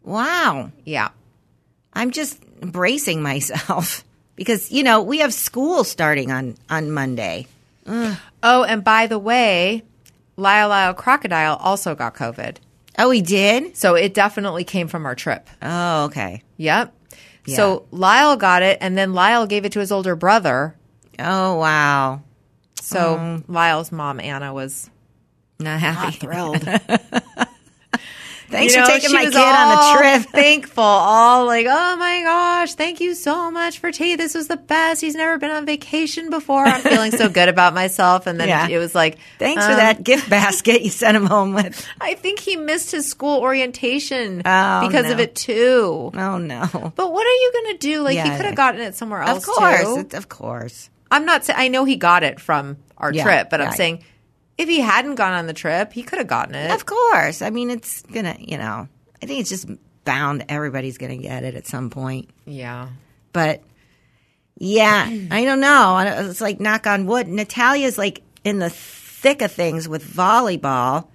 Wow. 0.03 0.71
Yeah. 0.85 1.09
I'm 1.95 2.11
just 2.11 2.41
bracing 2.61 3.23
myself 3.23 4.05
because 4.37 4.71
you 4.71 4.83
know 4.83 5.03
we 5.03 5.19
have 5.19 5.33
school 5.33 5.85
starting 5.85 6.31
on 6.31 6.57
on 6.69 6.91
Monday. 6.91 7.47
Oh, 8.45 8.63
and 8.63 8.85
by 8.85 9.07
the 9.07 9.19
way, 9.19 9.83
Lyle 10.37 10.69
Lyle 10.69 10.93
Crocodile 10.95 11.57
also 11.57 11.95
got 11.95 12.15
COVID. 12.15 12.59
Oh, 12.99 13.11
he 13.11 13.23
did? 13.23 13.77
So 13.77 13.95
it 13.95 14.15
definitely 14.15 14.63
came 14.65 14.87
from 14.87 15.07
our 15.07 15.15
trip. 15.15 15.49
Oh, 15.63 16.05
okay. 16.05 16.43
Yep. 16.59 16.95
Yeah. 17.47 17.57
So 17.57 17.87
Lyle 17.91 18.37
got 18.37 18.63
it, 18.63 18.79
and 18.81 18.97
then 18.97 19.15
Lyle 19.15 19.47
gave 19.47 19.65
it 19.65 19.73
to 19.73 19.81
his 19.81 19.91
older 19.91 20.15
brother. 20.15 20.77
Oh, 21.19 21.57
wow. 21.57 22.23
So 22.81 23.17
mm. 23.17 23.45
Lyle's 23.49 23.91
mom, 23.91 24.21
Anna, 24.21 24.53
was 24.53 24.91
Not 25.59 25.81
happy. 25.81 26.17
thrilled. 26.19 26.63
Thanks 28.49 28.75
You 28.75 28.81
know, 28.81 28.87
for 28.87 28.93
taking 28.93 29.13
my 29.13 29.25
kid 29.25 29.35
on 29.37 29.73
a 29.73 29.99
trip. 29.99 30.31
Thankful, 30.33 30.85
all 30.85 31.47
like, 31.47 31.67
oh 31.69 31.97
my 31.97 32.23
gosh, 32.23 32.75
thank 32.75 33.01
you 33.01 33.15
so 33.15 33.51
much 33.51 33.79
for 33.79 33.91
Tate. 33.91 34.19
This 34.19 34.35
was 34.35 34.49
the 34.49 34.57
best. 34.57 35.01
He's 35.01 35.15
never 35.15 35.39
been 35.39 35.51
on 35.51 35.67
vacation 35.67 36.31
before. 36.31 36.65
I'm 36.65 36.83
feeling 36.83 37.11
so 37.11 37.29
good 37.29 37.49
about 37.49 37.75
myself. 37.75 38.27
And 38.27 38.39
then 38.39 38.49
Yeah. 38.49 38.69
it 38.69 38.79
was 38.79 38.95
like, 38.95 39.19
Thanks 39.39 39.65
for 39.65 39.73
um, 39.73 39.79
that 39.79 40.03
gift 40.05 40.29
basket 40.29 40.83
you 40.83 40.91
sent 40.91 41.17
him 41.17 41.27
home 41.27 41.55
with. 41.55 41.87
I 42.01 42.15
think 42.15 42.39
he 42.39 42.57
missed 42.57 42.91
his 42.93 43.09
school 43.09 43.41
orientation 43.41 44.43
Oh, 44.45 44.87
because 44.87 45.11
of 45.11 45.21
it 45.21 45.35
too. 45.35 46.11
Oh, 46.15 46.39
no. 46.39 46.93
But 46.97 47.13
what 47.13 47.27
are 47.27 47.31
you 47.31 47.51
going 47.53 47.75
to 47.75 47.79
do? 47.79 48.03
Like, 48.03 48.17
Yeah, 48.17 48.31
he 48.31 48.37
could 48.37 48.47
have 48.47 48.57
gotten 48.57 48.81
it 48.81 48.95
somewhere 48.95 49.23
else. 49.23 49.47
Of 49.47 49.55
course. 49.55 50.15
Of 50.15 50.29
course. 50.29 50.91
I'm 51.11 51.25
not 51.25 51.49
I 51.55 51.69
know 51.69 51.85
he 51.85 51.97
got 51.97 52.23
it 52.23 52.41
from 52.41 52.77
our 52.99 53.13
Yeah, 53.13 53.23
trip, 53.25 53.51
but 53.51 53.61
I'm 53.61 53.73
saying 53.73 54.05
if 54.59 54.69
he 54.69 54.81
hadn't 54.81 55.17
gone 55.17 55.33
on 55.33 55.47
the 55.47 55.53
trip, 55.53 55.93
he 55.93 56.03
could 56.03 56.19
have 56.19 56.29
gotten 56.29 56.55
it. 56.55 56.71
Of 56.71 56.87
course. 56.87 57.43
I 57.43 57.51
mean, 57.51 57.71
it's 57.71 58.03
going 58.03 58.25
to, 58.25 58.37
you 58.39 58.59
know, 58.59 58.89
I 59.23 59.27
think 59.27 59.41
it's 59.41 59.51
just 59.51 59.69
bound. 60.05 60.45
Everybody's 60.49 60.99
going 60.99 61.17
to 61.17 61.23
get 61.23 61.45
it 61.45 61.55
at 61.55 61.67
some 61.67 61.91
point. 61.91 62.31
Yeah. 62.47 62.89
But 63.33 63.63
yeah, 64.57 65.07
I 65.31 65.45
don't 65.45 65.61
know. 65.61 65.99
It's 66.29 66.41
like 66.41 66.61
knock 66.61 66.87
on 66.87 67.07
wood. 67.07 67.27
Natalia's 67.27 67.99
like 67.99 68.23
in 68.45 68.59
the 68.61 68.71
thick 68.71 69.43
of 69.43 69.51
things 69.51 69.89
with 69.89 70.05
volleyball. 70.05 71.09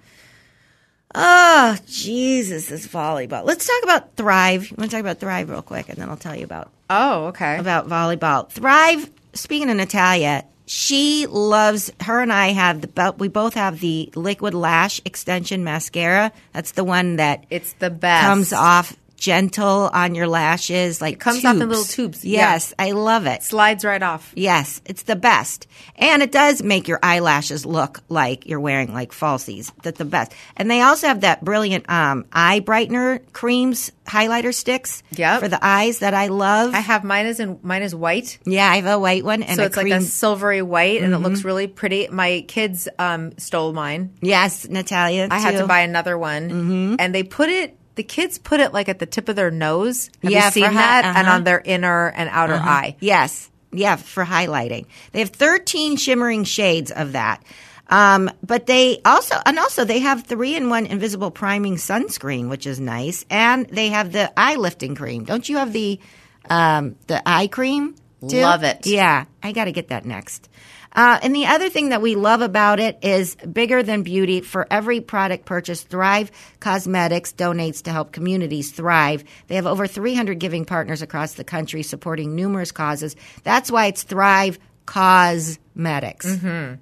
Oh, 1.14 1.76
Jesus, 1.86 2.68
this 2.68 2.86
volleyball. 2.86 3.44
Let's 3.44 3.66
talk 3.66 3.82
about 3.82 4.14
Thrive. 4.16 4.70
You 4.70 4.76
want 4.78 4.90
to 4.90 4.96
talk 4.96 5.00
about 5.00 5.18
Thrive 5.18 5.50
real 5.50 5.62
quick, 5.62 5.88
and 5.88 5.98
then 5.98 6.08
I'll 6.08 6.16
tell 6.16 6.36
you 6.36 6.44
about 6.44 6.70
Oh, 6.88 7.26
okay. 7.26 7.58
about 7.58 7.88
volleyball. 7.88 8.48
Thrive. 8.48 9.10
Speaking 9.32 9.70
of 9.70 9.76
Natalia, 9.76 10.44
she 10.70 11.26
loves 11.26 11.90
her 12.00 12.20
and 12.20 12.32
I 12.32 12.50
have 12.52 12.80
the 12.80 13.14
we 13.18 13.26
both 13.26 13.54
have 13.54 13.80
the 13.80 14.08
liquid 14.14 14.54
lash 14.54 15.00
extension 15.04 15.64
mascara. 15.64 16.30
That's 16.52 16.70
the 16.70 16.84
one 16.84 17.16
that 17.16 17.44
It's 17.50 17.72
the 17.72 17.90
best. 17.90 18.24
comes 18.24 18.52
off 18.52 18.96
gentle 19.20 19.90
on 19.92 20.14
your 20.16 20.26
lashes, 20.26 21.00
like 21.00 21.20
comes 21.20 21.44
off 21.44 21.54
in 21.54 21.68
little 21.68 21.84
tubes. 21.84 22.24
Yes, 22.24 22.72
I 22.78 22.92
love 22.92 23.26
it. 23.26 23.42
Slides 23.44 23.84
right 23.84 24.02
off. 24.02 24.32
Yes, 24.34 24.80
it's 24.86 25.02
the 25.04 25.14
best. 25.14 25.66
And 25.96 26.22
it 26.22 26.32
does 26.32 26.62
make 26.62 26.88
your 26.88 26.98
eyelashes 27.02 27.64
look 27.66 28.02
like 28.08 28.46
you're 28.46 28.58
wearing 28.58 28.92
like 28.94 29.12
falsies. 29.12 29.70
That's 29.82 29.98
the 29.98 30.04
best. 30.06 30.32
And 30.56 30.70
they 30.70 30.80
also 30.80 31.06
have 31.06 31.20
that 31.20 31.44
brilliant 31.44 31.88
um, 31.90 32.24
eye 32.32 32.60
brightener 32.60 33.20
creams, 33.32 33.92
highlighter 34.06 34.52
sticks 34.54 35.02
Yep. 35.12 35.40
for 35.40 35.48
the 35.48 35.58
eyes 35.64 35.98
that 36.00 36.14
I 36.14 36.28
love. 36.28 36.74
I 36.74 36.80
have 36.80 37.04
mine 37.04 37.26
is 37.26 37.38
in 37.40 37.60
mine 37.62 37.82
is 37.82 37.94
white. 37.94 38.38
yeah, 38.46 38.68
I 38.70 38.76
have 38.76 38.86
a 38.86 38.98
white 38.98 39.24
one 39.24 39.42
and 39.42 39.56
so 39.56 39.64
a 39.64 39.66
it's 39.66 39.74
cream. 39.76 39.86
Mm-hmm. 39.88 39.92
like 39.92 40.00
a 40.02 40.04
silvery 40.04 40.62
white 40.62 41.02
and 41.02 41.12
it 41.12 41.18
looks 41.18 41.44
really 41.44 41.66
pretty. 41.66 42.08
My 42.08 42.42
kids 42.48 42.88
um, 42.98 43.36
stole 43.38 43.72
mine. 43.74 44.14
yes, 44.22 44.66
Natalia. 44.66 45.28
I 45.30 45.38
had 45.38 45.58
to 45.58 45.66
buy 45.66 45.80
another 45.80 46.16
one. 46.16 46.48
Mm-hmm. 46.50 46.94
And 46.98 47.14
they 47.14 47.22
put 47.22 47.50
it, 47.50 47.76
the 47.94 48.02
kids 48.02 48.38
put 48.38 48.60
it 48.60 48.72
like 48.72 48.88
at 48.88 48.98
the 48.98 49.06
tip 49.06 49.28
of 49.28 49.36
their 49.36 49.50
nose. 49.50 50.10
Have 50.22 50.32
Yeah, 50.32 50.46
you 50.46 50.50
seen 50.52 50.64
hi- 50.64 50.72
that? 50.74 51.04
And 51.04 51.26
uh-huh. 51.26 51.36
on 51.36 51.44
their 51.44 51.60
inner 51.64 52.08
and 52.08 52.28
outer 52.30 52.54
eye. 52.54 52.96
Yes. 53.00 53.50
Yeah, 53.72 53.96
for 53.96 54.24
highlighting. 54.24 54.86
They 55.12 55.20
have 55.20 55.30
13 55.30 55.96
shimmering 55.96 56.44
shades 56.44 56.90
of 56.90 57.12
that. 57.12 57.42
Um, 57.88 58.30
but 58.44 58.66
they 58.66 59.00
also, 59.04 59.36
and 59.44 59.58
also 59.58 59.84
they 59.84 59.98
have 60.00 60.24
three 60.24 60.54
in 60.56 60.68
one 60.70 60.86
invisible 60.86 61.30
priming 61.30 61.76
sunscreen, 61.76 62.48
which 62.48 62.66
is 62.66 62.80
nice. 62.80 63.24
And 63.30 63.66
they 63.66 63.88
have 63.88 64.12
the 64.12 64.32
eye 64.38 64.56
lifting 64.56 64.94
cream. 64.94 65.24
Don't 65.24 65.48
you 65.48 65.56
have 65.58 65.72
the, 65.72 66.00
um, 66.48 66.96
the 67.06 67.20
eye 67.28 67.48
cream? 67.48 67.94
too? 68.28 68.40
Love 68.42 68.64
it. 68.64 68.86
Yeah. 68.86 69.24
I 69.42 69.52
got 69.52 69.64
to 69.64 69.72
get 69.72 69.88
that 69.88 70.04
next. 70.04 70.48
Uh, 70.92 71.18
and 71.22 71.34
the 71.34 71.46
other 71.46 71.68
thing 71.68 71.90
that 71.90 72.02
we 72.02 72.16
love 72.16 72.40
about 72.40 72.80
it 72.80 72.98
is 73.02 73.36
bigger 73.36 73.82
than 73.82 74.02
beauty. 74.02 74.40
For 74.40 74.66
every 74.70 75.00
product 75.00 75.44
purchase, 75.44 75.82
Thrive 75.82 76.30
Causemetics 76.60 77.32
donates 77.34 77.82
to 77.82 77.92
help 77.92 78.12
communities 78.12 78.72
thrive. 78.72 79.24
They 79.46 79.54
have 79.54 79.66
over 79.66 79.86
300 79.86 80.38
giving 80.38 80.64
partners 80.64 81.02
across 81.02 81.34
the 81.34 81.44
country 81.44 81.82
supporting 81.82 82.34
numerous 82.34 82.72
causes. 82.72 83.14
That's 83.44 83.70
why 83.70 83.86
it's 83.86 84.02
Thrive 84.02 84.58
Causemetics 84.86 86.26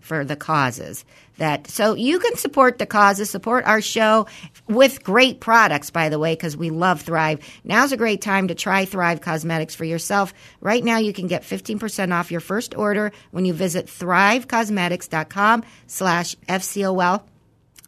for 0.01 0.25
the 0.25 0.37
causes. 0.37 1.05
That 1.39 1.69
so 1.69 1.95
you 1.95 2.19
can 2.19 2.37
support 2.37 2.79
the 2.79 2.87
causes, 2.87 3.31
support 3.31 3.65
our 3.65 3.81
show 3.81 4.27
with 4.69 5.05
great 5.05 5.41
products, 5.41 5.91
by 5.91 6.09
the 6.09 6.19
way, 6.19 6.33
because 6.33 6.57
we 6.57 6.71
love 6.71 7.03
Thrive. 7.03 7.39
Now's 7.63 7.93
a 7.93 7.97
great 7.97 8.21
time 8.21 8.49
to 8.49 8.55
try 8.55 8.85
Thrive 8.85 9.21
Causemetics 9.21 9.75
for 9.77 9.85
yourself. 9.85 10.35
Right 10.61 10.83
now, 10.83 10.99
you 10.99 11.13
can 11.13 11.29
get 11.29 11.43
15% 11.43 12.13
off 12.13 12.33
your 12.33 12.41
first 12.41 12.77
order 12.77 13.13
when 13.31 13.45
you 13.45 13.55
visit 13.55 13.87
thrivecausemetics.com 13.87 15.63
slash 15.87 16.35
FCOL. 16.49 17.23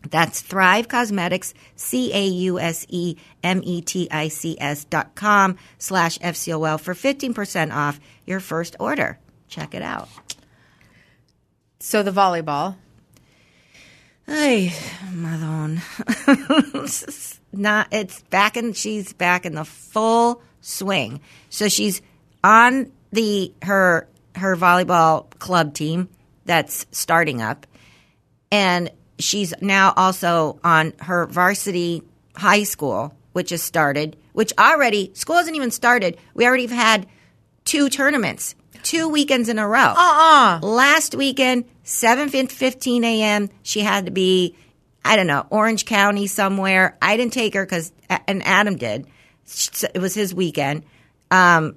That's 0.09 0.41
Thrive 0.41 0.89
Causemetics, 0.89 1.53
C 1.77 2.13
A 2.15 2.27
U 2.27 2.59
S 2.59 2.87
E 2.89 3.17
M 3.43 3.61
E 3.65 3.83
T 3.83 4.09
I 4.11 4.29
C 4.29 4.57
S 4.59 4.85
dot 4.85 5.15
com 5.15 5.57
slash 5.79 6.19
FCOL 6.19 6.81
for 6.81 6.95
15% 6.95 7.75
off 7.75 8.01
your 8.27 8.41
first 8.41 8.77
order. 8.81 9.19
Check 9.49 9.75
it 9.75 9.83
out. 9.83 10.09
So 11.81 12.03
the 12.03 12.13
volleyball. 12.13 12.77
Hey, 14.31 14.73
Madon. 15.13 15.81
Not 17.53 17.89
it's 17.91 18.23
back 18.23 18.57
in 18.57 18.75
she's 18.75 19.13
back 19.13 19.45
in 19.45 19.57
the 19.57 19.65
full 19.65 20.41
swing. 20.61 21.21
So 21.49 21.69
she's 21.69 22.01
on 22.45 22.93
the 23.11 23.53
her 23.63 24.07
her 24.37 24.55
volleyball 24.55 25.29
club 25.41 25.75
team 25.75 26.09
that's 26.45 26.87
starting 26.93 27.43
up 27.43 27.67
and 28.53 28.91
she's 29.19 29.53
now 29.61 29.93
also 29.97 30.61
on 30.63 30.93
her 31.01 31.27
varsity 31.27 32.03
high 32.37 32.63
school 32.63 33.13
which 33.33 33.51
has 33.51 33.63
started 33.65 34.17
which 34.33 34.53
already 34.59 35.11
school 35.15 35.37
hasn't 35.37 35.57
even 35.57 35.73
started 35.73 36.17
we 36.35 36.47
already 36.47 36.63
have 36.67 36.71
had 36.77 37.07
two 37.65 37.89
tournaments 37.89 38.55
two 38.85 39.09
weekends 39.09 39.49
in 39.49 39.59
a 39.59 39.67
row 39.67 39.93
Uh-uh. 39.97 40.61
last 40.63 41.15
weekend 41.17 41.65
7.15 41.91 43.05
a.m 43.05 43.51
she 43.65 43.81
had 43.81 44.07
to 44.07 44.13
be 44.13 44.55
i 45.05 45.17
don't 45.17 45.27
know 45.27 45.45
orange 45.51 45.85
county 45.85 46.29
somewhere. 46.29 46.97
I 47.03 47.17
didn't 47.17 47.33
take 47.33 47.55
her 47.55 47.65
because 47.67 47.93
and 48.29 48.47
adam 48.47 48.77
did. 48.77 49.09
It 49.93 50.01
was 50.01 50.15
his 50.15 50.33
weekend. 50.33 50.85
Um, 51.33 51.75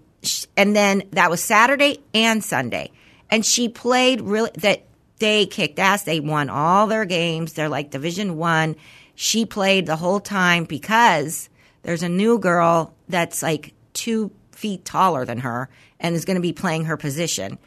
and 0.56 0.76
then 0.76 1.04
that 1.14 1.32
was 1.32 1.44
saturday 1.44 1.98
and 2.14 2.44
sunday. 2.44 2.92
And 3.32 3.44
she 3.44 3.70
played 3.70 4.22
really 4.22 4.52
that 4.58 4.84
they 5.18 5.48
kicked 5.48 5.80
ass. 5.80 6.04
They 6.04 6.20
won 6.20 6.50
all 6.52 6.86
their 6.86 7.06
games. 7.06 7.54
They're 7.54 7.68
like 7.68 7.90
division 7.90 8.38
one. 8.38 8.76
She 9.16 9.48
played 9.48 9.88
the 9.88 9.96
whole 9.96 10.20
time 10.20 10.66
because 10.66 11.50
there's 11.82 12.04
a 12.04 12.10
new 12.10 12.38
girl 12.38 12.94
that's 13.10 13.42
like 13.42 13.74
two 13.94 14.30
feet 14.52 14.86
taller 14.86 15.26
than 15.26 15.40
her 15.40 15.70
and 16.00 16.14
is 16.14 16.26
going 16.26 16.36
to 16.36 16.42
be 16.42 16.54
playing 16.54 16.86
her 16.86 16.98
position 16.98 17.58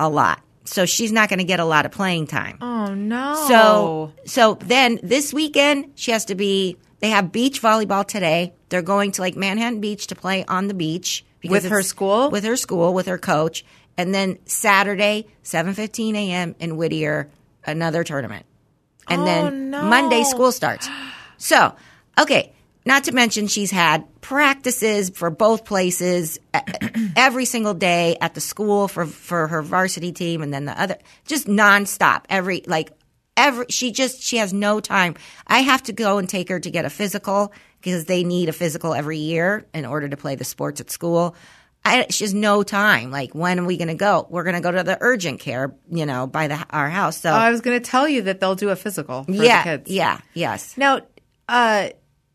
a 0.00 0.08
lot 0.08 0.40
so 0.68 0.86
she's 0.86 1.12
not 1.12 1.28
going 1.28 1.38
to 1.38 1.44
get 1.44 1.60
a 1.60 1.64
lot 1.64 1.86
of 1.86 1.92
playing 1.92 2.26
time 2.26 2.58
Oh 2.60 2.94
no. 2.94 3.44
so 3.48 4.12
so 4.24 4.54
then 4.60 5.00
this 5.02 5.32
weekend 5.32 5.92
she 5.94 6.10
has 6.12 6.24
to 6.26 6.34
be. 6.34 6.76
They 7.00 7.10
have 7.10 7.30
beach 7.30 7.62
volleyball 7.62 8.04
today. 8.04 8.54
They're 8.70 8.82
going 8.82 9.12
to 9.12 9.20
like 9.22 9.36
Manhattan 9.36 9.80
Beach 9.80 10.08
to 10.08 10.16
play 10.16 10.44
on 10.46 10.66
the 10.66 10.74
beach 10.74 11.24
With 11.44 11.64
her 11.66 11.82
school? 11.84 12.28
With 12.30 12.42
her 12.42 12.56
school, 12.56 12.92
with 12.92 13.06
her 13.06 13.18
coach, 13.18 13.64
and 13.96 14.12
then 14.12 14.38
Saturday, 14.46 15.26
seven 15.44 15.74
fifteen 15.74 16.16
a.m. 16.16 16.56
in 16.58 16.76
Whittier, 16.76 17.30
another 17.64 18.02
tournament, 18.02 18.46
and 19.06 19.22
Oh, 19.22 19.24
then 19.24 19.70
no. 19.70 19.82
Monday 19.84 20.24
school 20.24 20.50
starts. 20.50 20.88
So 21.36 21.74
okay. 22.18 22.52
Not 22.88 23.04
to 23.04 23.12
mention, 23.12 23.48
she's 23.48 23.70
had 23.70 24.06
practices 24.22 25.10
for 25.10 25.28
both 25.28 25.66
places 25.66 26.38
every 27.16 27.44
single 27.44 27.74
day 27.74 28.16
at 28.20 28.32
the 28.34 28.40
school 28.40 28.88
for 28.88 29.04
for 29.04 29.46
her 29.46 29.60
varsity 29.62 30.10
team, 30.12 30.40
and 30.42 30.52
then 30.54 30.64
the 30.64 30.80
other 30.80 30.96
just 31.26 31.46
nonstop. 31.46 32.24
Every 32.30 32.62
like 32.66 32.90
every 33.36 33.66
she 33.68 33.92
just 33.92 34.22
she 34.22 34.38
has 34.38 34.54
no 34.54 34.80
time. 34.80 35.16
I 35.46 35.58
have 35.60 35.82
to 35.84 35.92
go 35.92 36.16
and 36.16 36.26
take 36.26 36.48
her 36.48 36.58
to 36.58 36.70
get 36.70 36.86
a 36.86 36.90
physical 36.90 37.52
because 37.82 38.06
they 38.06 38.24
need 38.24 38.48
a 38.48 38.52
physical 38.54 38.94
every 38.94 39.18
year 39.18 39.66
in 39.74 39.84
order 39.84 40.08
to 40.08 40.16
play 40.16 40.34
the 40.36 40.44
sports 40.44 40.80
at 40.80 40.90
school. 40.90 41.36
I, 41.84 42.06
she 42.10 42.24
has 42.24 42.32
no 42.34 42.62
time. 42.62 43.10
Like, 43.10 43.34
when 43.34 43.60
are 43.60 43.64
we 43.64 43.76
going 43.76 43.88
to 43.88 43.94
go? 43.94 44.26
We're 44.30 44.42
going 44.44 44.56
to 44.56 44.60
go 44.62 44.72
to 44.72 44.82
the 44.82 44.98
urgent 45.00 45.40
care, 45.40 45.74
you 45.90 46.06
know, 46.06 46.26
by 46.26 46.48
the 46.48 46.58
our 46.70 46.88
house. 46.88 47.20
So 47.20 47.30
Oh, 47.30 47.34
I 47.34 47.50
was 47.50 47.60
going 47.60 47.80
to 47.80 47.90
tell 47.90 48.08
you 48.08 48.22
that 48.22 48.40
they'll 48.40 48.56
do 48.56 48.70
a 48.70 48.76
physical 48.76 49.24
for 49.24 49.30
yeah, 49.32 49.62
the 49.62 49.70
kids. 49.78 49.90
yeah, 49.90 50.20
yes. 50.34 50.76
Now, 50.76 51.00
uh, 51.48 51.90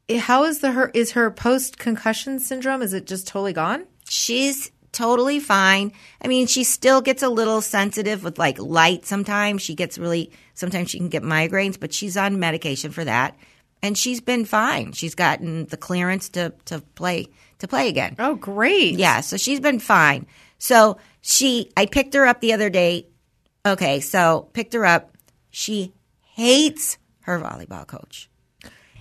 how 0.10 0.44
is 0.44 0.60
the 0.60 0.72
her 0.72 0.90
is 0.94 1.12
her 1.12 1.32
post 1.32 1.78
concussion 1.78 2.40
syndrome? 2.40 2.82
Is 2.82 2.94
it 2.94 3.08
just 3.08 3.28
totally 3.28 3.54
gone? 3.54 3.86
She's 4.10 4.72
totally 4.94 5.40
fine. 5.40 5.92
I 6.22 6.28
mean, 6.28 6.48
she 6.48 6.64
still 6.64 7.02
gets 7.02 7.24
a 7.24 7.30
little 7.30 7.60
sensitive 7.62 8.24
with 8.24 8.40
like 8.40 8.60
light 8.60 9.06
sometimes. 9.06 9.62
She 9.62 9.76
gets 9.76 9.98
really, 9.98 10.32
sometimes 10.54 10.92
she 10.92 11.00
can 11.00 11.10
get 11.10 11.24
migraines, 11.24 11.78
but 11.78 11.94
she's 11.94 12.16
on 12.16 12.40
medication 12.40 12.92
for 12.92 13.04
that. 13.04 13.36
And 13.82 13.98
she's 13.98 14.22
been 14.22 14.46
fine. 14.46 14.94
She's 14.94 15.16
gotten 15.16 15.66
the 15.66 15.76
clearance 15.76 16.30
to, 16.30 16.54
to 16.66 16.80
play, 16.96 17.28
to 17.60 17.68
play 17.68 17.90
again. 17.90 18.16
Oh, 18.18 18.36
great. 18.36 18.98
Yeah. 18.98 19.20
So 19.20 19.36
she's 19.36 19.60
been 19.60 19.80
fine. 19.80 20.26
So 20.58 20.98
she, 21.20 21.70
I 21.76 21.88
picked 21.88 22.14
her 22.14 22.26
up 22.26 22.40
the 22.40 22.54
other 22.54 22.70
day. 22.70 23.08
Okay. 23.66 24.00
So 24.00 24.48
picked 24.54 24.74
her 24.74 24.86
up. 24.86 25.18
She 25.50 25.92
hates 26.22 26.98
her 27.22 27.40
volleyball 27.40 27.86
coach 27.86 28.30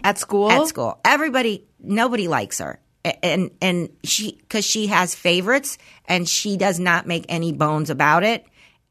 At 0.04 0.18
school? 0.18 0.50
at 0.50 0.66
school. 0.66 0.98
Everybody, 1.04 1.66
nobody 1.80 2.28
likes 2.28 2.58
her, 2.58 2.80
and 3.22 3.50
and 3.60 3.90
she 4.04 4.32
because 4.32 4.64
she 4.64 4.88
has 4.88 5.14
favorites, 5.14 5.78
and 6.06 6.28
she 6.28 6.56
does 6.56 6.78
not 6.80 7.06
make 7.06 7.26
any 7.28 7.52
bones 7.52 7.90
about 7.90 8.24
it. 8.24 8.44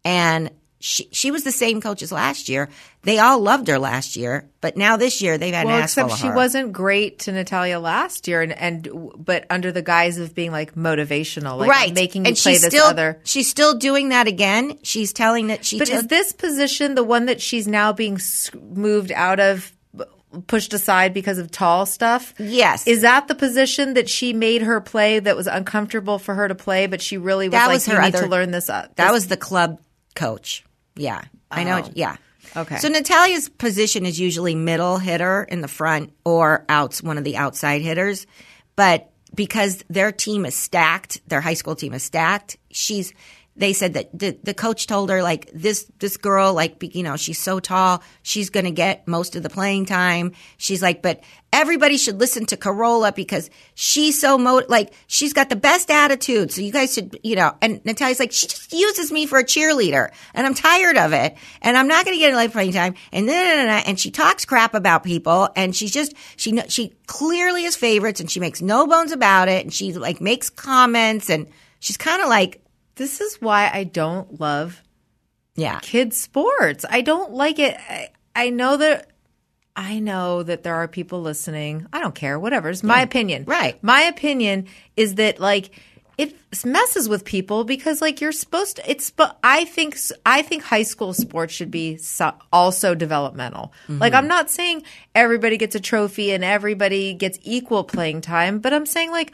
And 0.04 0.52
she 0.80 1.08
she 1.12 1.30
was 1.30 1.44
the 1.44 1.52
same 1.52 1.80
coach 1.80 2.02
as 2.02 2.12
last 2.12 2.50
year. 2.50 2.68
They 3.04 3.18
all 3.20 3.40
loved 3.40 3.68
her 3.68 3.78
last 3.80 4.16
year, 4.16 4.50
but 4.62 4.78
now 4.78 4.98
this 4.98 5.22
year 5.22 5.38
they've 5.38 5.54
had 5.54 5.66
Well, 5.68 5.76
an 5.78 5.84
ass 5.84 5.92
except 5.98 6.20
she 6.20 6.28
her. 6.28 6.34
wasn't 6.36 6.72
great 6.74 7.20
to 7.20 7.32
Natalia 7.32 7.80
last 7.80 8.28
year, 8.28 8.42
and, 8.42 8.52
and 8.52 8.88
but 9.16 9.46
under 9.52 9.72
the 9.72 9.82
guise 9.84 10.18
of 10.18 10.34
being 10.36 10.52
like 10.52 10.74
motivational, 10.76 11.58
like 11.60 11.70
right, 11.70 11.94
making 11.94 12.26
you 12.26 12.30
and 12.30 12.38
play 12.38 12.54
she's 12.54 12.62
this 12.62 12.72
still 12.74 12.86
other. 12.86 13.20
she's 13.24 13.48
still 13.50 13.76
doing 13.78 14.10
that 14.10 14.28
again. 14.28 14.78
She's 14.84 15.14
telling 15.14 15.48
that 15.48 15.66
she. 15.66 15.78
But 15.80 15.88
took- 15.88 15.96
is 15.98 16.08
this 16.08 16.32
position 16.34 16.96
the 16.96 17.04
one 17.04 17.26
that 17.28 17.42
she's 17.42 17.68
now 17.68 17.94
being 17.94 18.20
moved 18.74 19.12
out 19.12 19.40
of, 19.40 19.72
pushed 20.48 20.74
aside 20.74 21.14
because 21.14 21.38
of 21.38 21.52
tall 21.52 21.86
stuff? 21.86 22.34
Yes. 22.38 22.88
Is 22.88 23.02
that 23.02 23.28
the 23.28 23.36
position 23.36 23.94
that 23.96 24.10
she 24.10 24.34
made 24.34 24.62
her 24.62 24.82
play 24.82 25.20
that 25.20 25.36
was 25.36 25.48
uncomfortable 25.48 26.20
for 26.20 26.36
her 26.36 26.48
to 26.48 26.56
play, 26.56 26.88
but 26.88 27.02
she 27.02 27.18
really 27.18 27.50
was 27.50 27.54
that 27.54 27.68
like, 27.68 27.76
was 27.76 27.86
her 27.86 27.96
you 27.96 28.02
need 28.02 28.16
to 28.16 28.28
learn 28.28 28.52
this 28.52 28.70
up? 28.70 28.96
That 28.96 29.12
was 29.12 29.28
the 29.28 29.38
club 29.38 29.80
coach. 30.16 30.64
Yeah, 30.96 31.22
I 31.50 31.64
know. 31.64 31.82
Oh. 31.86 31.90
Yeah. 31.94 32.18
Okay. 32.56 32.78
So 32.78 32.90
Natalia's 32.90 33.50
position 33.50 34.06
is 34.06 34.20
usually 34.20 34.56
middle 34.56 34.98
hitter 34.98 35.44
in 35.44 35.62
the 35.62 35.68
front 35.68 36.14
or 36.26 36.66
outs 36.68 37.02
one 37.02 37.18
of 37.18 37.24
the 37.24 37.38
outside 37.38 37.82
hitters, 37.82 38.28
but 38.76 39.10
because 39.34 39.84
their 39.90 40.12
team 40.12 40.46
is 40.46 40.56
stacked, 40.56 41.22
their 41.28 41.42
high 41.42 41.54
school 41.54 41.76
team 41.76 41.94
is 41.94 42.04
stacked. 42.04 42.58
She's. 42.72 43.14
They 43.56 43.74
said 43.74 43.94
that 43.96 44.18
the, 44.18 44.38
the 44.44 44.54
coach 44.54 44.88
told 44.88 45.10
her 45.10 45.22
like 45.22 45.52
this 45.54 45.92
this 46.00 46.16
girl 46.16 46.54
like 46.54 46.96
you 46.96 47.04
know 47.04 47.18
she's 47.18 47.38
so 47.38 47.60
tall 47.60 48.02
she's 48.24 48.50
going 48.50 48.64
to 48.64 48.72
get 48.72 49.08
most 49.08 49.36
of 49.36 49.44
the 49.44 49.50
playing 49.50 49.86
time. 49.86 50.32
She's 50.58 50.82
like, 50.82 51.02
but 51.02 51.22
everybody 51.52 51.98
should 51.98 52.18
listen 52.18 52.46
to 52.46 52.56
Corolla 52.56 53.12
because 53.12 53.50
she's 53.74 54.20
so 54.20 54.38
mo 54.38 54.62
like 54.70 54.94
she's 55.08 55.34
got 55.34 55.50
the 55.50 55.58
best 55.58 55.92
attitude. 55.92 56.52
So 56.52 56.62
you 56.62 56.72
guys 56.72 56.94
should 56.94 57.20
you 57.24 57.36
know. 57.36 57.54
And 57.62 57.84
Natalia's 57.84 58.20
like 58.20 58.32
she 58.32 58.48
just 58.48 58.72
uses 58.72 59.12
me 59.12 59.26
for 59.26 59.40
a 59.40 59.44
cheerleader, 59.44 60.12
and 60.34 60.48
I'm 60.48 60.54
tired 60.54 60.98
of 60.98 61.12
it, 61.12 61.36
and 61.62 61.78
I'm 61.78 61.88
not 61.88 62.06
going 62.06 62.16
to 62.16 62.20
get 62.20 62.34
any 62.34 62.48
playing 62.48 62.72
time. 62.72 62.96
And 63.12 63.28
then 63.28 63.84
and 63.86 64.00
she 64.00 64.12
talks 64.12 64.46
crap 64.46 64.74
about 64.74 65.04
people, 65.04 65.50
and 65.56 65.76
she's 65.76 65.92
just 65.92 66.14
she 66.38 66.58
she 66.70 66.94
clearly 67.06 67.66
is 67.66 67.76
favorites, 67.76 68.22
and 68.22 68.32
she 68.32 68.40
makes 68.40 68.62
no 68.62 68.88
bones 68.88 69.12
about 69.12 69.50
it, 69.50 69.66
and 69.66 69.74
she 69.74 69.92
like 69.94 70.22
makes 70.22 70.50
comments, 70.50 71.30
and 71.30 71.48
she's 71.80 71.98
kind 71.98 72.22
of 72.22 72.30
like 72.30 72.62
this 72.96 73.22
is 73.22 73.42
why 73.42 73.70
I 73.74 73.84
don't 73.84 74.40
love 74.40 74.82
yeah 75.56 75.80
kids 75.80 76.18
sports. 76.18 76.86
I 76.90 77.02
don't 77.02 77.34
like 77.34 77.60
it. 77.60 77.78
I, 77.90 78.10
I 78.36 78.50
know 78.50 78.78
that 78.78 79.12
I 79.76 80.00
know 80.00 80.44
that 80.44 80.64
there 80.64 80.76
are 80.76 80.88
people 80.88 81.22
listening. 81.22 81.88
I 81.94 82.00
don't 82.00 82.16
care. 82.16 82.38
Whatever. 82.40 82.70
It's 82.70 82.84
my 82.84 83.02
opinion. 83.02 83.46
Right. 83.46 83.82
My 83.84 84.02
opinion 84.02 84.68
is 84.98 85.16
that 85.16 85.40
like 85.40 85.72
it 86.18 86.36
messes 86.66 87.08
with 87.08 87.24
people 87.24 87.64
because 87.64 88.02
like 88.02 88.20
you're 88.20 88.34
supposed 88.34 88.76
to. 88.78 88.90
It's. 88.90 89.10
But 89.12 89.38
I 89.44 89.66
think 89.66 89.98
I 90.26 90.42
think 90.42 90.64
high 90.64 90.84
school 90.84 91.14
sports 91.14 91.54
should 91.54 91.72
be 91.72 91.98
so, 91.98 92.34
also 92.52 92.96
developmental. 92.96 93.74
Mm-hmm. 93.84 94.00
Like 94.00 94.14
I'm 94.14 94.28
not 94.28 94.50
saying 94.50 94.84
everybody 95.16 95.58
gets 95.58 95.76
a 95.76 95.80
trophy 95.80 96.32
and 96.32 96.44
everybody 96.44 97.14
gets 97.14 97.40
equal 97.42 97.84
playing 97.84 98.22
time, 98.22 98.60
but 98.60 98.74
I'm 98.74 98.86
saying 98.86 99.12
like 99.12 99.32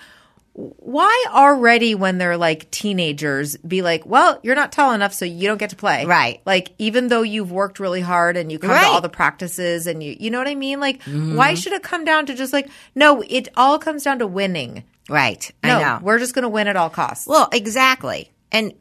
why 0.57 1.25
already 1.29 1.93
when 1.93 2.17
they're 2.17 2.35
like 2.35 2.69
teenagers 2.71 3.57
be 3.57 3.83
like, 3.83 4.07
well, 4.07 4.39
you're 4.41 4.55
not 4.55 4.71
tall 4.71 4.91
enough, 4.93 5.13
so 5.13 5.23
you 5.23 5.47
don't 5.47 5.59
get 5.59 5.69
to 5.69 5.75
play. 5.75 6.03
Right. 6.05 6.41
Like, 6.47 6.71
even 6.79 7.09
though 7.09 7.21
you've 7.21 7.51
worked 7.51 7.79
really 7.79 8.01
hard 8.01 8.37
and 8.37 8.51
you 8.51 8.57
come 8.57 8.71
Right. 8.71 8.81
to 8.81 8.87
all 8.87 9.01
the 9.01 9.07
practices 9.07 9.85
and 9.85 10.01
you, 10.01 10.17
you 10.19 10.31
know 10.31 10.39
what 10.39 10.47
I 10.47 10.55
mean? 10.55 10.79
Like, 10.79 11.01
mm-hmm. 11.03 11.35
why 11.35 11.53
should 11.53 11.73
it 11.73 11.83
come 11.83 12.05
down 12.05 12.25
to 12.25 12.33
just 12.33 12.53
like, 12.53 12.69
no, 12.95 13.21
it 13.29 13.49
all 13.55 13.77
comes 13.77 14.03
down 14.03 14.17
to 14.17 14.25
winning. 14.25 14.83
right. 15.07 15.51
No, 15.63 15.77
I 15.77 15.81
know. 15.81 15.99
we're 16.01 16.17
just 16.17 16.33
going 16.33 16.41
to 16.43 16.49
win 16.49 16.67
at 16.67 16.75
all 16.75 16.89
costs. 16.89 17.27
Well, 17.27 17.49
exactly. 17.51 18.31
And 18.51 18.73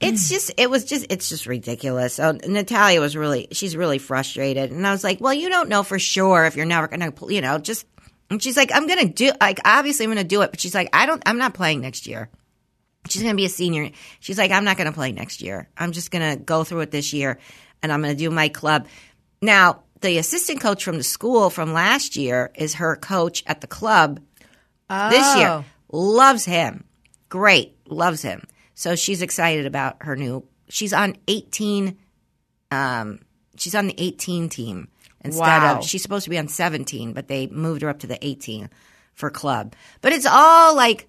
it's 0.00 0.28
just 0.30 0.52
it 0.56 0.70
was 0.70 0.84
just 0.86 1.06
it's 1.10 1.28
just 1.28 1.46
ridiculous. 1.46 2.14
So 2.14 2.32
Natalia 2.32 3.00
was 3.00 3.14
really 3.16 3.48
she's 3.52 3.76
really 3.76 3.98
frustrated 3.98 4.70
and 4.70 4.86
I 4.86 4.90
was 4.92 5.02
like, 5.04 5.20
"Well, 5.20 5.32
you 5.32 5.48
don't 5.48 5.68
know 5.68 5.82
for 5.82 5.98
sure 5.98 6.44
if 6.44 6.54
you're 6.56 6.66
never 6.66 6.86
going 6.88 7.00
to, 7.12 7.32
you 7.34 7.40
know, 7.40 7.58
just 7.58 7.86
and 8.30 8.42
she's 8.42 8.56
like, 8.56 8.70
"I'm 8.72 8.86
going 8.86 9.06
to 9.06 9.12
do 9.12 9.32
like 9.40 9.58
obviously 9.64 10.04
I'm 10.04 10.12
going 10.12 10.22
to 10.22 10.28
do 10.28 10.42
it." 10.42 10.50
But 10.50 10.60
she's 10.60 10.74
like, 10.74 10.88
"I 10.92 11.06
don't 11.06 11.22
I'm 11.26 11.38
not 11.38 11.54
playing 11.54 11.80
next 11.80 12.06
year." 12.06 12.30
She's 13.08 13.22
going 13.22 13.34
to 13.34 13.36
be 13.36 13.46
a 13.46 13.50
senior. 13.50 13.90
She's 14.20 14.38
like, 14.38 14.50
"I'm 14.50 14.64
not 14.64 14.76
going 14.76 14.86
to 14.86 14.92
play 14.92 15.12
next 15.12 15.42
year. 15.42 15.68
I'm 15.76 15.92
just 15.92 16.10
going 16.10 16.38
to 16.38 16.42
go 16.42 16.64
through 16.64 16.80
it 16.80 16.90
this 16.90 17.12
year 17.12 17.38
and 17.82 17.92
I'm 17.92 18.00
going 18.02 18.14
to 18.14 18.18
do 18.18 18.30
my 18.30 18.48
club." 18.48 18.86
Now, 19.42 19.82
the 20.00 20.18
assistant 20.18 20.60
coach 20.60 20.84
from 20.84 20.96
the 20.96 21.02
school 21.02 21.50
from 21.50 21.72
last 21.72 22.16
year 22.16 22.50
is 22.54 22.74
her 22.74 22.96
coach 22.96 23.42
at 23.46 23.60
the 23.60 23.66
club 23.66 24.20
this 24.88 25.36
year. 25.36 25.48
Oh. 25.48 25.64
Loves 25.92 26.44
him. 26.44 26.84
Great. 27.28 27.76
Loves 27.86 28.22
him. 28.22 28.44
So 28.74 28.96
she's 28.96 29.22
excited 29.22 29.66
about 29.66 29.96
her 30.02 30.16
new. 30.16 30.46
She's 30.68 30.92
on 30.92 31.16
18. 31.26 31.98
Um, 32.70 33.20
she's 33.56 33.74
on 33.74 33.88
the 33.88 33.94
18 33.98 34.48
team 34.48 34.88
instead 35.24 35.40
Wow. 35.62 35.78
of 35.78 35.84
she's 35.84 36.02
supposed 36.02 36.24
to 36.24 36.30
be 36.30 36.38
on 36.38 36.48
17, 36.48 37.12
but 37.12 37.28
they 37.28 37.46
moved 37.46 37.82
her 37.82 37.88
up 37.88 38.00
to 38.00 38.06
the 38.06 38.18
18 38.24 38.70
for 39.14 39.30
club. 39.30 39.74
But 40.00 40.12
it's 40.12 40.26
all 40.26 40.74
like 40.76 41.08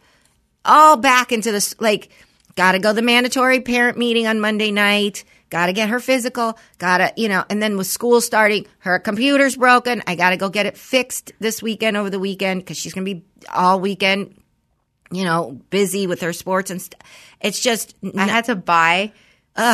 all 0.65 0.97
back 0.97 1.31
into 1.31 1.51
this 1.51 1.75
like 1.79 2.09
got 2.55 2.73
to 2.73 2.79
go 2.79 2.89
to 2.89 2.95
the 2.95 3.01
mandatory 3.01 3.61
parent 3.61 3.97
meeting 3.97 4.27
on 4.27 4.39
Monday 4.39 4.71
night. 4.71 5.23
Got 5.49 5.65
to 5.65 5.73
get 5.73 5.89
her 5.89 5.99
physical. 5.99 6.57
Got 6.77 6.99
to, 6.99 7.13
you 7.17 7.27
know, 7.27 7.43
and 7.49 7.61
then 7.61 7.75
with 7.77 7.87
school 7.87 8.21
starting, 8.21 8.67
her 8.79 8.99
computer's 8.99 9.57
broken. 9.57 10.01
I 10.07 10.15
got 10.15 10.29
to 10.29 10.37
go 10.37 10.47
get 10.49 10.65
it 10.65 10.77
fixed 10.77 11.33
this 11.39 11.61
weekend 11.61 11.97
over 11.97 12.09
the 12.09 12.19
weekend 12.19 12.61
because 12.61 12.77
she's 12.77 12.93
going 12.93 13.05
to 13.05 13.15
be 13.15 13.25
all 13.53 13.81
weekend, 13.81 14.35
you 15.11 15.25
know, 15.25 15.59
busy 15.69 16.07
with 16.07 16.21
her 16.21 16.31
sports 16.31 16.71
and 16.71 16.81
stuff. 16.81 17.01
It's 17.41 17.59
just, 17.59 17.95
I 18.17 18.27
had 18.27 18.45
to 18.45 18.55
buy. 18.55 19.11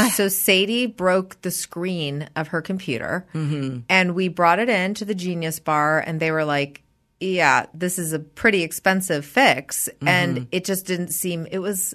So 0.09 0.27
Sadie 0.27 0.87
broke 0.87 1.41
the 1.41 1.51
screen 1.51 2.29
of 2.35 2.49
her 2.49 2.61
computer, 2.61 3.25
mm-hmm. 3.33 3.79
and 3.89 4.15
we 4.15 4.27
brought 4.27 4.59
it 4.59 4.69
in 4.69 4.93
to 4.95 5.05
the 5.05 5.15
Genius 5.15 5.59
Bar, 5.59 5.99
and 5.99 6.19
they 6.19 6.31
were 6.31 6.45
like, 6.45 6.81
"Yeah, 7.19 7.67
this 7.73 7.99
is 7.99 8.13
a 8.13 8.19
pretty 8.19 8.63
expensive 8.63 9.25
fix," 9.25 9.87
and 10.01 10.37
mm-hmm. 10.37 10.47
it 10.51 10.65
just 10.65 10.85
didn't 10.85 11.09
seem. 11.09 11.47
It 11.51 11.59
was, 11.59 11.93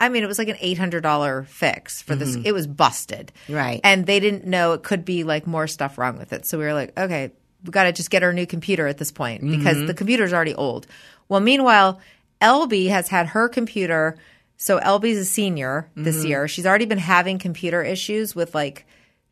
I 0.00 0.08
mean, 0.08 0.22
it 0.22 0.26
was 0.26 0.38
like 0.38 0.48
an 0.48 0.56
eight 0.60 0.78
hundred 0.78 1.02
dollar 1.02 1.44
fix 1.44 2.00
for 2.00 2.14
this. 2.14 2.36
Mm-hmm. 2.36 2.46
It 2.46 2.52
was 2.52 2.66
busted, 2.66 3.32
Right. 3.48 3.80
And 3.84 4.06
they 4.06 4.20
didn't 4.20 4.46
know 4.46 4.72
it 4.72 4.82
could 4.82 5.04
be 5.04 5.24
like 5.24 5.46
more 5.46 5.66
stuff 5.66 5.98
wrong 5.98 6.18
with 6.18 6.32
it, 6.32 6.46
so 6.46 6.58
we 6.58 6.64
were 6.64 6.74
like, 6.74 6.98
"Okay, 6.98 7.32
we 7.64 7.70
got 7.70 7.84
to 7.84 7.92
just 7.92 8.10
get 8.10 8.22
her 8.22 8.30
a 8.30 8.34
new 8.34 8.46
computer 8.46 8.86
at 8.86 8.98
this 8.98 9.12
point 9.12 9.42
because 9.42 9.86
the 9.86 9.94
computer's 9.94 10.32
already 10.32 10.54
old." 10.54 10.86
Well, 11.28 11.40
meanwhile, 11.40 12.00
LB 12.40 12.88
has 12.88 13.08
had 13.08 13.28
her 13.28 13.48
computer. 13.48 14.16
So 14.56 14.78
Elby's 14.78 15.18
a 15.18 15.24
senior 15.24 15.90
this 15.96 16.18
mm-hmm. 16.18 16.26
year. 16.26 16.48
She's 16.48 16.66
already 16.66 16.86
been 16.86 16.98
having 16.98 17.38
computer 17.38 17.82
issues 17.82 18.34
with 18.34 18.54
like 18.54 18.86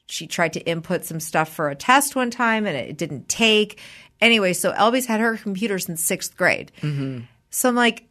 she 0.07 0.27
tried 0.27 0.53
to 0.55 0.61
input 0.61 1.05
some 1.05 1.21
stuff 1.21 1.53
for 1.53 1.71
a 1.71 1.75
test 1.75 2.17
one 2.17 2.31
time 2.31 2.67
and 2.67 2.77
it 2.77 2.97
didn't 2.97 3.29
take. 3.29 3.81
Anyway, 4.21 4.53
so 4.53 4.73
Elby's 4.73 5.07
had 5.07 5.21
her 5.21 5.37
computer 5.37 5.79
since 5.79 6.03
sixth 6.03 6.37
grade. 6.37 6.71
Mm-hmm. 6.81 7.21
So 7.51 7.69
I'm 7.69 7.75
like, 7.75 8.05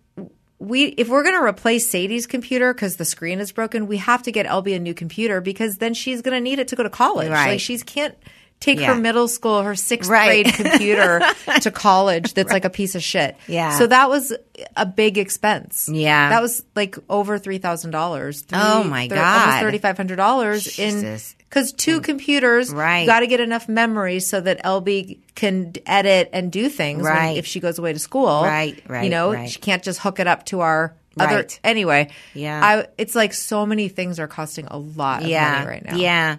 we 0.60 0.86
if 0.86 1.10
we're 1.10 1.24
gonna 1.24 1.44
replace 1.44 1.90
Sadie's 1.90 2.28
computer 2.28 2.74
because 2.74 2.98
the 2.98 3.06
screen 3.06 3.40
is 3.40 3.52
broken, 3.52 3.88
we 3.88 3.98
have 3.98 4.24
to 4.24 4.32
get 4.32 4.46
Elby 4.46 4.76
a 4.76 4.80
new 4.80 4.94
computer 4.94 5.42
because 5.42 5.78
then 5.78 5.94
she's 5.94 6.22
gonna 6.22 6.42
need 6.42 6.60
it 6.60 6.68
to 6.70 6.76
go 6.76 6.84
to 6.84 6.90
college. 6.90 7.30
Right. 7.30 7.52
Like 7.52 7.60
she 7.60 7.78
can't 7.80 8.16
take 8.62 8.80
Yeah. 8.80 8.94
her 8.94 8.96
middle 8.96 9.28
school, 9.28 9.62
her 9.64 9.76
sixth 9.76 10.10
Right. 10.10 10.46
grade 10.46 10.56
computer 10.72 11.22
to 11.62 11.72
college 11.72 12.34
that's 12.34 12.52
like 12.52 12.64
a 12.64 12.70
piece 12.70 12.96
of 12.96 13.04
shit. 13.04 13.36
Yeah. 13.48 13.78
So 13.78 13.88
that 13.88 14.10
was 14.10 14.32
a 14.78 14.86
big 14.86 15.18
expense. 15.18 15.90
Yeah. 15.92 16.30
That 16.30 16.42
was 16.42 16.64
like 16.76 16.96
over 17.10 17.38
three 17.38 17.58
thousand 17.58 17.92
dollars. 17.92 18.46
Oh, 18.54 18.84
my 18.86 19.10
thir- 19.10 19.16
God. 19.16 19.42
Almost 19.42 19.60
thirty 19.62 19.78
five 19.80 19.98
hundred 19.98 20.16
dollars 20.16 20.80
in 20.80 21.20
because 21.50 21.74
two 21.74 22.00
mm. 22.00 22.04
computers, 22.04 22.72
Right. 22.72 23.06
Got 23.06 23.20
to 23.22 23.28
get 23.28 23.42
enough 23.42 23.68
memory 23.68 24.22
so 24.22 24.40
that 24.40 24.64
LB 24.64 25.20
can 25.36 25.74
edit 25.86 26.30
and 26.32 26.50
do 26.52 26.70
things. 26.70 27.04
when- 27.04 27.12
Right. 27.12 27.38
if 27.38 27.46
she 27.46 27.60
goes 27.60 27.78
away 27.78 27.92
to 27.92 28.00
school, 28.00 28.44
Right, 28.44 28.82
right. 28.88 29.04
You 29.04 29.10
know, 29.10 29.34
right. 29.34 29.50
she 29.50 29.60
can't 29.60 29.84
just 29.84 30.00
hook 30.00 30.20
it 30.20 30.28
up 30.28 30.46
to 30.46 30.62
our 30.62 30.96
other. 31.20 31.36
Right. 31.38 31.60
Anyway, 31.64 32.10
Yeah. 32.34 32.62
I, 32.64 32.88
it's 32.98 33.16
like 33.16 33.34
so 33.34 33.66
many 33.66 33.90
things 33.90 34.18
are 34.20 34.28
costing 34.28 34.68
a 34.68 34.78
lot 34.78 35.24
of 35.24 35.28
yeah, 35.28 35.52
money 35.56 35.66
right 35.68 35.86
now. 35.86 35.96
Yeah. 35.98 36.38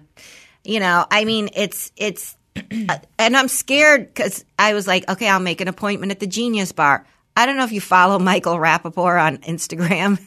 You 0.64 0.80
know, 0.80 1.06
I 1.10 1.24
mean, 1.24 1.50
it's, 1.54 1.90
it's, 1.96 2.36
uh, 2.56 2.98
and 3.18 3.36
I'm 3.36 3.48
scared 3.48 4.08
because 4.12 4.44
I 4.58 4.74
was 4.74 4.86
like, 4.86 5.08
okay, 5.08 5.28
I'll 5.28 5.40
make 5.40 5.60
an 5.60 5.68
appointment 5.68 6.12
at 6.12 6.20
the 6.20 6.26
Genius 6.26 6.72
Bar. 6.72 7.06
I 7.36 7.46
don't 7.46 7.56
know 7.56 7.64
if 7.64 7.72
you 7.72 7.80
follow 7.80 8.18
Michael 8.20 8.56
Rapaport 8.56 9.20
on 9.22 9.38
Instagram. 9.38 10.20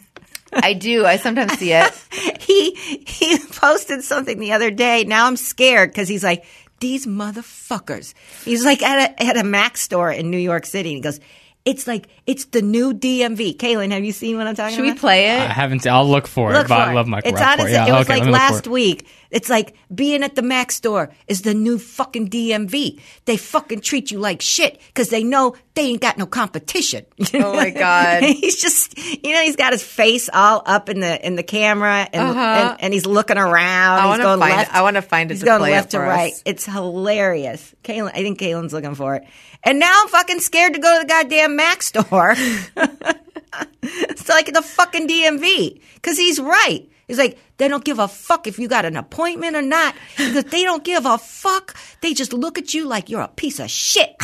I 0.54 0.74
do. 0.74 1.06
I 1.06 1.18
sometimes 1.18 1.54
see 1.58 1.74
it. 1.74 1.94
he 2.42 2.72
he 2.76 3.38
posted 3.40 4.04
something 4.04 4.40
the 4.40 4.54
other 4.54 4.72
day. 4.72 5.04
Now 5.04 5.28
I'm 5.28 5.36
scared 5.36 5.90
because 5.90 6.08
he's 6.08 6.24
like, 6.24 6.46
these 6.80 7.06
motherfuckers. 7.06 8.14
He's 8.44 8.64
like 8.64 8.82
at 8.82 9.12
a 9.20 9.24
at 9.24 9.38
a 9.38 9.44
Mac 9.44 9.76
store 9.78 10.12
in 10.12 10.30
New 10.32 10.38
York 10.38 10.66
City. 10.66 10.90
And 10.90 10.98
he 10.98 11.02
goes, 11.02 11.20
it's 11.66 11.88
like 11.88 12.08
it's 12.26 12.46
the 12.46 12.62
new 12.62 12.94
DMV. 12.94 13.58
Kaylin, 13.58 13.92
have 13.92 14.04
you 14.06 14.12
seen 14.12 14.38
what 14.38 14.48
I'm 14.48 14.56
talking 14.56 14.78
about? 14.78 14.86
Should 14.86 14.94
we 14.94 15.00
play 15.00 15.30
it? 15.36 15.42
I 15.42 15.48
haven't. 15.48 15.86
I'll 15.88 16.08
look 16.08 16.28
for 16.28 16.52
Look 16.54 16.66
it. 16.66 16.70
But 16.70 16.76
for 16.76 16.90
I 16.90 16.92
it. 16.92 16.96
love 16.96 17.08
Michael 17.08 17.32
It's 17.32 17.42
Rapaport. 17.42 17.54
honestly, 17.54 17.72
yeah, 17.72 17.88
it 17.88 17.92
was 17.92 18.06
okay, 18.10 18.14
like 18.14 18.20
let 18.22 18.26
me 18.28 18.32
look 18.32 18.42
for 18.42 18.54
last 18.54 18.68
it. 18.68 18.72
week. 18.72 19.08
It's 19.36 19.50
like 19.50 19.76
being 19.94 20.24
at 20.24 20.36
the 20.36 20.42
Mac 20.42 20.72
store 20.72 21.12
is 21.28 21.42
the 21.42 21.54
new 21.54 21.78
fucking 21.78 22.30
DMV. 22.30 23.02
They 23.26 23.36
fucking 23.36 23.82
treat 23.82 24.10
you 24.10 24.18
like 24.18 24.42
shit 24.42 24.80
because 24.88 25.10
they 25.10 25.26
know 25.26 25.56
they 25.74 25.88
ain't 25.88 26.00
got 26.02 26.18
no 26.18 26.26
competition. 26.26 27.06
Oh 27.34 27.54
my 27.54 27.70
God. 27.70 28.24
he's 28.24 28.62
just, 28.62 28.98
you 28.98 29.34
know, 29.34 29.42
he's 29.42 29.58
got 29.58 29.74
his 29.74 29.84
face 29.84 30.30
all 30.34 30.64
up 30.66 30.88
in 30.88 31.02
the 31.02 31.14
in 31.28 31.36
the 31.36 31.44
camera 31.44 32.08
and 32.14 32.30
Uh-huh. 32.30 32.40
and, 32.72 32.82
and 32.82 32.94
he's 32.94 33.06
looking 33.06 33.38
around. 33.38 34.00
I 34.00 34.02
he's 34.04 34.08
wanna 34.10 34.24
going 34.24 34.40
find 34.40 34.56
left. 34.56 34.70
it. 34.72 34.76
I 34.76 34.82
wanna 34.84 35.02
find 35.02 35.32
it 35.32 35.34
He's 35.34 35.44
going 35.44 35.62
left 35.62 35.92
to 35.92 36.00
right. 36.00 36.32
us. 36.32 36.42
It's 36.46 36.66
hilarious. 36.66 37.76
Kaylin, 37.84 38.12
I 38.14 38.24
think 38.24 38.40
Kaylin's 38.40 38.72
looking 38.72 38.96
for 38.96 39.16
it. 39.16 39.26
And 39.66 39.80
now 39.80 39.92
I'm 40.02 40.08
fucking 40.08 40.40
scared 40.40 40.76
to 40.76 40.80
go 40.80 40.96
to 40.96 41.02
the 41.06 41.10
goddamn 41.10 41.58
Mac 41.58 41.84
store. 41.84 42.36
it's 43.84 44.30
like 44.30 44.54
the 44.54 44.62
fucking 44.62 45.08
DMV. 45.08 45.82
Because 45.96 46.18
he's 46.18 46.40
right. 46.40 46.88
He's 47.08 47.18
like, 47.18 47.38
they 47.58 47.68
don't 47.68 47.86
give 47.86 48.00
a 48.00 48.08
fuck 48.08 48.48
if 48.48 48.60
you 48.60 48.68
got 48.68 48.86
an 48.86 48.98
appointment 48.98 49.56
or 49.56 49.62
not. 49.62 49.96
Because 50.18 50.46
they 50.46 50.64
don't 50.64 50.84
give 50.84 51.06
a 51.06 51.18
fuck. 51.18 51.76
They 52.02 52.14
just 52.14 52.34
look 52.34 52.58
at 52.58 52.74
you 52.74 52.86
like 52.88 53.10
you're 53.10 53.22
a 53.22 53.28
piece 53.30 53.60
of 53.60 53.70
shit. 53.70 54.16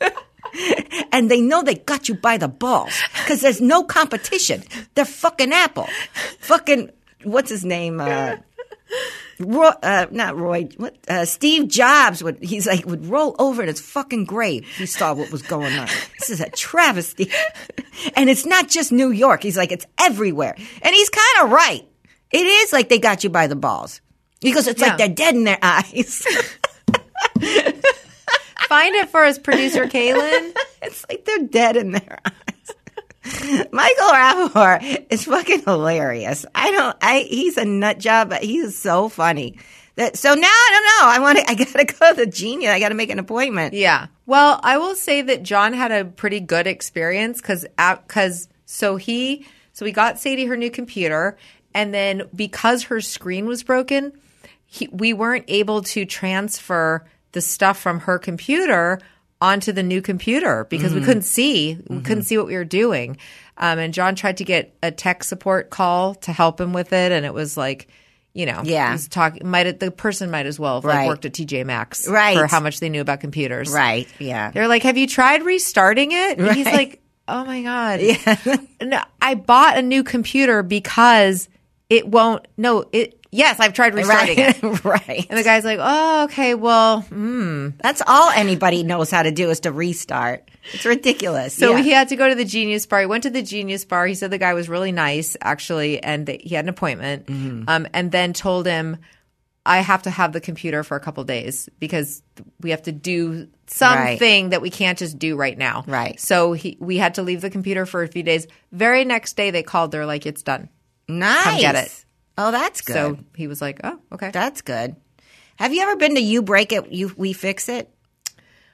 and 1.12 1.30
they 1.30 1.40
know 1.40 1.62
they 1.62 1.76
got 1.76 2.08
you 2.08 2.16
by 2.16 2.38
the 2.38 2.48
balls. 2.48 3.00
Because 3.14 3.40
there's 3.40 3.60
no 3.60 3.84
competition. 3.84 4.64
They're 4.94 5.04
fucking 5.04 5.52
Apple. 5.52 5.88
Fucking, 6.40 6.90
what's 7.22 7.50
his 7.50 7.64
name? 7.64 8.00
Uh, 8.00 8.36
Roy, 9.38 9.68
uh, 9.82 10.06
not 10.10 10.36
Roy, 10.36 10.68
what, 10.76 10.96
uh, 11.08 11.24
Steve 11.24 11.68
Jobs 11.68 12.22
would, 12.22 12.42
he's 12.42 12.66
like, 12.66 12.86
would 12.86 13.06
roll 13.06 13.36
over 13.38 13.62
in 13.62 13.68
his 13.68 13.80
fucking 13.80 14.24
grave. 14.24 14.66
He 14.76 14.86
saw 14.86 15.12
what 15.12 15.30
was 15.30 15.42
going 15.42 15.76
on. 15.78 15.88
This 16.18 16.30
is 16.30 16.40
a 16.40 16.48
travesty. 16.50 17.30
and 18.16 18.30
it's 18.30 18.46
not 18.46 18.68
just 18.68 18.92
New 18.92 19.10
York. 19.10 19.42
He's 19.42 19.56
like, 19.56 19.72
it's 19.72 19.86
everywhere. 20.00 20.56
And 20.82 20.94
he's 20.94 21.10
kind 21.10 21.44
of 21.44 21.50
right. 21.50 21.86
It 22.30 22.46
is 22.46 22.72
like 22.72 22.88
they 22.88 22.98
got 22.98 23.24
you 23.24 23.30
by 23.30 23.46
the 23.46 23.56
balls. 23.56 24.00
Because 24.40 24.66
it's 24.66 24.80
Yeah. 24.80 24.88
like 24.88 24.98
they're 24.98 25.08
dead 25.08 25.34
in 25.34 25.44
their 25.44 25.58
eyes. 25.62 26.22
Find 28.68 28.94
it 28.96 29.08
for 29.10 29.24
us, 29.24 29.38
producer 29.38 29.86
Kaylin. 29.86 30.52
it's 30.82 31.06
like 31.08 31.24
they're 31.24 31.46
dead 31.46 31.76
in 31.76 31.92
their 31.92 32.18
eyes. 32.24 33.68
Michael 33.72 34.08
Rapaport 34.08 35.06
is 35.10 35.24
fucking 35.24 35.62
hilarious. 35.62 36.44
I 36.54 36.70
don't. 36.72 36.96
I 37.00 37.20
he's 37.28 37.56
a 37.56 37.64
nut 37.64 37.98
job, 37.98 38.28
but 38.30 38.42
he's 38.42 38.76
so 38.78 39.08
funny. 39.08 39.58
That 39.96 40.16
so 40.16 40.34
now 40.34 40.46
I 40.46 40.68
don't 40.72 40.84
know. 40.84 41.12
I 41.14 41.18
want 41.20 41.38
to. 41.38 41.50
I 41.50 41.54
gotta 41.54 41.84
go 41.84 42.10
to 42.10 42.16
the 42.24 42.26
genius. 42.26 42.70
I 42.70 42.78
gotta 42.80 42.94
make 42.94 43.10
an 43.10 43.18
appointment. 43.18 43.74
Yeah. 43.74 44.06
Well, 44.26 44.60
I 44.62 44.78
will 44.78 44.94
say 44.94 45.22
that 45.22 45.42
John 45.42 45.72
had 45.72 45.90
a 45.92 46.04
pretty 46.04 46.40
good 46.40 46.66
experience 46.66 47.40
because 47.40 47.64
because 47.76 48.48
so 48.64 48.96
he 48.96 49.46
so 49.72 49.84
we 49.84 49.92
got 49.92 50.18
Sadie 50.18 50.46
her 50.46 50.56
new 50.56 50.70
computer, 50.70 51.36
and 51.76 51.94
then 51.94 52.22
because 52.34 52.84
her 52.84 53.00
screen 53.00 53.46
was 53.46 53.62
broken, 53.62 54.12
he, 54.64 54.88
we 54.88 55.12
weren't 55.12 55.44
able 55.46 55.82
to 55.82 56.04
transfer 56.04 57.04
the 57.32 57.40
stuff 57.40 57.78
from 57.78 58.00
her 58.00 58.18
computer 58.18 58.98
onto 59.40 59.70
the 59.70 59.82
new 59.82 60.00
computer 60.00 60.64
because 60.70 60.94
we 60.94 61.00
Mhm. 61.00 61.04
couldn't 61.04 61.22
see 61.22 61.78
we 61.88 61.96
Mhm. 61.98 62.04
couldn't 62.04 62.24
see 62.24 62.38
what 62.38 62.46
we 62.46 62.54
were 62.56 62.64
doing. 62.64 63.18
Um, 63.58 63.78
and 63.78 63.92
John 63.94 64.14
tried 64.14 64.38
to 64.38 64.44
get 64.44 64.74
a 64.82 64.90
tech 64.90 65.22
support 65.24 65.70
call 65.70 66.14
to 66.16 66.32
help 66.32 66.60
him 66.60 66.72
with 66.72 66.92
it, 66.92 67.12
and 67.12 67.24
it 67.24 67.34
was 67.34 67.56
like. 67.56 67.86
You 68.34 68.44
know, 68.44 68.60
Yeah. 68.64 68.92
he's 68.92 69.08
talking. 69.08 69.48
Might 69.48 69.80
the 69.80 69.90
person 69.90 70.30
might 70.30 70.44
as 70.44 70.60
well 70.60 70.74
have 70.74 70.84
Right. 70.84 70.98
like 70.98 71.08
worked 71.08 71.24
at 71.24 71.32
TJ 71.32 71.64
Maxx, 71.64 72.06
Right. 72.06 72.36
For 72.36 72.46
how 72.46 72.60
much 72.60 72.80
they 72.80 72.90
knew 72.90 73.00
about 73.00 73.20
computers, 73.20 73.70
Right. 73.72 74.06
Yeah. 74.18 74.50
they're 74.50 74.68
like, 74.68 74.82
"Have 74.82 74.98
you 74.98 75.06
tried 75.06 75.42
restarting 75.42 76.12
it?" 76.12 76.36
And 76.38 76.52
he's 76.54 76.66
like, 76.66 77.00
"Oh 77.28 77.46
my 77.46 77.62
god, 77.62 78.00
no, 78.82 79.00
I 79.22 79.36
bought 79.36 79.78
a 79.78 79.82
new 79.82 80.04
computer 80.04 80.62
because 80.62 81.48
it 81.90 82.06
won't. 82.08 82.46
No, 82.56 82.84
it. 82.92 83.12
Yes, 83.32 83.60
I've 83.60 83.74
tried 83.74 83.94
restarting 83.94 84.38
Right. 84.38 84.64
it. 84.64 84.84
right. 84.84 85.26
And 85.28 85.38
the 85.38 85.42
guy's 85.42 85.64
like, 85.64 85.78
"Oh, 85.80 86.24
okay, 86.24 86.54
well, 86.54 87.00
hmm." 87.02 87.70
That's 87.82 88.00
all 88.06 88.30
anybody 88.30 88.82
knows 88.82 89.10
how 89.10 89.22
to 89.22 89.30
do 89.30 89.50
is 89.50 89.60
to 89.60 89.72
restart. 89.72 90.50
It's 90.72 90.84
ridiculous. 90.86 91.52
So 91.54 91.72
Yeah. 91.76 91.82
he 91.82 91.90
had 91.90 92.08
to 92.08 92.16
go 92.16 92.28
to 92.28 92.34
the 92.34 92.44
Genius 92.44 92.86
Bar. 92.86 93.00
He 93.00 93.06
went 93.06 93.24
to 93.24 93.30
the 93.30 93.42
Genius 93.42 93.84
Bar. 93.84 94.06
He 94.06 94.14
said 94.14 94.30
the 94.30 94.38
guy 94.38 94.54
was 94.54 94.68
really 94.68 94.90
nice, 94.92 95.36
actually, 95.42 96.02
and 96.02 96.26
he 96.28 96.54
had 96.54 96.64
an 96.64 96.68
appointment. 96.70 97.26
Mm-hmm. 97.26 97.64
Um, 97.68 97.86
and 97.92 98.10
then 98.10 98.32
told 98.32 98.66
him, 98.66 98.96
"I 99.66 99.78
have 99.78 100.02
to 100.04 100.10
have 100.10 100.32
the 100.32 100.40
computer 100.40 100.82
for 100.82 100.96
a 100.96 101.00
couple 101.00 101.22
days 101.24 101.68
because 101.78 102.22
we 102.60 102.70
have 102.70 102.82
to 102.82 102.92
do 102.92 103.48
something 103.66 104.50
that 104.50 104.62
we 104.62 104.70
can't 104.70 104.98
just 104.98 105.18
do 105.18 105.36
right 105.36 105.58
now." 105.58 105.84
Right. 105.86 106.18
So 106.18 106.52
he, 106.54 106.78
we 106.80 106.96
had 106.96 107.14
to 107.14 107.22
leave 107.22 107.42
the 107.42 107.50
computer 107.50 107.84
for 107.86 108.02
a 108.02 108.08
few 108.08 108.22
days. 108.22 108.46
Very 108.72 109.04
next 109.04 109.36
day, 109.36 109.50
they 109.50 109.62
called. 109.62 109.90
They're 109.92 110.06
like, 110.06 110.24
"It's 110.26 110.42
done. 110.42 110.68
Nice. 111.08 111.44
Come 111.44 111.58
get 111.60 111.74
it." 111.76 112.04
Oh, 112.38 112.50
that's 112.50 112.80
good. 112.82 112.92
So 112.94 113.18
he 113.34 113.46
was 113.46 113.60
like, 113.60 113.80
"Oh, 113.84 113.98
okay." 114.12 114.30
That's 114.30 114.62
good. 114.62 114.96
Have 115.56 115.72
you 115.72 115.82
ever 115.82 115.96
been 115.96 116.14
to 116.16 116.20
You 116.20 116.42
Break 116.42 116.72
It, 116.72 116.92
You 116.92 117.12
We 117.16 117.32
Fix 117.32 117.68
It? 117.68 117.88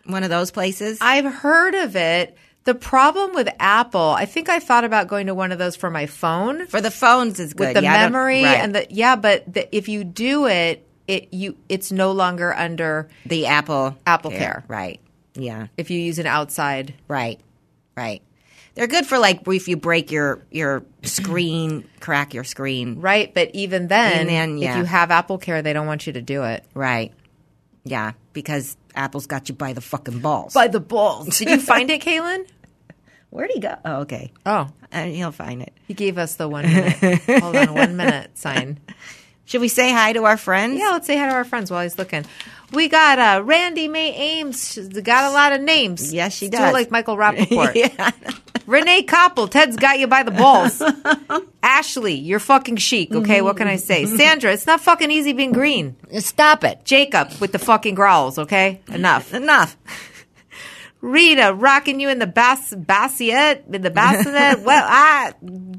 One 0.06 0.24
of 0.24 0.30
those 0.30 0.50
places? 0.50 0.98
I've 1.00 1.32
heard 1.32 1.74
of 1.76 1.94
it. 1.94 2.36
The 2.64 2.74
problem 2.74 3.34
with 3.34 3.48
Apple, 3.58 4.00
I 4.10 4.24
think 4.24 4.48
I 4.48 4.58
thought 4.60 4.84
about 4.84 5.08
going 5.08 5.26
to 5.26 5.34
one 5.34 5.50
of 5.52 5.58
those 5.58 5.74
for 5.76 5.90
my 5.90 6.06
phone. 6.06 6.66
For 6.66 6.80
the 6.80 6.90
phones 6.92 7.40
is 7.40 7.54
good. 7.54 7.68
with 7.68 7.74
the 7.76 7.82
Yeah, 7.82 7.92
memory 7.92 8.42
right. 8.44 8.58
and 8.58 8.74
the 8.74 8.86
yeah, 8.90 9.16
but 9.16 9.52
the, 9.52 9.76
if 9.76 9.88
you 9.88 10.04
do 10.04 10.46
it, 10.46 10.86
it 11.08 11.32
you 11.32 11.56
it's 11.68 11.90
no 11.92 12.12
longer 12.12 12.52
under 12.54 13.08
the 13.26 13.46
Apple 13.46 13.96
Apple 14.06 14.30
Care, 14.30 14.38
Care. 14.38 14.64
Right. 14.68 15.00
Yeah. 15.34 15.68
If 15.76 15.90
you 15.90 15.98
use 15.98 16.18
an 16.18 16.26
outside, 16.26 16.94
Right. 17.08 17.40
Right. 17.96 18.22
They're 18.74 18.86
good 18.86 19.04
for 19.06 19.18
like 19.18 19.46
if 19.46 19.68
you 19.68 19.76
break 19.76 20.10
your 20.10 20.42
your 20.50 20.82
screen, 21.02 21.88
crack 22.00 22.32
your 22.34 22.44
screen. 22.44 23.00
right? 23.00 23.32
But 23.32 23.50
even 23.54 23.88
then, 23.88 24.20
And 24.20 24.28
then, 24.28 24.58
yeah. 24.58 24.72
if 24.72 24.76
you 24.78 24.84
have 24.84 25.10
Apple 25.10 25.38
Care, 25.38 25.60
they 25.62 25.72
don't 25.72 25.86
want 25.86 26.06
you 26.06 26.14
to 26.14 26.22
do 26.22 26.44
it. 26.44 26.64
Right. 26.74 27.12
Yeah, 27.84 28.12
because 28.32 28.76
Apple's 28.94 29.26
got 29.26 29.48
you 29.48 29.54
by 29.54 29.72
the 29.72 29.80
fucking 29.80 30.20
balls. 30.20 30.54
By 30.54 30.68
the 30.68 30.80
balls. 30.80 31.38
Did 31.38 31.50
you 31.50 31.60
find 31.60 31.90
it, 31.90 32.00
Kaylin? 32.04 32.48
Where'd 33.30 33.50
he 33.50 33.60
go? 33.60 33.74
Oh, 33.84 34.00
okay. 34.02 34.32
Oh, 34.46 34.68
Uh, 34.92 35.04
he'll 35.04 35.32
find 35.32 35.62
it. 35.62 35.72
he 35.88 35.94
gave 35.94 36.16
us 36.18 36.36
the 36.36 36.48
one 36.48 36.64
minute. 36.66 37.20
hold 37.42 37.56
on, 37.56 37.74
one 37.74 37.96
minute 37.96 38.36
sign. 38.38 38.78
Should 39.46 39.60
we 39.62 39.68
say 39.68 39.90
hi 39.90 40.12
to 40.12 40.24
our 40.24 40.36
friends? 40.36 40.78
Yeah, 40.78 40.90
let's 40.90 41.06
say 41.06 41.16
hi 41.18 41.26
to 41.28 41.34
our 41.34 41.44
friends 41.44 41.70
while 41.70 41.82
he's 41.82 41.98
looking. 41.98 42.24
We 42.72 42.88
got 42.88 43.18
uh, 43.18 43.42
Randy 43.44 43.86
May 43.88 44.14
Ames. 44.14 44.72
She's 44.72 44.88
got 44.88 45.30
a 45.30 45.34
lot 45.34 45.52
of 45.52 45.60
names. 45.60 46.12
Yes, 46.12 46.34
she 46.34 46.46
Still 46.46 46.60
does. 46.60 46.72
like 46.72 46.90
Michael 46.90 47.16
Rapaport. 47.18 47.74
yeah. 47.74 48.10
Renee 48.66 49.02
Koppel, 49.04 49.50
Ted's 49.50 49.76
got 49.76 49.98
you 49.98 50.06
by 50.06 50.22
the 50.22 50.30
balls. 50.30 50.80
Ashley, 51.62 52.14
you're 52.14 52.38
fucking 52.38 52.76
chic, 52.76 53.12
okay? 53.12 53.42
What 53.42 53.56
can 53.56 53.66
I 53.68 53.76
say? 53.76 54.06
Sandra, 54.06 54.52
it's 54.52 54.66
not 54.66 54.80
fucking 54.80 55.10
easy 55.10 55.32
being 55.32 55.52
green. 55.52 55.96
Stop 56.20 56.62
it. 56.64 56.84
Jacob 56.84 57.32
with 57.40 57.52
the 57.52 57.58
fucking 57.58 57.94
growls, 57.94 58.38
okay? 58.38 58.80
Enough. 58.88 59.34
Enough. 59.34 59.76
Rita, 61.00 61.52
rocking 61.52 61.98
you 61.98 62.08
in 62.08 62.20
the 62.20 62.28
bass, 62.28 62.72
bassinet, 62.76 63.64
in 63.72 63.82
the 63.82 63.90
bassinet. 63.90 64.60
well, 64.64 64.84
I 64.88 65.32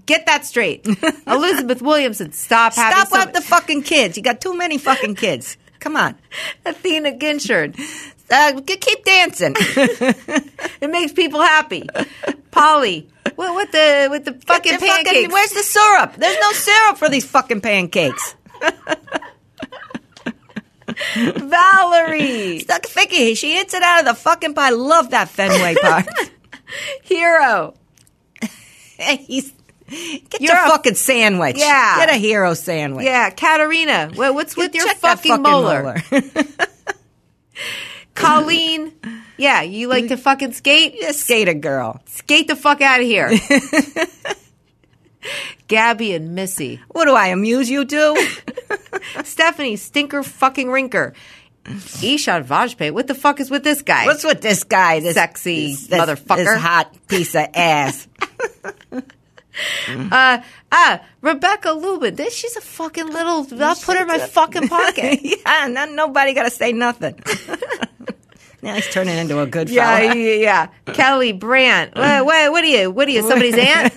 get 0.05 0.25
that 0.25 0.45
straight. 0.45 0.85
Elizabeth 1.25 1.81
Williamson, 1.81 2.33
stop 2.33 2.73
having 2.73 2.97
Stop 2.97 3.07
some- 3.07 3.27
with 3.27 3.35
the 3.35 3.41
fucking 3.41 3.83
kids. 3.83 4.17
You 4.17 4.23
got 4.23 4.41
too 4.41 4.55
many 4.57 4.77
fucking 4.77 5.15
kids. 5.15 5.55
Come 5.83 5.97
on. 5.97 6.15
Athena 6.65 7.11
Ginchard. 7.17 7.77
Uh, 8.31 8.61
keep 8.65 9.03
dancing. 9.03 9.53
It 10.81 10.89
makes 10.89 11.11
people 11.13 11.41
happy. 11.41 11.87
Polly, 12.51 13.07
what 13.35 13.55
with 13.55 13.71
the 13.71 14.07
with 14.11 14.25
the 14.25 14.33
fucking 14.33 14.73
the 14.73 14.79
fucking- 14.79 15.05
pancakes? 15.05 15.33
where's 15.33 15.51
the 15.51 15.63
syrup? 15.63 16.15
There's 16.17 16.37
no 16.39 16.51
syrup 16.53 16.97
for 16.97 17.09
these 17.09 17.25
fucking 17.25 17.61
pancakes. 17.61 18.35
Valerie, 21.15 22.59
Stuck 22.59 22.85
Vicky, 22.87 23.35
she 23.35 23.55
hits 23.55 23.73
it 23.73 23.81
out 23.81 23.99
of 24.01 24.05
the 24.05 24.13
fucking 24.13 24.53
pie. 24.53 24.69
Love 24.71 25.11
that 25.11 25.29
Fenway 25.29 25.75
Park. 25.81 26.05
hero. 27.03 27.73
He's, 28.99 29.53
get 30.29 30.41
your 30.41 30.55
a- 30.55 30.69
fucking 30.69 30.95
sandwich. 30.95 31.57
Yeah. 31.57 31.97
Get 32.05 32.09
a 32.09 32.17
hero 32.17 32.53
sandwich. 32.53 33.05
Yeah, 33.05 33.29
Katarina. 33.29 34.11
What, 34.13 34.33
what's 34.33 34.55
with 34.57 34.73
your 34.75 34.85
that 34.85 34.97
fucking, 34.99 35.41
molar? 35.41 35.83
molar. 35.83 36.01
Colleen. 38.15 38.93
Yeah, 39.37 39.61
you 39.63 39.87
like 39.87 40.07
to 40.09 40.17
fucking 40.17 40.53
skate? 40.53 40.95
Yeah, 40.99 41.11
skater 41.11 41.53
girl. 41.55 42.01
Skate 42.05 42.47
the 42.47 42.55
fuck 42.55 42.81
out 42.81 42.99
of 42.99 43.05
here. 43.05 43.31
Gabby 45.67 46.13
and 46.13 46.35
Missy. 46.35 46.81
What 46.89 47.05
do 47.05 47.13
I 47.13 47.27
amuse 47.27 47.69
you 47.69 47.85
to? 47.85 48.29
Stephanie, 49.23 49.75
stinker 49.77 50.21
fucking 50.21 50.67
rinker. 50.67 51.13
Ishad 51.65 52.43
Vajpayee. 52.45 52.91
What 52.91 53.07
the 53.07 53.15
fuck 53.15 53.39
is 53.39 53.49
with 53.49 53.63
this 53.63 53.81
guy? 53.81 54.05
What's 54.05 54.23
with 54.25 54.41
this 54.41 54.63
guy? 54.65 54.99
This 54.99 55.15
Sexy 55.15 55.73
this- 55.73 55.87
motherfucker. 55.87 56.35
This 56.37 56.59
hot 56.59 56.93
piece 57.07 57.33
of 57.35 57.47
ass. 57.53 58.07
Uh, 60.11 60.41
ah, 60.71 61.01
Rebecca 61.21 61.71
Lubin. 61.71 62.15
This, 62.15 62.35
she's 62.35 62.55
a 62.55 62.61
fucking 62.61 63.07
little. 63.07 63.47
I'll 63.63 63.75
put 63.75 63.97
her 63.97 64.01
in 64.01 64.07
my 64.07 64.19
fucking 64.19 64.67
pocket. 64.67 65.19
yeah, 65.23 65.67
no, 65.67 65.85
nobody 65.85 66.33
got 66.33 66.43
to 66.43 66.49
say 66.49 66.71
nothing. 66.71 67.19
now 68.61 68.75
he's 68.75 68.89
turning 68.89 69.17
into 69.17 69.39
a 69.39 69.45
good 69.45 69.69
yeah, 69.69 69.99
fella. 69.99 70.15
yeah, 70.15 70.33
yeah. 70.35 70.93
Kelly 70.93 71.31
Brandt. 71.31 71.95
What, 71.95 72.25
what, 72.25 72.51
what 72.51 72.63
are 72.63 72.67
you? 72.67 72.91
What 72.91 73.07
are 73.07 73.11
you? 73.11 73.21
Somebody's 73.21 73.57
aunt? 73.57 73.93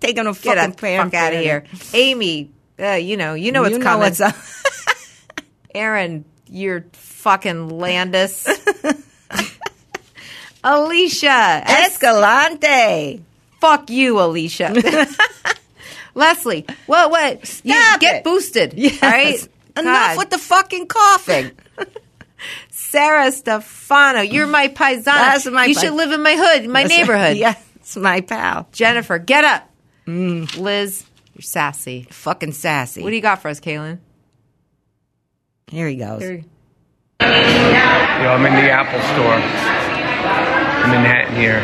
Taking 0.00 0.26
a 0.26 0.32
Get 0.32 0.36
fucking 0.36 0.70
the 0.70 0.76
fuck 0.76 1.14
out 1.14 1.34
of 1.34 1.40
here. 1.40 1.64
Amy. 1.94 2.50
Uh, 2.78 2.92
you 2.92 3.16
know, 3.16 3.34
you 3.34 3.52
know 3.52 3.62
what's 3.62 3.72
You 3.72 3.78
know 3.78 3.84
coming. 3.84 4.00
what's 4.00 4.20
up. 4.20 4.34
Aaron, 5.74 6.24
you're 6.48 6.86
fucking 6.92 7.68
Landis. 7.68 8.48
Alicia 10.64 11.62
Escalante. 11.66 13.22
Fuck 13.62 13.90
you, 13.90 14.20
Alicia. 14.20 14.74
Leslie, 16.16 16.66
what? 16.86 17.12
What? 17.12 17.60
you 17.64 17.72
Stop 17.72 18.00
get 18.00 18.16
it. 18.16 18.24
boosted. 18.24 18.74
Yes. 18.74 19.00
All 19.00 19.08
right. 19.08 19.48
Enough 19.78 19.84
God. 19.84 20.18
with 20.18 20.30
the 20.30 20.38
fucking 20.38 20.86
coughing. 20.88 21.52
Sarah 22.70 23.30
Stefano. 23.30 24.20
You're 24.20 24.48
my 24.48 24.66
paisana. 24.66 25.04
That's 25.04 25.46
my 25.46 25.66
you 25.66 25.76
pai- 25.76 25.82
should 25.84 25.92
live 25.94 26.10
in 26.10 26.24
my 26.24 26.34
hood, 26.34 26.68
my 26.68 26.82
That's- 26.82 26.98
neighborhood. 26.98 27.36
Yeah, 27.42 27.54
it's 27.76 27.96
my 27.96 28.20
pal. 28.20 28.66
Jennifer, 28.72 29.18
get 29.20 29.44
up. 29.44 29.70
Mm. 30.08 30.58
Liz, 30.58 31.04
you're 31.34 31.42
sassy. 31.42 32.08
Fucking 32.10 32.52
sassy. 32.52 33.00
What 33.04 33.10
do 33.10 33.14
you 33.16 33.22
got 33.22 33.40
for 33.42 33.48
us, 33.48 33.60
Kaylin? 33.60 34.00
Here 35.68 35.86
he 35.86 35.94
goes. 35.94 36.20
Here- 36.20 36.44
Yo, 37.20 37.28
I'm 37.28 38.44
in 38.44 38.54
the 38.56 38.70
Apple 38.72 39.00
store 39.14 39.36
in 40.84 40.90
Manhattan 40.90 41.36
here. 41.36 41.60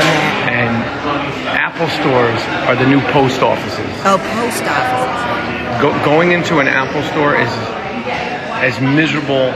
And 0.00 0.74
Apple 1.46 1.88
stores 1.88 2.40
are 2.66 2.76
the 2.76 2.86
new 2.86 3.00
post 3.12 3.42
offices. 3.42 3.86
Oh, 4.04 4.18
post 4.18 4.64
office. 4.64 5.82
Go, 5.82 5.92
going 6.04 6.32
into 6.32 6.58
an 6.58 6.68
Apple 6.68 7.02
store 7.12 7.36
is 7.36 7.50
as 8.62 8.80
miserable 8.80 9.50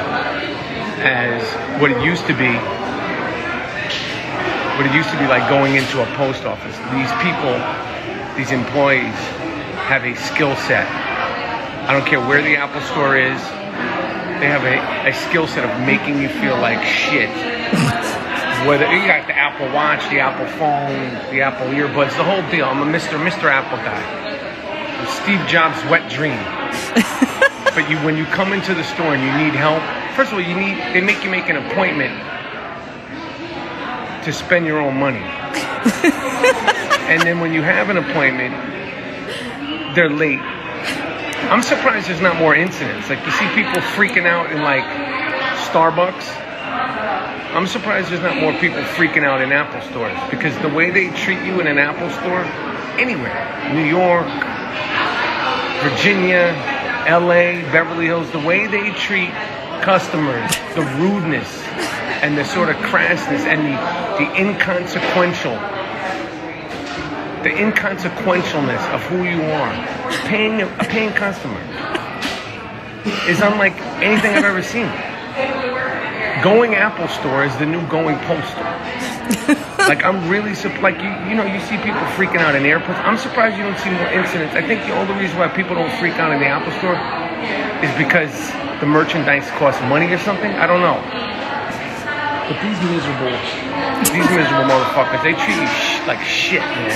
as 1.01 1.43
what 1.81 1.91
it 1.91 2.03
used 2.03 2.27
to 2.27 2.35
be. 2.35 2.53
What 4.77 4.87
it 4.87 4.95
used 4.95 5.11
to 5.11 5.19
be 5.19 5.27
like 5.27 5.49
going 5.49 5.75
into 5.75 6.03
a 6.03 6.07
post 6.17 6.45
office. 6.45 6.77
These 6.95 7.11
people, 7.23 7.55
these 8.37 8.53
employees, 8.53 9.15
have 9.89 10.05
a 10.05 10.15
skill 10.15 10.55
set. 10.69 10.87
I 11.89 11.93
don't 11.93 12.07
care 12.07 12.21
where 12.21 12.43
the 12.43 12.57
Apple 12.57 12.83
store 12.83 13.17
is, 13.17 13.41
they 14.39 14.47
have 14.47 14.63
a, 14.63 15.09
a 15.09 15.13
skill 15.13 15.49
set 15.49 15.65
of 15.65 15.87
making 15.87 16.23
you 16.23 16.29
feel 16.29 16.57
like 16.59 16.85
shit. 16.85 17.31
Whether 18.67 18.91
you 18.93 19.07
got 19.07 19.29
the 19.29 19.39
Apple 19.39 19.73
Watch, 19.73 20.03
the 20.11 20.19
Apple 20.19 20.47
phone, 20.59 21.15
the 21.31 21.43
Apple 21.43 21.69
earbuds, 21.69 22.17
the 22.17 22.25
whole 22.25 22.43
deal. 22.51 22.67
I'm 22.67 22.83
a 22.83 22.91
Mr. 22.91 23.15
Mr. 23.17 23.45
Apple 23.45 23.79
guy. 23.79 24.03
I'm 24.99 25.07
Steve 25.23 25.47
Jobs' 25.47 25.79
wet 25.89 26.11
dream. 26.11 26.35
but 27.75 27.89
you, 27.89 27.97
when 28.05 28.17
you 28.17 28.25
come 28.27 28.53
into 28.53 28.75
the 28.75 28.83
store 28.83 29.15
and 29.15 29.23
you 29.23 29.31
need 29.45 29.55
help, 29.55 29.81
first 30.17 30.33
of 30.33 30.39
all, 30.39 30.43
you 30.43 30.57
need 30.57 30.77
they 30.93 31.01
make 31.01 31.23
you 31.23 31.31
make 31.31 31.49
an 31.49 31.57
appointment 31.57 32.13
to 34.25 34.33
spend 34.33 34.67
your 34.67 34.81
own 34.81 34.99
money. 34.99 35.23
and 37.07 37.23
then 37.23 37.39
when 37.39 37.53
you 37.53 37.63
have 37.63 37.91
an 37.91 37.97
appointment, 37.97 38.55
they're 39.95 40.11
late. 40.11 40.41
I'm 41.49 41.63
surprised 41.63 42.09
there's 42.09 42.21
not 42.21 42.37
more 42.37 42.57
incidents. 42.57 43.09
Like 43.09 43.25
you 43.25 43.31
see 43.31 43.47
people 43.55 43.81
freaking 43.95 44.27
out 44.27 44.51
in 44.51 44.63
like 44.63 44.85
Starbucks. 45.71 46.48
I'm 47.59 47.67
surprised 47.67 48.13
there's 48.13 48.23
not 48.23 48.37
more 48.37 48.53
people 48.61 48.81
freaking 48.95 49.25
out 49.25 49.41
in 49.41 49.51
Apple 49.51 49.81
stores 49.91 50.17
because 50.31 50.57
the 50.63 50.69
way 50.69 50.93
they 50.93 51.11
treat 51.17 51.45
you 51.45 51.61
in 51.61 51.67
an 51.67 51.77
Apple 51.77 52.09
store, 52.09 52.45
anywhere, 53.03 53.35
New 53.75 53.83
York, 53.83 54.29
Virginia, 55.83 56.55
LA, 57.11 57.59
Beverly 57.73 58.07
Hills, 58.07 58.31
the 58.31 58.39
way 58.39 58.69
they 58.69 58.93
treat 58.93 59.33
customers, 59.83 60.49
the 60.77 60.83
rudeness 61.03 61.61
and 62.23 62.39
the 62.39 62.45
sort 62.45 62.69
of 62.69 62.77
crassness 62.77 63.41
and 63.41 63.67
the, 63.67 64.25
the 64.25 64.41
inconsequential 64.41 65.55
the 67.43 67.51
inconsequentialness 67.51 68.95
of 68.95 69.03
who 69.07 69.25
you 69.25 69.43
are, 69.43 69.73
paying 70.29 70.63
a, 70.63 70.67
a 70.77 70.85
paying 70.85 71.11
customer, 71.11 71.61
is 73.29 73.41
unlike 73.41 73.75
anything 74.01 74.37
I've 74.37 74.45
ever 74.45 74.63
seen. 74.63 75.08
Going 76.43 76.75
Apple 76.75 77.09
Store 77.09 77.45
is 77.45 77.57
the 77.59 77.67
new 77.67 77.85
going 77.89 78.19
postal. 78.21 78.63
like 79.89 80.05
I'm 80.05 80.29
really 80.29 80.55
like 80.81 81.03
you 81.03 81.11
you 81.29 81.35
know 81.35 81.45
you 81.45 81.59
see 81.67 81.77
people 81.79 82.01
freaking 82.15 82.39
out 82.39 82.55
in 82.55 82.65
airports. 82.65 83.01
I'm 83.03 83.17
surprised 83.19 83.57
you 83.57 83.65
don't 83.65 83.79
see 83.79 83.91
more 83.91 84.07
incidents. 84.09 84.55
I 84.55 84.63
think 84.63 84.83
the 84.87 84.95
only 84.95 85.15
reason 85.15 85.39
why 85.39 85.49
people 85.49 85.75
don't 85.75 85.91
freak 85.99 86.15
out 86.15 86.31
in 86.31 86.39
the 86.39 86.47
Apple 86.47 86.71
Store 86.79 86.95
is 87.83 87.91
because 87.99 88.31
the 88.81 88.87
merchandise 88.87 89.49
costs 89.59 89.81
money 89.83 90.07
or 90.13 90.19
something. 90.19 90.51
I 90.53 90.67
don't 90.67 90.81
know. 90.81 91.01
But 92.49 92.63
these 92.63 92.81
miserable, 92.87 93.35
these 94.09 94.31
miserable 94.31 94.69
motherfuckers, 94.71 95.23
they 95.23 95.35
treat 95.35 95.59
you 95.59 95.67
sh- 95.67 96.07
like 96.07 96.21
shit, 96.25 96.61
man. 96.61 96.95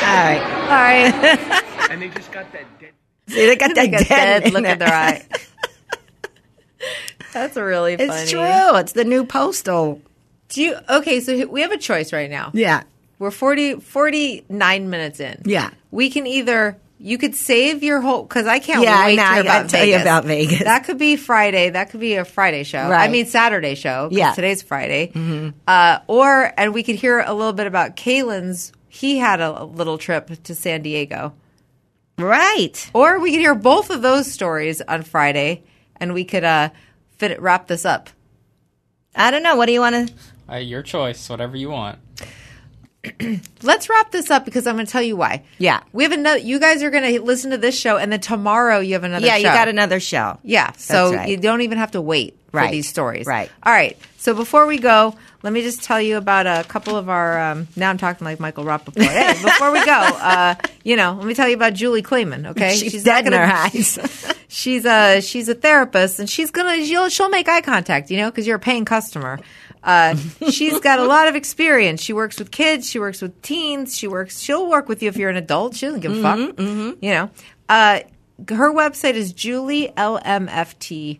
All 0.00 0.24
right. 0.24 0.42
All 0.70 0.78
right. 0.78 1.90
and 1.90 2.00
they 2.00 2.08
just 2.08 2.30
got 2.32 2.50
that 2.52 2.64
dead. 2.80 2.92
See, 3.28 3.46
they 3.46 3.56
got 3.56 3.74
that 3.74 3.74
They 3.74 3.88
got 3.88 4.06
dead, 4.06 4.42
dead 4.44 4.52
look 4.52 4.64
in 4.64 4.70
in 4.70 4.78
their 4.78 4.88
eye. 4.88 5.26
That's 7.32 7.56
really 7.56 7.96
funny. 7.96 8.10
It's 8.10 8.30
true. 8.30 8.76
It's 8.76 8.92
the 8.92 9.04
new 9.04 9.24
postal. 9.24 10.00
Do 10.48 10.62
you 10.62 10.76
okay? 10.88 11.20
So 11.20 11.46
we 11.46 11.60
have 11.62 11.72
a 11.72 11.78
choice 11.78 12.12
right 12.12 12.30
now. 12.30 12.50
Yeah. 12.54 12.82
We're 13.18 13.30
40, 13.30 13.80
49 13.80 14.90
minutes 14.90 15.20
in. 15.20 15.42
Yeah. 15.44 15.70
We 15.90 16.10
can 16.10 16.26
either 16.26 16.78
you 16.98 17.16
could 17.18 17.34
save 17.34 17.82
your 17.82 18.00
whole 18.00 18.22
because 18.24 18.46
I 18.46 18.58
can't 18.58 18.82
Yeah, 18.82 19.06
wait 19.06 19.16
know. 19.16 19.24
to 19.26 19.32
hear 19.32 19.40
about 19.42 19.68
tell 19.70 19.84
you 19.86 19.96
about 20.00 20.24
Vegas. 20.24 20.64
That 20.64 20.84
could 20.84 20.98
be 20.98 21.16
Friday. 21.16 21.70
That 21.70 21.90
could 21.90 22.00
be 22.00 22.14
a 22.14 22.24
Friday 22.24 22.62
show. 22.62 22.78
I 22.78 23.08
mean 23.08 23.26
Saturday 23.26 23.74
show. 23.74 24.08
Yeah. 24.10 24.32
today's 24.32 24.62
Friday. 24.62 25.12
Uh, 25.66 25.98
or 26.08 26.52
and 26.58 26.74
we 26.74 26.82
could 26.82 26.96
hear 26.96 27.20
a 27.20 27.32
little 27.32 27.52
bit 27.54 27.66
about 27.66 27.96
Kaylin's. 27.96 28.72
He 28.88 29.18
had 29.18 29.40
a, 29.40 29.62
a 29.62 29.64
little 29.64 29.98
trip 29.98 30.30
to 30.44 30.54
San 30.54 30.82
Diego. 30.82 31.32
Right. 32.18 32.90
Or 32.92 33.18
we 33.18 33.30
could 33.30 33.40
hear 33.40 33.54
both 33.54 33.90
of 33.90 34.02
those 34.02 34.30
stories 34.30 34.80
on 34.82 35.02
Friday, 35.02 35.62
and 35.96 36.12
we 36.12 36.24
could 36.24 36.44
uh, 36.44 36.70
fit 37.20 37.30
it, 37.30 37.40
wrap 37.40 37.68
this 37.68 37.84
up. 37.84 38.08
I 39.14 39.30
don't 39.30 39.42
know. 39.42 39.54
What 39.54 39.66
do 39.66 39.72
you 39.72 39.80
want 39.80 40.08
to? 40.08 40.14
Uh, 40.50 40.56
your 40.56 40.82
choice, 40.82 41.28
whatever 41.28 41.56
you 41.56 41.68
want. 41.68 41.98
Let's 43.62 43.88
wrap 43.88 44.10
this 44.10 44.30
up 44.30 44.44
because 44.44 44.66
I'm 44.66 44.74
going 44.76 44.86
to 44.86 44.92
tell 44.92 45.02
you 45.02 45.16
why. 45.16 45.44
Yeah. 45.58 45.82
We 45.92 46.02
have 46.04 46.12
another. 46.12 46.38
You 46.38 46.58
guys 46.58 46.82
are 46.82 46.90
going 46.90 47.12
to 47.12 47.22
listen 47.22 47.50
to 47.50 47.58
this 47.58 47.78
show, 47.78 47.98
and 47.98 48.10
then 48.10 48.20
tomorrow 48.20 48.80
you 48.80 48.94
have 48.94 49.04
another. 49.04 49.26
Yeah, 49.26 49.34
show. 49.34 49.38
you 49.38 49.44
got 49.44 49.68
another 49.68 50.00
show. 50.00 50.38
Yeah, 50.42 50.72
so 50.72 51.14
right. 51.14 51.28
you 51.28 51.36
don't 51.36 51.60
even 51.60 51.78
have 51.78 51.90
to 51.92 52.00
wait 52.00 52.38
for 52.50 52.56
Right. 52.58 52.70
these 52.70 52.88
stories. 52.88 53.26
Right. 53.26 53.50
All 53.62 53.72
right. 53.72 53.96
So 54.18 54.34
before 54.34 54.66
we 54.66 54.78
go, 54.78 55.14
let 55.42 55.52
me 55.52 55.62
just 55.62 55.82
tell 55.82 56.00
you 56.00 56.16
about 56.18 56.46
a 56.46 56.64
couple 56.68 56.96
of 56.96 57.08
our. 57.08 57.38
Um, 57.40 57.68
now 57.76 57.88
I'm 57.90 57.96
talking 57.98 58.24
like 58.24 58.38
Michael 58.40 58.64
Rapaport. 58.64 59.00
Hey, 59.02 59.32
before 59.42 59.70
we 59.72 59.84
go, 59.84 59.92
uh, 59.92 60.54
you 60.84 60.96
know, 60.96 61.14
let 61.16 61.26
me 61.26 61.34
tell 61.34 61.48
you 61.48 61.54
about 61.56 61.72
Julie 61.74 62.02
Kleeman. 62.02 62.46
Okay, 62.48 62.74
She's 62.76 63.04
not 63.06 63.24
dead 63.24 63.32
in 63.32 63.32
her 63.32 63.46
eyes. 63.74 63.98
she's 64.48 64.84
a 64.84 65.20
she's 65.22 65.48
a 65.48 65.54
therapist, 65.54 66.18
and 66.18 66.28
she's 66.28 66.50
gonna 66.50 66.84
she'll 66.84 67.08
she'll 67.08 67.30
make 67.30 67.48
eye 67.48 67.62
contact. 67.62 68.10
You 68.10 68.18
know, 68.18 68.30
because 68.30 68.46
you're 68.46 68.56
a 68.56 68.60
paying 68.60 68.84
customer. 68.84 69.38
Uh, 69.82 70.14
she's 70.50 70.78
got 70.80 70.98
a 70.98 71.04
lot 71.04 71.26
of 71.28 71.34
experience. 71.36 72.02
She 72.02 72.12
works 72.12 72.38
with 72.38 72.50
kids. 72.50 72.86
She 72.90 72.98
works 72.98 73.22
with 73.22 73.40
teens. 73.40 73.96
She 73.96 74.06
works. 74.08 74.38
She'll 74.40 74.68
work 74.68 74.90
with 74.90 75.02
you 75.02 75.08
if 75.08 75.16
you're 75.16 75.30
an 75.30 75.36
adult. 75.36 75.74
She 75.76 75.86
doesn't 75.86 76.00
give 76.00 76.12
a 76.12 76.20
fuck. 76.20 76.58
You 76.58 76.96
know. 77.00 77.30
Uh, 77.70 78.00
her 78.48 78.70
website 78.72 79.14
is 79.14 79.32
julielmft.com. 79.32 81.18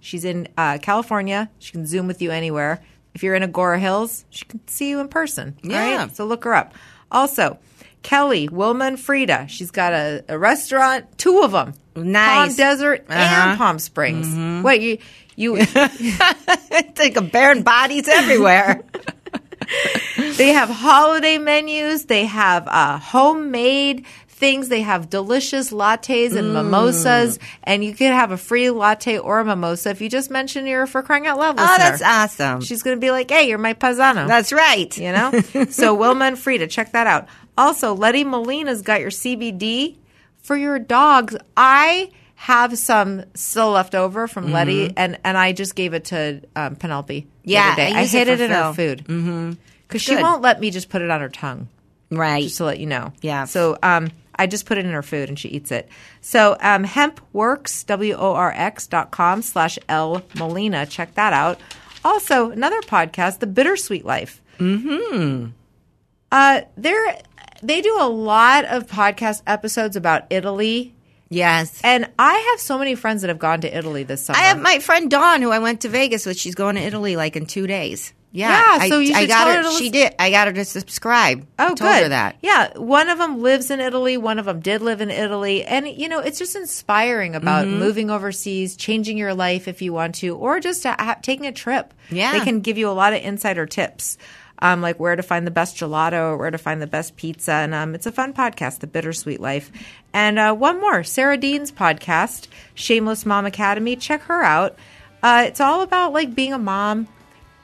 She's 0.00 0.24
in 0.24 0.48
uh, 0.56 0.78
California. 0.80 1.50
She 1.58 1.72
can 1.72 1.86
Zoom 1.86 2.06
with 2.06 2.20
you 2.22 2.30
anywhere. 2.30 2.80
If 3.14 3.22
you're 3.22 3.34
in 3.34 3.42
Agoura 3.42 3.78
Hills, 3.80 4.24
she 4.30 4.44
can 4.44 4.60
see 4.68 4.90
you 4.90 5.00
in 5.00 5.08
person. 5.08 5.56
Yeah. 5.62 5.96
right? 6.02 6.14
So 6.16 6.24
look 6.26 6.44
her 6.44 6.54
up. 6.54 6.74
Also, 7.10 7.58
Kelly, 8.02 8.48
Wilma, 8.48 8.84
and 8.84 9.00
Frida. 9.00 9.46
She's 9.48 9.70
got 9.72 9.92
a, 9.92 10.24
a 10.28 10.38
restaurant, 10.38 11.06
two 11.18 11.40
of 11.42 11.52
them. 11.52 11.74
Nice. 11.96 12.48
Palm 12.50 12.56
Desert 12.56 13.06
Uh-huh. 13.08 13.48
and 13.50 13.58
Palm 13.58 13.78
Springs. 13.80 14.62
What 14.62 14.80
you 14.80 14.98
you 15.34 15.56
Think 15.64 17.16
of 17.16 17.32
barren 17.32 17.62
bodies 17.62 18.06
everywhere. 18.08 18.82
they 20.36 20.48
have 20.48 20.68
holiday 20.68 21.38
menus. 21.38 22.04
They 22.06 22.24
have 22.24 22.66
uh, 22.68 22.98
homemade 22.98 24.06
things. 24.38 24.68
They 24.68 24.80
have 24.82 25.10
delicious 25.10 25.70
lattes 25.70 26.34
and 26.36 26.52
mimosas, 26.54 27.38
and 27.64 27.84
you 27.84 27.92
could 27.94 28.12
have 28.12 28.30
a 28.30 28.36
free 28.38 28.70
latte 28.70 29.18
or 29.18 29.40
a 29.40 29.44
mimosa 29.44 29.90
if 29.90 30.00
you 30.00 30.08
just 30.08 30.30
mention 30.30 30.66
you're 30.66 30.86
for 30.86 31.02
crying 31.02 31.26
out 31.26 31.38
loud. 31.38 31.56
oh, 31.58 31.76
that's 31.78 32.02
awesome. 32.02 32.60
She's 32.62 32.82
going 32.82 32.96
to 32.96 33.00
be 33.00 33.10
like, 33.10 33.30
"Hey, 33.30 33.48
you're 33.48 33.58
my 33.58 33.74
paisano." 33.74 34.26
That's 34.26 34.52
right. 34.52 34.96
you 34.96 35.12
know. 35.12 35.64
so 35.70 35.94
Wilma 35.94 36.26
and 36.26 36.38
Frida, 36.38 36.68
check 36.68 36.92
that 36.92 37.06
out. 37.06 37.26
Also, 37.56 37.94
Letty 37.94 38.24
Molina's 38.24 38.82
got 38.82 39.00
your 39.00 39.10
CBD 39.10 39.96
for 40.42 40.56
your 40.56 40.78
dogs. 40.78 41.36
I 41.56 42.10
have 42.36 42.78
some 42.78 43.24
still 43.34 43.70
left 43.72 43.96
over 43.96 44.28
from 44.28 44.52
Letty, 44.52 44.92
and 44.96 45.18
and 45.24 45.36
I 45.36 45.52
just 45.52 45.74
gave 45.74 45.92
it 45.92 46.06
to 46.06 46.40
um, 46.54 46.76
Penelope. 46.76 47.20
the 47.20 47.50
Yeah, 47.50 47.68
other 47.72 47.76
day. 47.76 47.92
I 47.92 47.98
I, 47.98 48.00
use 48.02 48.14
it 48.14 48.28
hid 48.28 48.40
it 48.40 48.44
in 48.44 48.50
her 48.52 48.72
Phil. 48.72 48.74
food. 48.74 49.04
Mm-hmm. 49.06 49.52
Because 49.88 50.02
she 50.02 50.14
won't 50.16 50.42
let 50.42 50.60
me 50.60 50.70
just 50.70 50.88
put 50.90 51.02
it 51.02 51.10
on 51.10 51.20
her 51.20 51.28
tongue. 51.30 51.68
Right. 52.10 52.42
Just 52.44 52.58
to 52.58 52.64
let 52.64 52.78
you 52.78 52.86
know. 52.86 53.12
Yeah. 53.22 53.44
So 53.46 53.76
um, 53.82 54.10
I 54.38 54.46
just 54.46 54.66
put 54.66 54.78
it 54.78 54.84
in 54.84 54.92
her 54.92 55.02
food 55.02 55.28
and 55.28 55.38
she 55.38 55.48
eats 55.48 55.72
it. 55.72 55.88
So 56.20 56.56
um, 56.60 56.84
hempworx, 56.84 57.84
W 57.86 58.14
O 58.14 58.34
R 58.34 58.52
X 58.52 58.86
dot 58.86 59.10
com 59.10 59.42
slash 59.42 59.78
L 59.88 60.22
Molina. 60.36 60.86
Check 60.86 61.14
that 61.14 61.32
out. 61.32 61.60
Also, 62.04 62.50
another 62.50 62.80
podcast, 62.82 63.40
The 63.40 63.46
Bittersweet 63.46 64.04
Life. 64.04 64.40
Mm-hmm. 64.58 65.46
Uh, 66.30 66.60
they're, 66.76 67.18
they 67.62 67.80
do 67.80 67.96
a 67.98 68.08
lot 68.08 68.64
of 68.66 68.86
podcast 68.86 69.42
episodes 69.46 69.96
about 69.96 70.26
Italy. 70.30 70.94
Yes. 71.28 71.80
And 71.84 72.08
I 72.18 72.34
have 72.52 72.60
so 72.60 72.78
many 72.78 72.94
friends 72.94 73.22
that 73.22 73.28
have 73.28 73.38
gone 73.38 73.60
to 73.62 73.76
Italy 73.76 74.02
this 74.02 74.22
summer. 74.22 74.38
I 74.38 74.44
have 74.44 74.62
my 74.62 74.78
friend 74.78 75.10
Dawn, 75.10 75.42
who 75.42 75.50
I 75.50 75.58
went 75.58 75.82
to 75.82 75.88
Vegas 75.88 76.24
with. 76.24 76.38
She's 76.38 76.54
going 76.54 76.76
to 76.76 76.80
Italy 76.80 77.16
like 77.16 77.36
in 77.36 77.44
two 77.46 77.66
days. 77.66 78.14
Yeah, 78.30 78.50
Yeah, 78.78 78.88
so 78.88 78.98
I, 78.98 79.02
you 79.02 79.14
I 79.14 79.26
got 79.26 79.48
her. 79.48 79.56
her 79.56 79.62
to 79.62 79.70
she 79.78 79.88
did. 79.90 80.14
I 80.18 80.30
got 80.30 80.48
her 80.48 80.52
to 80.52 80.64
subscribe. 80.64 81.46
Oh, 81.58 81.64
I 81.64 81.66
told 81.68 81.78
good. 81.78 82.02
her 82.02 82.08
that. 82.10 82.36
Yeah, 82.42 82.76
one 82.76 83.08
of 83.08 83.16
them 83.18 83.40
lives 83.40 83.70
in 83.70 83.80
Italy. 83.80 84.18
One 84.18 84.38
of 84.38 84.44
them 84.44 84.60
did 84.60 84.82
live 84.82 85.00
in 85.00 85.10
Italy, 85.10 85.64
and 85.64 85.88
you 85.88 86.08
know, 86.08 86.18
it's 86.20 86.38
just 86.38 86.54
inspiring 86.54 87.34
about 87.34 87.66
Mhm. 87.66 87.78
moving 87.78 88.10
overseas, 88.10 88.76
changing 88.76 89.16
your 89.16 89.32
life 89.34 89.66
if 89.66 89.80
you 89.80 89.92
want 89.94 90.14
to, 90.16 90.36
or 90.36 90.60
just 90.60 90.84
ha- 90.84 91.16
taking 91.22 91.46
a 91.46 91.52
trip. 91.52 91.94
Yeah. 92.10 92.32
they 92.38 92.40
can 92.44 92.60
give 92.60 92.76
you 92.78 92.88
a 92.88 92.92
lot 92.92 93.12
of 93.14 93.22
insider 93.22 93.64
tips, 93.66 94.18
um, 94.60 94.82
like 94.82 94.98
where 95.00 95.16
to 95.16 95.22
find 95.22 95.46
the 95.46 95.50
best 95.50 95.76
gelato 95.76 96.32
or 96.32 96.36
where 96.36 96.50
to 96.50 96.58
find 96.58 96.82
the 96.82 96.86
best 96.86 97.16
pizza. 97.16 97.52
And 97.52 97.72
um, 97.74 97.94
it's 97.94 98.06
a 98.06 98.12
fun 98.12 98.32
podcast, 98.34 98.80
The 98.80 98.86
Bittersweet 98.86 99.40
Life. 99.40 99.70
And 100.12 100.38
uh, 100.38 100.54
one 100.54 100.80
more, 100.80 101.02
Sarah 101.04 101.36
Dean's 101.38 101.70
podcast, 101.72 102.46
Shameless 102.74 103.24
Mom 103.24 103.46
Academy. 103.46 103.96
Check 103.96 104.22
her 104.22 104.42
out. 104.42 104.76
Uh, 105.22 105.44
it's 105.46 105.60
all 105.60 105.80
about 105.82 106.12
like 106.12 106.34
being 106.34 106.52
a 106.52 106.58
mom. 106.58 107.08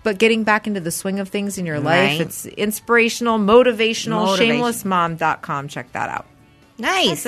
But 0.05 0.18
getting 0.18 0.44
back 0.44 0.66
into 0.68 0.78
the 0.80 0.90
swing 0.92 1.18
of 1.18 1.28
things 1.30 1.59
in 1.59 1.66
your 1.66 1.80
life, 1.80 2.18
Right. 2.18 2.20
it's 2.20 2.46
inspirational, 2.46 3.38
motivational. 3.38 4.26
Motivation. 4.26 4.61
Shamelessmom.com. 4.61 5.68
Check 5.68 5.90
that 5.92 6.09
out. 6.11 6.26
Nice. 6.78 7.26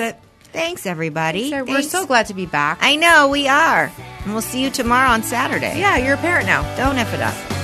Thanks, 0.53 0.85
everybody. 0.85 1.49
Thanks. 1.49 1.69
We're 1.69 1.81
so 1.81 2.05
glad 2.05 2.27
to 2.27 2.33
be 2.33 2.45
back. 2.45 2.77
I 2.81 2.95
know 2.95 3.27
we 3.27 3.47
are, 3.47 3.91
and 4.23 4.31
we'll 4.33 4.41
see 4.41 4.63
you 4.63 4.69
tomorrow 4.69 5.09
on 5.09 5.21
Saturday. 5.23 5.77
Yeah, 5.79 5.97
you're 5.97 6.13
a 6.15 6.17
parent 6.17 6.45
now. 6.47 6.61
Don't 6.77 6.97
f 6.97 7.13
it 7.13 7.21
up. 7.21 7.56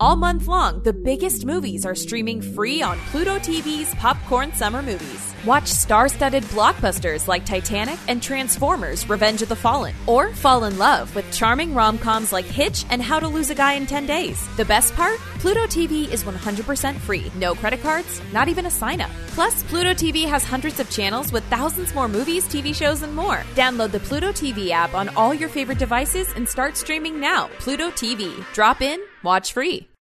All 0.00 0.16
month 0.16 0.48
long, 0.48 0.80
the 0.80 0.94
biggest 0.94 1.44
movies 1.44 1.84
are 1.84 1.94
streaming 1.94 2.40
free 2.40 2.80
on 2.80 2.96
Pluto 3.10 3.38
TV's 3.38 3.94
Popcorn 3.96 4.50
Summer 4.54 4.80
Movies. 4.80 5.34
Watch 5.44 5.68
star 5.68 6.08
studded 6.08 6.42
blockbusters 6.44 7.28
like 7.28 7.44
Titanic 7.44 7.98
and 8.08 8.22
Transformers 8.22 9.06
Revenge 9.10 9.42
of 9.42 9.50
the 9.50 9.56
Fallen, 9.56 9.94
or 10.06 10.32
fall 10.32 10.64
in 10.64 10.78
love 10.78 11.14
with 11.14 11.30
charming 11.30 11.74
rom 11.74 11.98
coms 11.98 12.32
like 12.32 12.46
Hitch 12.46 12.86
and 12.88 13.02
How 13.02 13.20
to 13.20 13.28
Lose 13.28 13.50
a 13.50 13.54
Guy 13.54 13.74
in 13.74 13.84
10 13.84 14.06
Days. 14.06 14.48
The 14.56 14.64
best 14.64 14.94
part? 14.94 15.18
Pluto 15.38 15.64
TV 15.66 16.10
is 16.10 16.24
100% 16.24 16.96
free. 16.96 17.30
No 17.36 17.54
credit 17.54 17.82
cards, 17.82 18.22
not 18.32 18.48
even 18.48 18.64
a 18.64 18.70
sign 18.70 19.02
up. 19.02 19.10
Plus, 19.28 19.62
Pluto 19.64 19.90
TV 19.90 20.26
has 20.26 20.44
hundreds 20.44 20.80
of 20.80 20.88
channels 20.88 21.30
with 21.30 21.44
thousands 21.44 21.94
more 21.94 22.08
movies, 22.08 22.46
TV 22.46 22.74
shows, 22.74 23.02
and 23.02 23.14
more. 23.14 23.42
Download 23.54 23.90
the 23.90 24.00
Pluto 24.00 24.32
TV 24.32 24.70
app 24.70 24.94
on 24.94 25.10
all 25.10 25.34
your 25.34 25.50
favorite 25.50 25.78
devices 25.78 26.32
and 26.36 26.48
start 26.48 26.78
streaming 26.78 27.20
now. 27.20 27.48
Pluto 27.58 27.90
TV. 27.90 28.44
Drop 28.54 28.80
in, 28.80 28.98
watch 29.22 29.52
free. 29.52 29.90